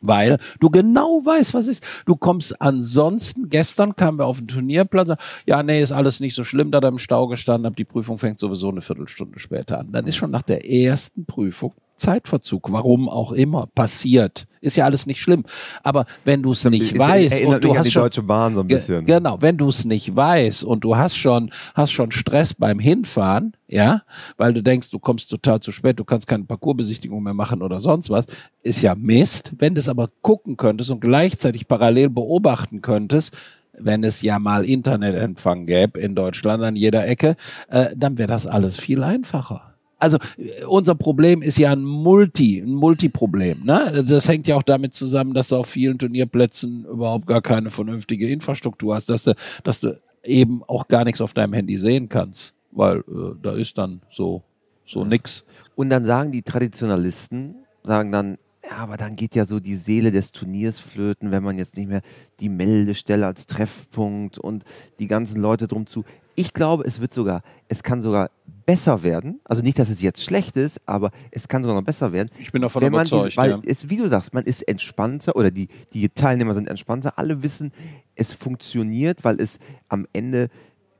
Weil 0.01 0.37
du 0.59 0.69
genau 0.69 1.21
weißt, 1.25 1.53
was 1.53 1.67
ist. 1.67 1.83
Du 2.05 2.15
kommst 2.15 2.61
ansonsten, 2.61 3.49
gestern 3.49 3.95
kamen 3.95 4.19
wir 4.19 4.25
auf 4.25 4.37
den 4.37 4.47
Turnierplatz, 4.47 5.17
ja, 5.45 5.63
nee, 5.63 5.81
ist 5.81 5.91
alles 5.91 6.19
nicht 6.19 6.35
so 6.35 6.43
schlimm, 6.43 6.71
da 6.71 6.79
da 6.79 6.87
im 6.87 6.99
Stau 6.99 7.27
gestanden 7.27 7.65
hab, 7.65 7.75
die 7.75 7.85
Prüfung 7.85 8.17
fängt 8.17 8.39
sowieso 8.39 8.69
eine 8.69 8.81
Viertelstunde 8.81 9.39
später 9.39 9.79
an. 9.79 9.91
Dann 9.91 10.05
ist 10.05 10.15
schon 10.15 10.31
nach 10.31 10.43
der 10.43 10.69
ersten 10.69 11.25
Prüfung 11.25 11.73
Zeitverzug, 11.97 12.71
warum 12.71 13.09
auch 13.09 13.31
immer, 13.31 13.67
passiert. 13.67 14.47
Ist 14.61 14.77
ja 14.77 14.85
alles 14.85 15.05
nicht 15.05 15.21
schlimm. 15.21 15.43
Aber 15.83 16.05
wenn 16.23 16.43
du 16.43 16.51
es 16.51 16.63
nicht 16.65 16.93
Es 16.93 16.99
weißt 16.99 17.45
und 17.45 17.63
du 17.63 17.75
hast 17.75 17.91
schon, 17.91 18.03
Deutsche 18.03 18.23
Bahn 18.23 18.55
so 18.55 18.61
ein 18.61 18.67
bisschen. 18.67 19.05
Genau, 19.05 19.37
wenn 19.41 19.57
du 19.57 19.67
es 19.67 19.85
nicht 19.85 20.15
weißt 20.15 20.63
und 20.63 20.83
du 20.83 20.95
hast 20.95 21.15
schon, 21.15 21.51
hast 21.73 21.91
schon 21.91 22.11
Stress 22.11 22.53
beim 22.53 22.79
Hinfahren, 22.79 23.53
ja, 23.67 24.03
weil 24.37 24.53
du 24.53 24.63
denkst, 24.63 24.89
du 24.91 24.99
kommst 24.99 25.29
total 25.29 25.59
zu 25.59 25.71
spät, 25.71 25.99
du 25.99 26.05
kannst 26.05 26.27
keine 26.27 26.45
Parcoursbesichtigung 26.45 27.21
mehr 27.21 27.33
machen 27.33 27.61
oder 27.61 27.81
sonst 27.81 28.09
was, 28.09 28.25
ist 28.63 28.81
ja 28.81 28.95
Mist. 28.95 29.51
Wenn 29.57 29.75
du 29.75 29.79
es 29.79 29.89
aber 29.89 30.09
gucken 30.21 30.57
könntest 30.57 30.91
und 30.91 31.01
gleichzeitig 31.01 31.67
parallel 31.67 32.09
beobachten 32.09 32.81
könntest, 32.81 33.35
wenn 33.79 34.03
es 34.03 34.21
ja 34.21 34.39
mal 34.39 34.65
Internetempfang 34.65 35.65
gäbe 35.65 35.99
in 35.99 36.15
Deutschland 36.15 36.63
an 36.63 36.75
jeder 36.75 37.07
Ecke, 37.07 37.35
äh, 37.69 37.87
dann 37.95 38.17
wäre 38.17 38.27
das 38.27 38.47
alles 38.47 38.77
viel 38.77 39.03
einfacher. 39.03 39.76
Also 39.97 40.17
äh, 40.37 40.63
unser 40.65 40.95
Problem 40.95 41.41
ist 41.41 41.57
ja 41.57 41.71
ein 41.71 41.83
Multi, 41.83 42.59
ein 42.59 42.73
Multiproblem. 42.73 43.63
Ne? 43.65 43.85
Also 43.85 44.15
das 44.15 44.27
hängt 44.27 44.47
ja 44.47 44.55
auch 44.55 44.63
damit 44.63 44.93
zusammen, 44.93 45.33
dass 45.33 45.49
du 45.49 45.57
auf 45.57 45.67
vielen 45.67 45.97
Turnierplätzen 45.97 46.85
überhaupt 46.85 47.27
gar 47.27 47.41
keine 47.41 47.69
vernünftige 47.69 48.29
Infrastruktur 48.29 48.95
hast, 48.95 49.09
dass 49.09 49.23
du, 49.23 49.33
dass 49.63 49.79
du 49.79 49.99
eben 50.23 50.63
auch 50.67 50.87
gar 50.87 51.03
nichts 51.03 51.21
auf 51.21 51.33
deinem 51.33 51.53
Handy 51.53 51.77
sehen 51.77 52.09
kannst, 52.09 52.53
weil 52.71 52.99
äh, 52.99 53.35
da 53.41 53.53
ist 53.53 53.77
dann 53.77 54.01
so 54.11 54.43
so 54.87 55.03
nix. 55.03 55.43
Und 55.75 55.89
dann 55.89 56.05
sagen 56.05 56.31
die 56.31 56.41
Traditionalisten, 56.41 57.55
sagen 57.83 58.11
dann, 58.11 58.37
ja, 58.63 58.77
aber 58.77 58.97
dann 58.97 59.15
geht 59.15 59.35
ja 59.35 59.45
so 59.45 59.59
die 59.59 59.75
Seele 59.75 60.11
des 60.11 60.31
Turniers 60.31 60.79
flöten, 60.79 61.31
wenn 61.31 61.43
man 61.43 61.57
jetzt 61.57 61.77
nicht 61.77 61.87
mehr 61.87 62.01
die 62.39 62.49
Meldestelle 62.49 63.25
als 63.25 63.47
Treffpunkt 63.47 64.39
und 64.39 64.63
die 64.99 65.07
ganzen 65.07 65.41
Leute 65.41 65.67
drum 65.67 65.85
zu. 65.85 66.03
Ich 66.35 66.53
glaube, 66.53 66.83
es 66.85 66.99
wird 66.99 67.13
sogar, 67.13 67.43
es 67.67 67.83
kann 67.83 68.01
sogar 68.01 68.29
besser 68.67 69.01
werden. 69.01 69.39
Also 69.45 69.63
nicht, 69.63 69.79
dass 69.79 69.89
es 69.89 70.01
jetzt 70.01 70.21
schlecht 70.21 70.57
ist, 70.57 70.81
aber 70.85 71.11
es 71.31 71.47
kann 71.47 71.63
sogar 71.63 71.77
noch 71.77 71.85
besser 71.85 72.11
werden. 72.11 72.29
Ich 72.37 72.51
bin 72.51 72.61
davon 72.61 72.83
überzeugt. 72.83 73.27
Diese, 73.31 73.37
weil 73.37 73.51
ja. 73.51 73.61
es, 73.65 73.89
wie 73.89 73.95
du 73.95 74.07
sagst, 74.07 74.33
man 74.33 74.43
ist 74.43 74.61
entspannter 74.63 75.35
oder 75.37 75.49
die, 75.49 75.69
die 75.93 76.09
Teilnehmer 76.09 76.53
sind 76.53 76.67
entspannter. 76.67 77.17
Alle 77.17 77.41
wissen, 77.41 77.71
es 78.13 78.33
funktioniert, 78.33 79.23
weil 79.23 79.39
es 79.39 79.59
am 79.87 80.05
Ende 80.11 80.49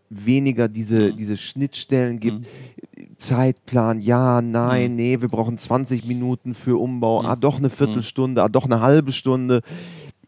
weniger 0.10 0.70
diese, 0.70 1.12
mhm. 1.12 1.18
diese 1.18 1.36
Schnittstellen 1.36 2.22
gibt. 2.22 2.40
Mhm. 2.40 3.18
Zeitplan, 3.18 4.00
ja, 4.00 4.42
nein, 4.42 4.92
mhm. 4.92 4.96
nee, 4.96 5.22
wir 5.22 5.28
brauchen 5.28 5.58
20 5.58 6.06
Minuten 6.06 6.54
für 6.54 6.80
Umbau, 6.80 7.24
mhm. 7.24 7.28
ah, 7.28 7.36
doch 7.36 7.58
eine 7.58 7.70
Viertelstunde, 7.70 8.44
ah, 8.44 8.48
doch 8.48 8.64
eine 8.64 8.80
halbe 8.80 9.12
Stunde. 9.12 9.62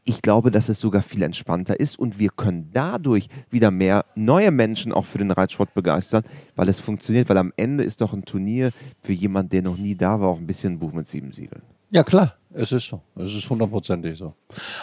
Ich 0.04 0.22
glaube, 0.22 0.50
dass 0.52 0.70
es 0.70 0.80
sogar 0.80 1.02
viel 1.02 1.22
entspannter 1.22 1.80
ist 1.80 2.00
und 2.00 2.20
wir 2.20 2.30
können 2.30 2.70
dadurch 2.74 3.28
wieder 3.50 3.70
mehr 3.70 4.06
neue 4.16 4.52
Menschen 4.52 4.92
auch 4.92 5.06
für 5.06 5.18
den 5.18 5.32
Reitsport 5.32 5.74
begeistern, 5.74 6.24
weil 6.56 6.70
es 6.70 6.80
funktioniert, 6.80 7.30
weil 7.30 7.38
am 7.38 7.54
Ende 7.58 7.84
ist 7.84 8.02
doch 8.02 8.14
ein 8.14 8.26
Turnier 8.26 8.72
für 9.02 9.14
jemanden, 9.14 9.50
der 9.50 9.62
noch 9.62 9.78
nie 9.78 9.96
da 9.96 10.20
war, 10.20 10.30
auch 10.30 10.38
ein 10.38 10.48
bisschen 10.48 10.74
ein 10.74 10.80
Buch 10.80 10.94
mit 10.94 11.08
sieben 11.08 11.32
Siegeln. 11.32 11.62
Ja, 11.92 12.04
klar, 12.04 12.36
es 12.54 12.72
ist 12.72 12.88
so. 12.88 13.02
Es 13.16 13.34
ist 13.34 13.50
hundertprozentig 13.50 14.18
so. 14.18 14.34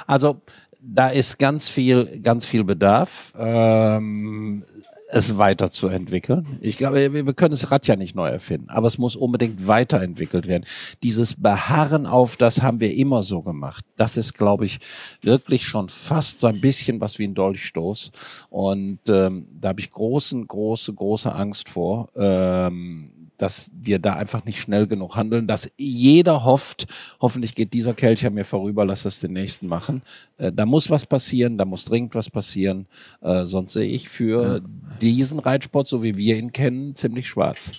Also, 0.07 0.41
da 0.81 1.09
ist 1.09 1.39
ganz 1.39 1.69
viel, 1.69 2.21
ganz 2.21 2.47
viel 2.47 2.65
Bedarf. 2.65 3.33
Ähm, 3.37 4.65
es 5.09 5.39
weiterzuentwickeln. 5.39 6.59
Ich 6.61 6.77
glaube, 6.77 7.13
wir 7.13 7.35
können 7.35 7.53
das 7.53 7.71
Rad 7.71 7.87
ja 7.87 7.97
nicht 7.97 8.17
neu 8.17 8.29
erfinden, 8.29 8.69
aber 8.71 8.89
es 8.89 8.99
muss 8.99 9.15
unbedingt 9.15 9.67
weiterentwickelt 9.67 10.47
werden. 10.47 10.65
Dieses 11.03 11.41
Beharren 11.41 12.07
auf, 12.07 12.37
das 12.37 12.63
haben 12.63 12.81
wir 12.81 12.93
immer 12.95 13.23
so 13.23 13.43
gemacht. 13.43 13.85
Das 13.97 14.17
ist, 14.17 14.35
glaube 14.35 14.65
ich, 14.65 14.81
wirklich 15.23 15.67
schon 15.67 15.89
fast 15.89 16.41
so 16.41 16.49
ein 16.49 16.61
bisschen 16.61 17.01
was 17.01 17.19
wie 17.19 17.25
ein 17.25 17.35
Dolchstoß. 17.35 18.11
Und 18.51 19.01
ähm, 19.09 19.47
da 19.61 19.69
habe 19.69 19.81
ich 19.81 19.91
großen, 19.91 20.47
große, 20.47 20.93
große 20.93 21.33
Angst 21.33 21.69
vor. 21.69 22.09
Ähm, 22.17 23.13
dass 23.39 23.71
wir 23.73 23.99
da 23.99 24.15
einfach 24.15 24.45
nicht 24.45 24.61
schnell 24.61 24.87
genug 24.87 25.17
handeln, 25.17 25.47
dass 25.47 25.71
jeder 25.77 26.45
hofft, 26.45 26.87
hoffentlich 27.21 27.55
geht 27.55 27.73
dieser 27.73 27.95
Kelch 27.95 28.27
an 28.27 28.35
mir 28.35 28.45
vorüber, 28.45 28.85
lass 28.85 29.05
es 29.05 29.21
den 29.21 29.33
nächsten 29.33 29.67
machen. 29.67 30.03
Äh, 30.39 30.53
da 30.53 30.67
muss 30.67 30.91
was 30.91 31.07
passieren, 31.07 31.59
da 31.59 31.65
muss 31.65 31.85
dringend 31.85 32.15
was 32.15 32.31
passieren, 32.31 32.87
äh, 33.21 33.45
sonst 33.45 33.73
sehe 33.73 33.89
ich 33.89 34.09
für 34.09 34.57
ja. 34.57 34.61
diesen 35.01 35.39
Reitsport, 35.39 35.87
so 35.87 36.03
wie 36.03 36.17
wir 36.17 36.37
ihn 36.37 36.53
kennen, 36.53 36.95
ziemlich 36.95 37.29
schwarz. 37.29 37.73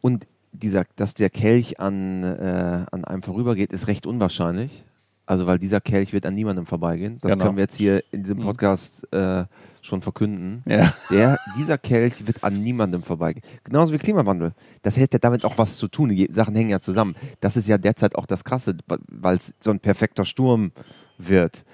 Und 0.00 0.26
dieser, 0.52 0.84
dass 0.96 1.14
der 1.14 1.30
Kelch 1.30 1.80
an, 1.80 2.22
äh, 2.22 2.86
an 2.90 3.04
einem 3.04 3.22
vorübergeht, 3.22 3.72
ist 3.72 3.88
recht 3.88 4.06
unwahrscheinlich. 4.06 4.70
Also 5.26 5.46
weil 5.46 5.58
dieser 5.58 5.80
Kelch 5.80 6.12
wird 6.12 6.24
an 6.24 6.34
niemandem 6.34 6.66
vorbeigehen. 6.66 7.18
Das 7.20 7.32
genau. 7.32 7.44
können 7.44 7.56
wir 7.56 7.64
jetzt 7.64 7.74
hier 7.74 8.02
in 8.12 8.22
diesem 8.22 8.38
mhm. 8.38 8.44
Podcast 8.44 9.12
äh, 9.12 9.44
schon 9.82 10.00
verkünden. 10.00 10.62
Ja. 10.66 10.94
Der, 11.10 11.38
dieser 11.58 11.78
Kelch 11.78 12.26
wird 12.26 12.42
an 12.44 12.62
niemandem 12.62 13.02
vorbeigehen. 13.02 13.44
Genauso 13.64 13.92
wie 13.92 13.98
Klimawandel. 13.98 14.52
Das 14.82 14.96
hätte 14.96 15.18
damit 15.18 15.44
auch 15.44 15.58
was 15.58 15.76
zu 15.76 15.88
tun. 15.88 16.10
Die 16.10 16.30
Sachen 16.32 16.54
hängen 16.54 16.70
ja 16.70 16.80
zusammen. 16.80 17.16
Das 17.40 17.56
ist 17.56 17.66
ja 17.66 17.76
derzeit 17.76 18.14
auch 18.14 18.26
das 18.26 18.44
Krasse, 18.44 18.76
weil 18.86 19.36
es 19.36 19.52
so 19.60 19.70
ein 19.70 19.80
perfekter 19.80 20.24
Sturm 20.24 20.72
wird. 21.18 21.64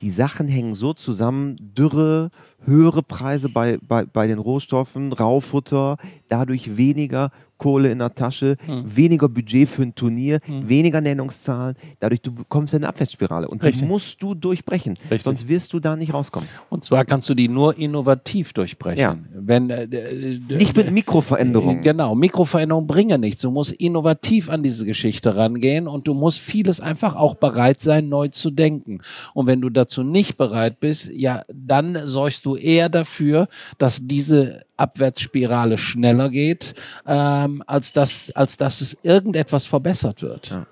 Die 0.00 0.10
Sachen 0.10 0.48
hängen 0.48 0.74
so 0.74 0.94
zusammen, 0.94 1.56
Dürre, 1.60 2.30
höhere 2.64 3.02
Preise 3.02 3.48
bei, 3.48 3.78
bei, 3.82 4.04
bei 4.04 4.26
den 4.26 4.38
Rohstoffen, 4.38 5.12
Raufutter, 5.12 5.96
dadurch 6.28 6.76
weniger 6.76 7.30
Kohle 7.60 7.92
in 7.92 7.98
der 7.98 8.14
Tasche, 8.14 8.56
hm. 8.64 8.84
weniger 8.96 9.28
Budget 9.28 9.68
für 9.68 9.82
ein 9.82 9.94
Turnier, 9.94 10.40
hm. 10.44 10.68
weniger 10.68 11.00
Nennungszahlen. 11.00 11.76
Dadurch 12.00 12.22
du 12.22 12.32
bekommst 12.32 12.74
eine 12.74 12.88
Abwärtsspirale. 12.88 13.46
Und 13.46 13.62
Richtig. 13.62 13.82
die 13.82 13.88
musst 13.88 14.20
du 14.22 14.34
durchbrechen. 14.34 14.96
Richtig. 15.02 15.22
Sonst 15.22 15.46
wirst 15.46 15.72
du 15.74 15.78
da 15.78 15.94
nicht 15.94 16.12
rauskommen. 16.12 16.48
Und 16.70 16.84
zwar 16.84 17.04
kannst 17.04 17.28
du 17.28 17.34
die 17.34 17.48
nur 17.48 17.76
innovativ 17.76 18.54
durchbrechen. 18.54 18.98
Ja. 18.98 19.18
Wenn, 19.34 19.68
äh, 19.68 19.84
äh, 19.84 20.40
nicht 20.48 20.74
mit 20.74 20.90
Mikroveränderungen. 20.90 21.80
Äh, 21.80 21.82
genau, 21.82 22.14
Mikroveränderungen 22.14 22.86
bringen 22.86 23.20
nichts. 23.20 23.42
Du 23.42 23.50
musst 23.50 23.72
innovativ 23.72 24.48
an 24.48 24.62
diese 24.62 24.86
Geschichte 24.86 25.36
rangehen 25.36 25.86
und 25.86 26.08
du 26.08 26.14
musst 26.14 26.38
vieles 26.38 26.80
einfach 26.80 27.14
auch 27.14 27.34
bereit 27.34 27.80
sein, 27.80 28.08
neu 28.08 28.28
zu 28.28 28.50
denken. 28.50 29.02
Und 29.34 29.46
wenn 29.46 29.60
du 29.60 29.68
dazu 29.68 30.02
nicht 30.02 30.38
bereit 30.38 30.80
bist, 30.80 31.12
ja, 31.12 31.42
dann 31.52 31.98
sorgst 32.04 32.46
du 32.46 32.49
eher 32.56 32.88
dafür, 32.88 33.48
dass 33.78 34.00
diese 34.02 34.62
Abwärtsspirale 34.76 35.78
schneller 35.78 36.28
geht, 36.30 36.74
ähm, 37.06 37.62
als, 37.66 37.92
dass, 37.92 38.30
als 38.32 38.56
dass 38.56 38.80
es 38.80 38.96
irgendetwas 39.02 39.66
verbessert 39.66 40.22
wird. 40.22 40.50
Ja. 40.50 40.66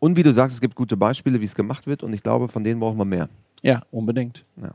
Und 0.00 0.16
wie 0.16 0.22
du 0.22 0.32
sagst, 0.32 0.54
es 0.54 0.60
gibt 0.60 0.74
gute 0.74 0.96
Beispiele, 0.96 1.40
wie 1.40 1.44
es 1.44 1.54
gemacht 1.54 1.86
wird 1.86 2.02
und 2.02 2.12
ich 2.12 2.22
glaube, 2.22 2.48
von 2.48 2.64
denen 2.64 2.80
brauchen 2.80 2.98
wir 2.98 3.04
mehr. 3.04 3.28
Ja, 3.62 3.82
unbedingt. 3.92 4.44
Ja. 4.60 4.72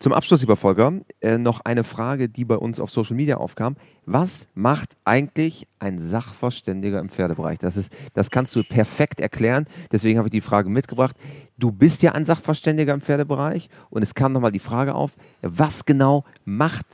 Zum 0.00 0.12
Abschluss, 0.12 0.40
lieber 0.40 0.56
Volker, 0.56 0.92
äh, 1.20 1.38
noch 1.38 1.60
eine 1.60 1.84
Frage, 1.84 2.28
die 2.28 2.44
bei 2.44 2.56
uns 2.56 2.80
auf 2.80 2.90
Social 2.90 3.14
Media 3.14 3.36
aufkam. 3.36 3.76
Was 4.06 4.48
macht 4.54 4.96
eigentlich 5.04 5.68
ein 5.78 6.00
Sachverständiger 6.00 6.98
im 6.98 7.08
Pferdebereich? 7.08 7.60
Das, 7.60 7.76
ist, 7.76 7.92
das 8.12 8.30
kannst 8.30 8.56
du 8.56 8.64
perfekt 8.64 9.20
erklären. 9.20 9.66
Deswegen 9.92 10.18
habe 10.18 10.28
ich 10.28 10.32
die 10.32 10.40
Frage 10.40 10.68
mitgebracht. 10.68 11.16
Du 11.56 11.70
bist 11.70 12.02
ja 12.02 12.12
ein 12.12 12.24
Sachverständiger 12.24 12.92
im 12.92 13.00
Pferdebereich 13.00 13.68
und 13.88 14.02
es 14.02 14.16
kam 14.16 14.32
nochmal 14.32 14.52
die 14.52 14.58
Frage 14.58 14.96
auf, 14.96 15.12
was 15.42 15.84
genau 15.84 16.24
macht 16.44 16.86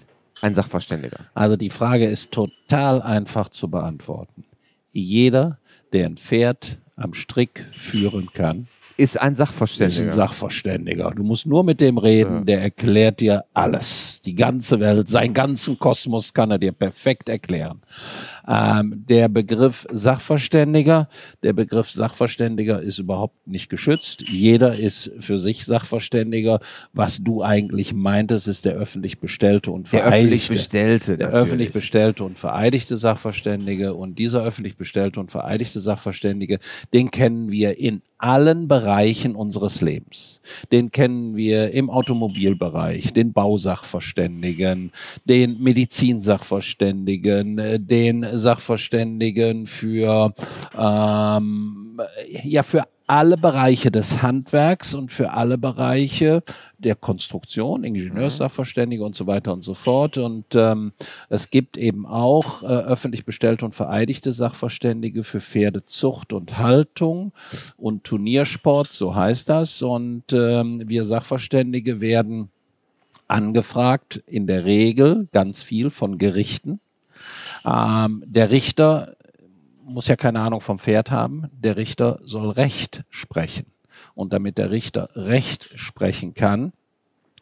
ein 0.43 0.55
Sachverständiger? 0.55 1.27
Also 1.35 1.57
die 1.57 1.71
Frage 1.71 2.07
ist 2.07 2.33
total 2.33 3.03
einfach 3.03 3.49
zu 3.49 3.69
beantworten. 3.69 4.45
Jeder, 4.93 5.59
der 5.93 6.07
ein 6.07 6.17
Pferd 6.17 6.79
am 6.97 7.15
Strick 7.15 7.67
führen 7.73 8.31
kann, 8.33 8.69
ist 9.01 9.19
ein 9.19 9.35
Sachverständiger. 9.35 10.03
Ist 10.03 10.13
ein 10.13 10.15
Sachverständiger. 10.15 11.11
Du 11.17 11.23
musst 11.23 11.47
nur 11.47 11.65
mit 11.65 11.81
dem 11.81 11.97
reden, 11.97 12.35
ja. 12.35 12.45
der 12.45 12.63
erklärt 12.63 13.21
dir 13.21 13.45
alles. 13.55 14.21
Die 14.27 14.35
ganze 14.35 14.79
Welt, 14.79 15.09
seinen 15.09 15.33
ganzen 15.33 15.79
Kosmos 15.79 16.35
kann 16.35 16.51
er 16.51 16.59
dir 16.59 16.73
perfekt 16.73 17.31
erklären. 17.31 17.81
Ähm, 18.51 19.05
der 19.09 19.29
Begriff 19.29 19.87
Sachverständiger, 19.93 21.09
der 21.45 21.53
Begriff 21.53 21.89
Sachverständiger 21.89 22.83
ist 22.83 22.99
überhaupt 22.99 23.47
nicht 23.47 23.69
geschützt. 23.69 24.25
Jeder 24.29 24.75
ist 24.75 25.13
für 25.21 25.39
sich 25.39 25.65
Sachverständiger. 25.65 26.59
Was 26.93 27.19
du 27.23 27.45
eigentlich 27.45 27.95
meintest, 27.95 28.49
ist 28.49 28.65
der 28.65 28.75
öffentlich 28.75 29.21
bestellte 29.21 29.71
und 29.71 29.87
vereidigte. 29.87 30.11
Der 30.11 30.19
öffentlich 30.19 30.49
bestellte, 30.49 31.17
der 31.17 31.27
natürlich. 31.29 31.45
öffentlich 31.45 31.73
bestellte 31.73 32.25
und 32.25 32.39
vereidigte 32.41 32.97
Sachverständige. 32.97 33.95
Und 33.95 34.19
dieser 34.19 34.43
öffentlich 34.43 34.77
bestellte 34.77 35.21
und 35.21 35.31
vereidigte 35.31 35.79
Sachverständige, 35.79 36.59
den 36.93 37.13
kennen 37.13 37.53
wir 37.53 37.79
in 37.79 38.03
allen 38.21 38.69
Bereichen 38.69 39.35
unseres 39.35 39.81
Lebens. 39.81 40.41
Den 40.71 40.91
kennen 40.91 41.37
wir 41.37 41.71
im 41.73 41.89
Automobilbereich, 41.89 43.13
den 43.13 43.33
Bausachverständigen, 43.33 44.93
den 45.25 45.61
Medizinsachverständigen, 45.63 47.59
äh, 47.59 47.81
den 47.81 48.27
Sachverständigen 48.41 49.67
für 49.67 50.35
ähm, 50.77 52.01
ja 52.43 52.63
für 52.63 52.85
alle 53.11 53.37
Bereiche 53.37 53.91
des 53.91 54.23
Handwerks 54.23 54.95
und 54.95 55.11
für 55.11 55.33
alle 55.33 55.59
Bereiche 55.59 56.45
der 56.79 56.95
Konstruktion, 56.95 57.83
Ingenieurssachverständige 57.83 59.03
und 59.03 59.17
so 59.17 59.27
weiter 59.27 59.53
und 59.53 59.63
so 59.63 59.75
fort. 59.75 60.17
Und 60.17 60.47
ähm, 60.55 60.93
es 61.29 61.51
gibt 61.51 61.77
eben 61.77 62.07
auch 62.07 62.63
äh, 62.63 62.67
öffentlich 62.67 63.25
bestellte 63.25 63.65
und 63.65 63.75
vereidigte 63.75 64.31
Sachverständige 64.31 65.25
für 65.25 65.41
Pferdezucht 65.41 66.33
und 66.33 66.59
Haltung 66.59 67.33
und 67.77 68.05
Turniersport, 68.05 68.93
so 68.93 69.13
heißt 69.13 69.49
das. 69.49 69.83
Und 69.83 70.33
ähm, 70.33 70.89
wir 70.89 71.05
Sachverständige 71.05 72.01
werden 72.01 72.51
angefragt, 73.27 74.23
in 74.27 74.47
der 74.47 74.65
Regel 74.65 75.27
ganz 75.33 75.65
viel 75.65 75.91
von 75.91 76.17
Gerichten. 76.17 76.79
Ähm, 77.65 78.23
der 78.27 78.51
Richter 78.51 79.17
muss 79.85 80.07
ja 80.07 80.17
keine 80.17 80.41
Ahnung 80.41 80.61
vom 80.61 80.79
Pferd 80.79 81.11
haben. 81.11 81.51
Der 81.53 81.77
Richter 81.77 82.21
soll 82.23 82.51
Recht 82.51 83.05
sprechen. 83.11 83.67
Und 84.15 84.33
damit 84.33 84.59
der 84.59 84.71
Richter 84.71 85.09
Recht 85.15 85.71
sprechen 85.75 86.35
kann, 86.35 86.73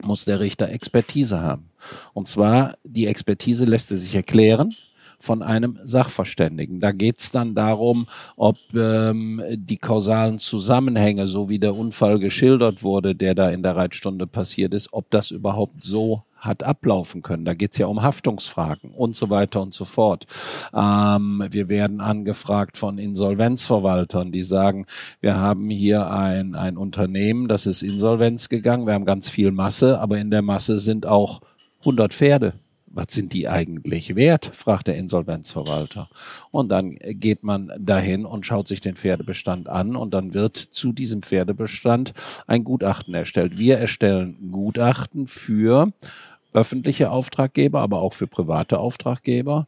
muss 0.02 0.24
der 0.24 0.40
Richter 0.40 0.68
Expertise 0.68 1.40
haben. 1.40 1.70
Und 2.12 2.28
zwar, 2.28 2.76
die 2.84 3.06
Expertise 3.06 3.64
lässt 3.64 3.90
er 3.90 3.96
sich 3.96 4.14
erklären 4.14 4.72
von 5.20 5.42
einem 5.42 5.78
Sachverständigen. 5.82 6.80
Da 6.80 6.92
geht's 6.92 7.32
dann 7.32 7.54
darum, 7.54 8.06
ob 8.36 8.56
ähm, 8.74 9.42
die 9.52 9.76
kausalen 9.76 10.38
Zusammenhänge, 10.38 11.26
so 11.26 11.48
wie 11.48 11.58
der 11.58 11.74
Unfall 11.74 12.20
geschildert 12.20 12.82
wurde, 12.82 13.16
der 13.16 13.34
da 13.34 13.50
in 13.50 13.64
der 13.64 13.74
Reitstunde 13.74 14.28
passiert 14.28 14.74
ist, 14.74 14.92
ob 14.92 15.10
das 15.10 15.32
überhaupt 15.32 15.82
so 15.82 16.22
hat 16.39 16.62
ablaufen 16.62 17.22
können. 17.22 17.45
Da 17.45 17.55
geht's 17.55 17.78
ja 17.78 17.86
um 17.86 18.03
Haftungsfragen 18.03 18.93
und 18.93 19.16
so 19.16 19.30
weiter 19.30 19.61
und 19.61 19.74
so 19.74 19.84
fort. 19.84 20.26
Ähm, 20.74 21.45
wir 21.51 21.68
werden 21.68 22.01
angefragt 22.01 22.76
von 22.76 22.99
Insolvenzverwaltern, 22.99 24.32
die 24.32 24.43
sagen, 24.43 24.86
wir 25.20 25.36
haben 25.36 25.70
hier 25.70 26.11
ein, 26.11 26.55
ein 26.55 26.76
Unternehmen, 26.76 27.49
das 27.49 27.66
ist 27.66 27.82
insolvenz 27.82 28.49
gegangen, 28.49 28.86
wir 28.86 28.95
haben 28.95 29.05
ganz 29.05 29.28
viel 29.28 29.51
Masse, 29.51 30.01
aber 30.01 30.18
in 30.18 30.30
der 30.30 30.43
Masse 30.43 30.78
sind 30.78 31.07
auch 31.07 31.41
100 31.80 32.12
Pferde 32.12 32.55
was 32.99 33.07
sind 33.11 33.32
die 33.32 33.49
eigentlich 33.49 34.16
wert? 34.16 34.47
fragt 34.47 34.89
der 34.89 34.97
Insolvenzverwalter. 34.97 36.09
Und 36.51 36.68
dann 36.70 36.97
geht 36.97 37.43
man 37.43 37.72
dahin 37.78 38.24
und 38.24 38.47
schaut 38.47 38.68
sich 38.68 38.80
den 38.80 38.97
Pferdebestand 38.97 39.68
an 39.68 39.97
und 39.97 40.14
dann 40.14 40.34
wird 40.34 40.57
zu 40.57 40.93
diesem 40.93 41.22
Pferdebestand 41.22 42.12
ein 42.47 42.64
Gutachten 42.64 43.14
erstellt. 43.14 43.59
Wir 43.59 43.78
erstellen 43.78 44.51
Gutachten 44.51 45.26
für 45.26 45.93
öffentliche 46.53 47.11
Auftraggeber, 47.11 47.80
aber 47.80 48.01
auch 48.01 48.14
für 48.14 48.26
private 48.26 48.78
Auftraggeber. 48.78 49.66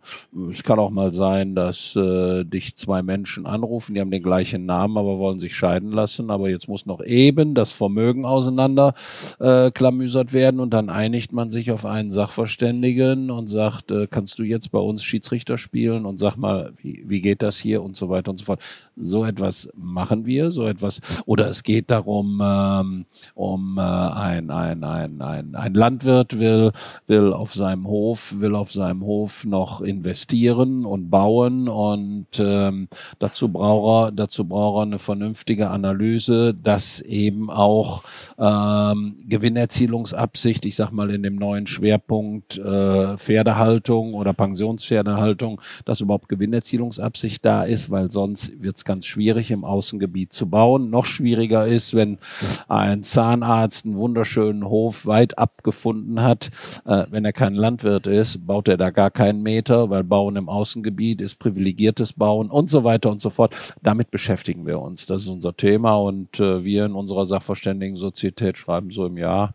Es 0.51 0.63
kann 0.63 0.79
auch 0.79 0.91
mal 0.91 1.13
sein, 1.13 1.55
dass 1.55 1.95
äh, 1.95 2.45
dich 2.45 2.77
zwei 2.77 3.03
Menschen 3.03 3.47
anrufen, 3.47 3.95
die 3.95 4.01
haben 4.01 4.11
den 4.11 4.23
gleichen 4.23 4.65
Namen, 4.65 4.97
aber 4.97 5.19
wollen 5.19 5.41
sich 5.41 5.55
scheiden 5.55 5.93
lassen. 5.93 6.31
Aber 6.31 6.49
jetzt 6.49 6.69
muss 6.69 6.87
noch 6.87 7.03
eben 7.05 7.55
das 7.55 7.73
Vermögen 7.73 8.25
auseinander 8.25 8.95
äh, 9.39 9.71
klamüsert 9.71 10.33
werden 10.33 10.61
und 10.61 10.71
dann 10.71 10.89
einigt 10.89 11.33
man 11.33 11.51
sich 11.51 11.71
auf 11.71 11.85
einen 11.85 12.11
Sachverständigen 12.11 13.31
und 13.31 13.49
sagt, 13.49 13.91
äh, 13.91 14.07
kannst 14.11 14.39
du 14.39 14.43
jetzt 14.43 14.71
bei 14.73 14.79
uns 14.79 15.05
Schiedsrichter 15.05 15.59
spielen 15.59 16.07
und 16.07 16.19
sag 16.19 16.37
mal, 16.37 16.73
wie, 16.79 17.05
wie 17.07 17.21
geht 17.21 17.43
das 17.43 17.59
hier 17.59 17.83
und 17.83 17.97
so 17.97 18.09
weiter 18.09 18.31
und 18.31 18.39
so 18.39 18.47
fort. 18.47 18.61
So 19.01 19.25
etwas 19.25 19.69
machen 19.75 20.27
wir, 20.27 20.51
so 20.51 20.67
etwas. 20.67 21.01
Oder 21.27 21.49
es 21.49 21.63
geht 21.63 21.91
darum, 21.91 22.41
ähm, 22.43 23.07
um 23.35 23.79
äh, 23.79 23.81
ein, 23.81 24.51
ein, 24.51 24.85
ein, 24.85 25.21
ein, 25.21 25.55
ein 25.55 25.75
Landwirt 25.75 26.39
will 26.39 26.73
will 27.07 27.33
auf 27.33 27.55
seinem 27.55 27.87
Hof, 27.87 28.35
will 28.39 28.55
auf 28.55 28.73
seinem 28.73 29.05
Hof 29.05 29.45
noch 29.45 29.81
investieren 29.81 30.85
und 30.85 31.11
bauen 31.11 31.69
und 31.69 32.27
ähm, 32.39 32.89
dazu 33.19 33.49
braucht 33.49 34.11
er, 34.11 34.13
dazu 34.13 34.45
braucht 34.45 34.79
er 34.79 34.83
eine 34.83 34.99
vernünftige 34.99 35.71
Analyse, 35.71 36.55
dass 36.55 37.01
eben 37.01 37.51
auch 37.51 38.03
ähm, 38.39 39.17
Gewinnerzielungsabsicht, 39.29 40.65
ich 40.67 40.77
sag 40.77 40.93
mal 40.93 41.11
in 41.11 41.23
dem 41.23 41.37
neuen 41.37 41.67
Schwerpunkt 41.67 42.59
äh, 42.59 43.17
Pferdehaltung 43.17 44.15
oder 44.15 44.33
Pensionspferdehaltung, 44.33 45.61
dass 45.85 46.01
überhaupt 46.01 46.29
Gewinnerzielungsabsicht 46.29 47.45
da 47.45 47.63
ist, 47.63 47.91
weil 47.91 48.11
sonst 48.11 48.63
wird 48.63 48.77
es 48.77 48.85
ganz 48.91 49.07
schwierig 49.07 49.53
im 49.53 49.65
Außengebiet 49.65 50.33
zu 50.33 50.51
bauen. 50.51 50.91
Noch 50.91 51.07
schwieriger 51.07 51.65
ist, 51.65 51.95
wenn 51.95 52.19
ein 52.67 53.05
Zahnarzt 53.05 53.85
einen 53.85 53.97
wunderschönen 53.97 54.65
Hof 54.65 55.07
weit 55.07 55.39
abgefunden 55.39 56.21
hat, 56.21 56.51
äh, 56.87 57.07
wenn 57.09 57.25
er 57.25 57.33
kein 57.33 57.55
Landwirt 57.55 58.09
ist, 58.09 58.45
baut 58.49 58.67
er 58.67 58.77
da 58.77 58.91
gar 58.91 59.13
keinen 59.13 59.45
Meter, 59.45 59.91
weil 59.91 60.03
Bauen 60.03 60.35
im 60.35 60.49
Außengebiet 60.49 61.21
ist 61.21 61.37
privilegiertes 61.39 62.15
Bauen 62.15 62.51
und 62.51 62.69
so 62.69 62.83
weiter 62.83 63.13
und 63.13 63.21
so 63.21 63.31
fort. 63.31 63.55
Damit 63.81 64.11
beschäftigen 64.11 64.67
wir 64.67 64.81
uns. 64.81 65.07
Das 65.07 65.23
ist 65.23 65.29
unser 65.29 65.57
Thema 65.57 65.95
und 65.95 66.41
äh, 66.41 66.65
wir 66.65 66.87
in 66.87 66.97
unserer 66.97 67.27
Sachverständigen-Sozietät 67.27 68.59
schreiben 68.59 68.91
so 68.91 69.07
im 69.07 69.19
Jahr 69.19 69.55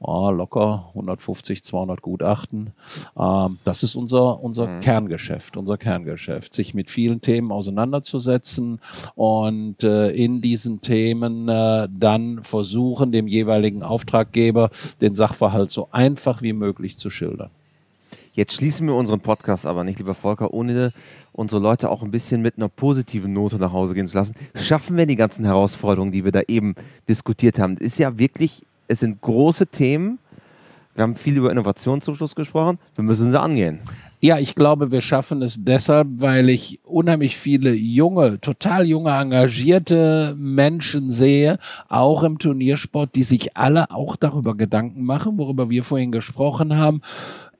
oh, 0.00 0.30
locker 0.30 0.86
150, 0.88 1.62
200 1.62 2.02
Gutachten. 2.02 2.72
Ähm, 3.18 3.58
das 3.64 3.82
ist 3.82 3.94
unser, 3.94 4.42
unser 4.42 4.66
mhm. 4.66 4.80
Kerngeschäft, 4.80 5.56
unser 5.56 5.76
Kerngeschäft, 5.76 6.54
sich 6.54 6.74
mit 6.74 6.90
vielen 6.90 7.20
Themen 7.20 7.52
auseinanderzusetzen 7.52 8.80
und 9.14 9.84
äh, 9.84 10.10
in 10.10 10.40
diesen 10.40 10.80
Themen 10.80 11.48
äh, 11.48 11.88
dann 11.90 12.42
versuchen, 12.42 13.12
dem 13.12 13.28
jeweiligen 13.28 13.82
Auftraggeber 13.82 14.70
den 15.00 15.14
Sachverhalt 15.14 15.70
so 15.70 15.88
einfach 15.92 16.42
wie 16.42 16.54
möglich 16.54 16.96
zu 16.96 17.10
schildern. 17.10 17.50
Jetzt 18.32 18.54
schließen 18.54 18.86
wir 18.86 18.94
unseren 18.94 19.20
Podcast 19.20 19.66
aber 19.66 19.82
nicht, 19.82 19.98
lieber 19.98 20.14
Volker, 20.14 20.54
ohne 20.54 20.92
unsere 21.32 21.60
Leute 21.60 21.90
auch 21.90 22.02
ein 22.02 22.12
bisschen 22.12 22.40
mit 22.40 22.56
einer 22.56 22.68
positiven 22.68 23.32
Note 23.32 23.56
nach 23.56 23.72
Hause 23.72 23.94
gehen 23.94 24.06
zu 24.06 24.16
lassen. 24.16 24.34
Schaffen 24.54 24.96
wir 24.96 25.06
die 25.06 25.16
ganzen 25.16 25.44
Herausforderungen, 25.44 26.12
die 26.12 26.24
wir 26.24 26.32
da 26.32 26.42
eben 26.46 26.74
diskutiert 27.08 27.58
haben? 27.58 27.74
Das 27.74 27.84
ist 27.84 27.98
ja 27.98 28.18
wirklich 28.18 28.62
es 28.90 29.00
sind 29.00 29.20
große 29.20 29.68
Themen. 29.68 30.18
Wir 30.94 31.04
haben 31.04 31.14
viel 31.14 31.36
über 31.36 31.50
Innovation 31.50 32.00
zum 32.00 32.16
Schluss 32.16 32.34
gesprochen. 32.34 32.78
Wir 32.96 33.04
müssen 33.04 33.30
sie 33.30 33.40
angehen. 33.40 33.78
Ja, 34.22 34.38
ich 34.38 34.54
glaube, 34.54 34.90
wir 34.90 35.00
schaffen 35.00 35.40
es 35.40 35.64
deshalb, 35.64 36.08
weil 36.16 36.50
ich 36.50 36.80
unheimlich 36.84 37.38
viele 37.38 37.72
junge, 37.72 38.38
total 38.40 38.86
junge, 38.86 39.12
engagierte 39.12 40.34
Menschen 40.36 41.10
sehe, 41.10 41.58
auch 41.88 42.22
im 42.22 42.38
Turniersport, 42.38 43.14
die 43.14 43.22
sich 43.22 43.56
alle 43.56 43.90
auch 43.90 44.16
darüber 44.16 44.54
Gedanken 44.56 45.04
machen, 45.04 45.38
worüber 45.38 45.70
wir 45.70 45.84
vorhin 45.84 46.12
gesprochen 46.12 46.76
haben. 46.76 47.00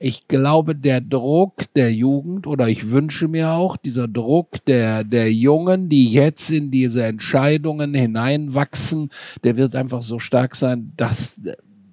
Ich 0.03 0.27
glaube, 0.27 0.73
der 0.73 0.99
Druck 0.99 1.71
der 1.75 1.93
Jugend 1.93 2.47
oder 2.47 2.67
ich 2.67 2.89
wünsche 2.89 3.27
mir 3.27 3.51
auch 3.51 3.77
dieser 3.77 4.07
Druck 4.07 4.65
der, 4.65 5.03
der 5.03 5.31
Jungen, 5.31 5.89
die 5.89 6.11
jetzt 6.11 6.49
in 6.49 6.71
diese 6.71 7.03
Entscheidungen 7.03 7.93
hineinwachsen, 7.93 9.11
der 9.43 9.57
wird 9.57 9.75
einfach 9.75 10.01
so 10.01 10.17
stark 10.17 10.55
sein, 10.55 10.91
dass 10.97 11.39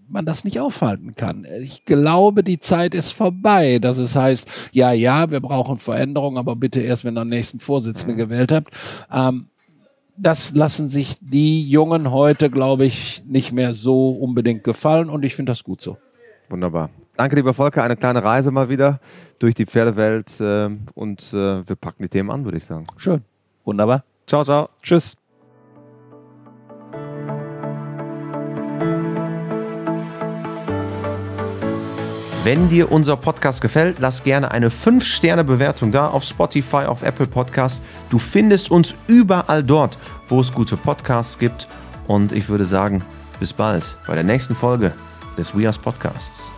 man 0.08 0.24
das 0.24 0.42
nicht 0.44 0.58
aufhalten 0.58 1.16
kann. 1.16 1.46
Ich 1.60 1.84
glaube, 1.84 2.42
die 2.42 2.58
Zeit 2.58 2.94
ist 2.94 3.12
vorbei, 3.12 3.78
dass 3.78 3.98
es 3.98 4.16
heißt, 4.16 4.48
ja, 4.72 4.90
ja, 4.92 5.30
wir 5.30 5.40
brauchen 5.40 5.76
Veränderungen, 5.76 6.38
aber 6.38 6.56
bitte 6.56 6.80
erst, 6.80 7.04
wenn 7.04 7.18
ihr 7.18 7.26
den 7.26 7.28
nächsten 7.28 7.60
Vorsitzenden 7.60 8.16
gewählt 8.16 8.52
habt. 8.52 8.72
Ähm, 9.12 9.48
das 10.16 10.54
lassen 10.54 10.88
sich 10.88 11.16
die 11.20 11.68
Jungen 11.68 12.10
heute, 12.10 12.48
glaube 12.48 12.86
ich, 12.86 13.22
nicht 13.26 13.52
mehr 13.52 13.74
so 13.74 14.12
unbedingt 14.12 14.64
gefallen 14.64 15.10
und 15.10 15.26
ich 15.26 15.36
finde 15.36 15.50
das 15.50 15.62
gut 15.62 15.82
so. 15.82 15.98
Wunderbar. 16.48 16.88
Danke, 17.18 17.34
lieber 17.34 17.52
Volker. 17.52 17.82
Eine 17.82 17.96
kleine 17.96 18.22
Reise 18.22 18.52
mal 18.52 18.68
wieder 18.68 19.00
durch 19.40 19.52
die 19.52 19.66
Pferdewelt 19.66 20.40
äh, 20.40 20.70
und 20.94 21.20
äh, 21.32 21.68
wir 21.68 21.74
packen 21.74 22.04
die 22.04 22.08
Themen 22.08 22.30
an, 22.30 22.44
würde 22.44 22.58
ich 22.58 22.64
sagen. 22.64 22.86
Schön. 22.96 23.24
Wunderbar. 23.64 24.04
Ciao, 24.28 24.44
ciao. 24.44 24.68
Tschüss. 24.84 25.16
Wenn 32.44 32.68
dir 32.68 32.92
unser 32.92 33.16
Podcast 33.16 33.62
gefällt, 33.62 33.98
lass 33.98 34.22
gerne 34.22 34.52
eine 34.52 34.68
5-Sterne-Bewertung 34.68 35.90
da 35.90 36.06
auf 36.06 36.22
Spotify, 36.22 36.84
auf 36.86 37.02
Apple 37.02 37.26
Podcast. 37.26 37.82
Du 38.10 38.20
findest 38.20 38.70
uns 38.70 38.94
überall 39.08 39.64
dort, 39.64 39.98
wo 40.28 40.40
es 40.40 40.52
gute 40.52 40.76
Podcasts 40.76 41.36
gibt. 41.40 41.66
Und 42.06 42.30
ich 42.30 42.48
würde 42.48 42.64
sagen, 42.64 43.04
bis 43.40 43.52
bald 43.52 43.96
bei 44.06 44.14
der 44.14 44.24
nächsten 44.24 44.54
Folge 44.54 44.92
des 45.36 45.52
We 45.58 45.66
Are 45.66 45.76
Podcasts. 45.76 46.48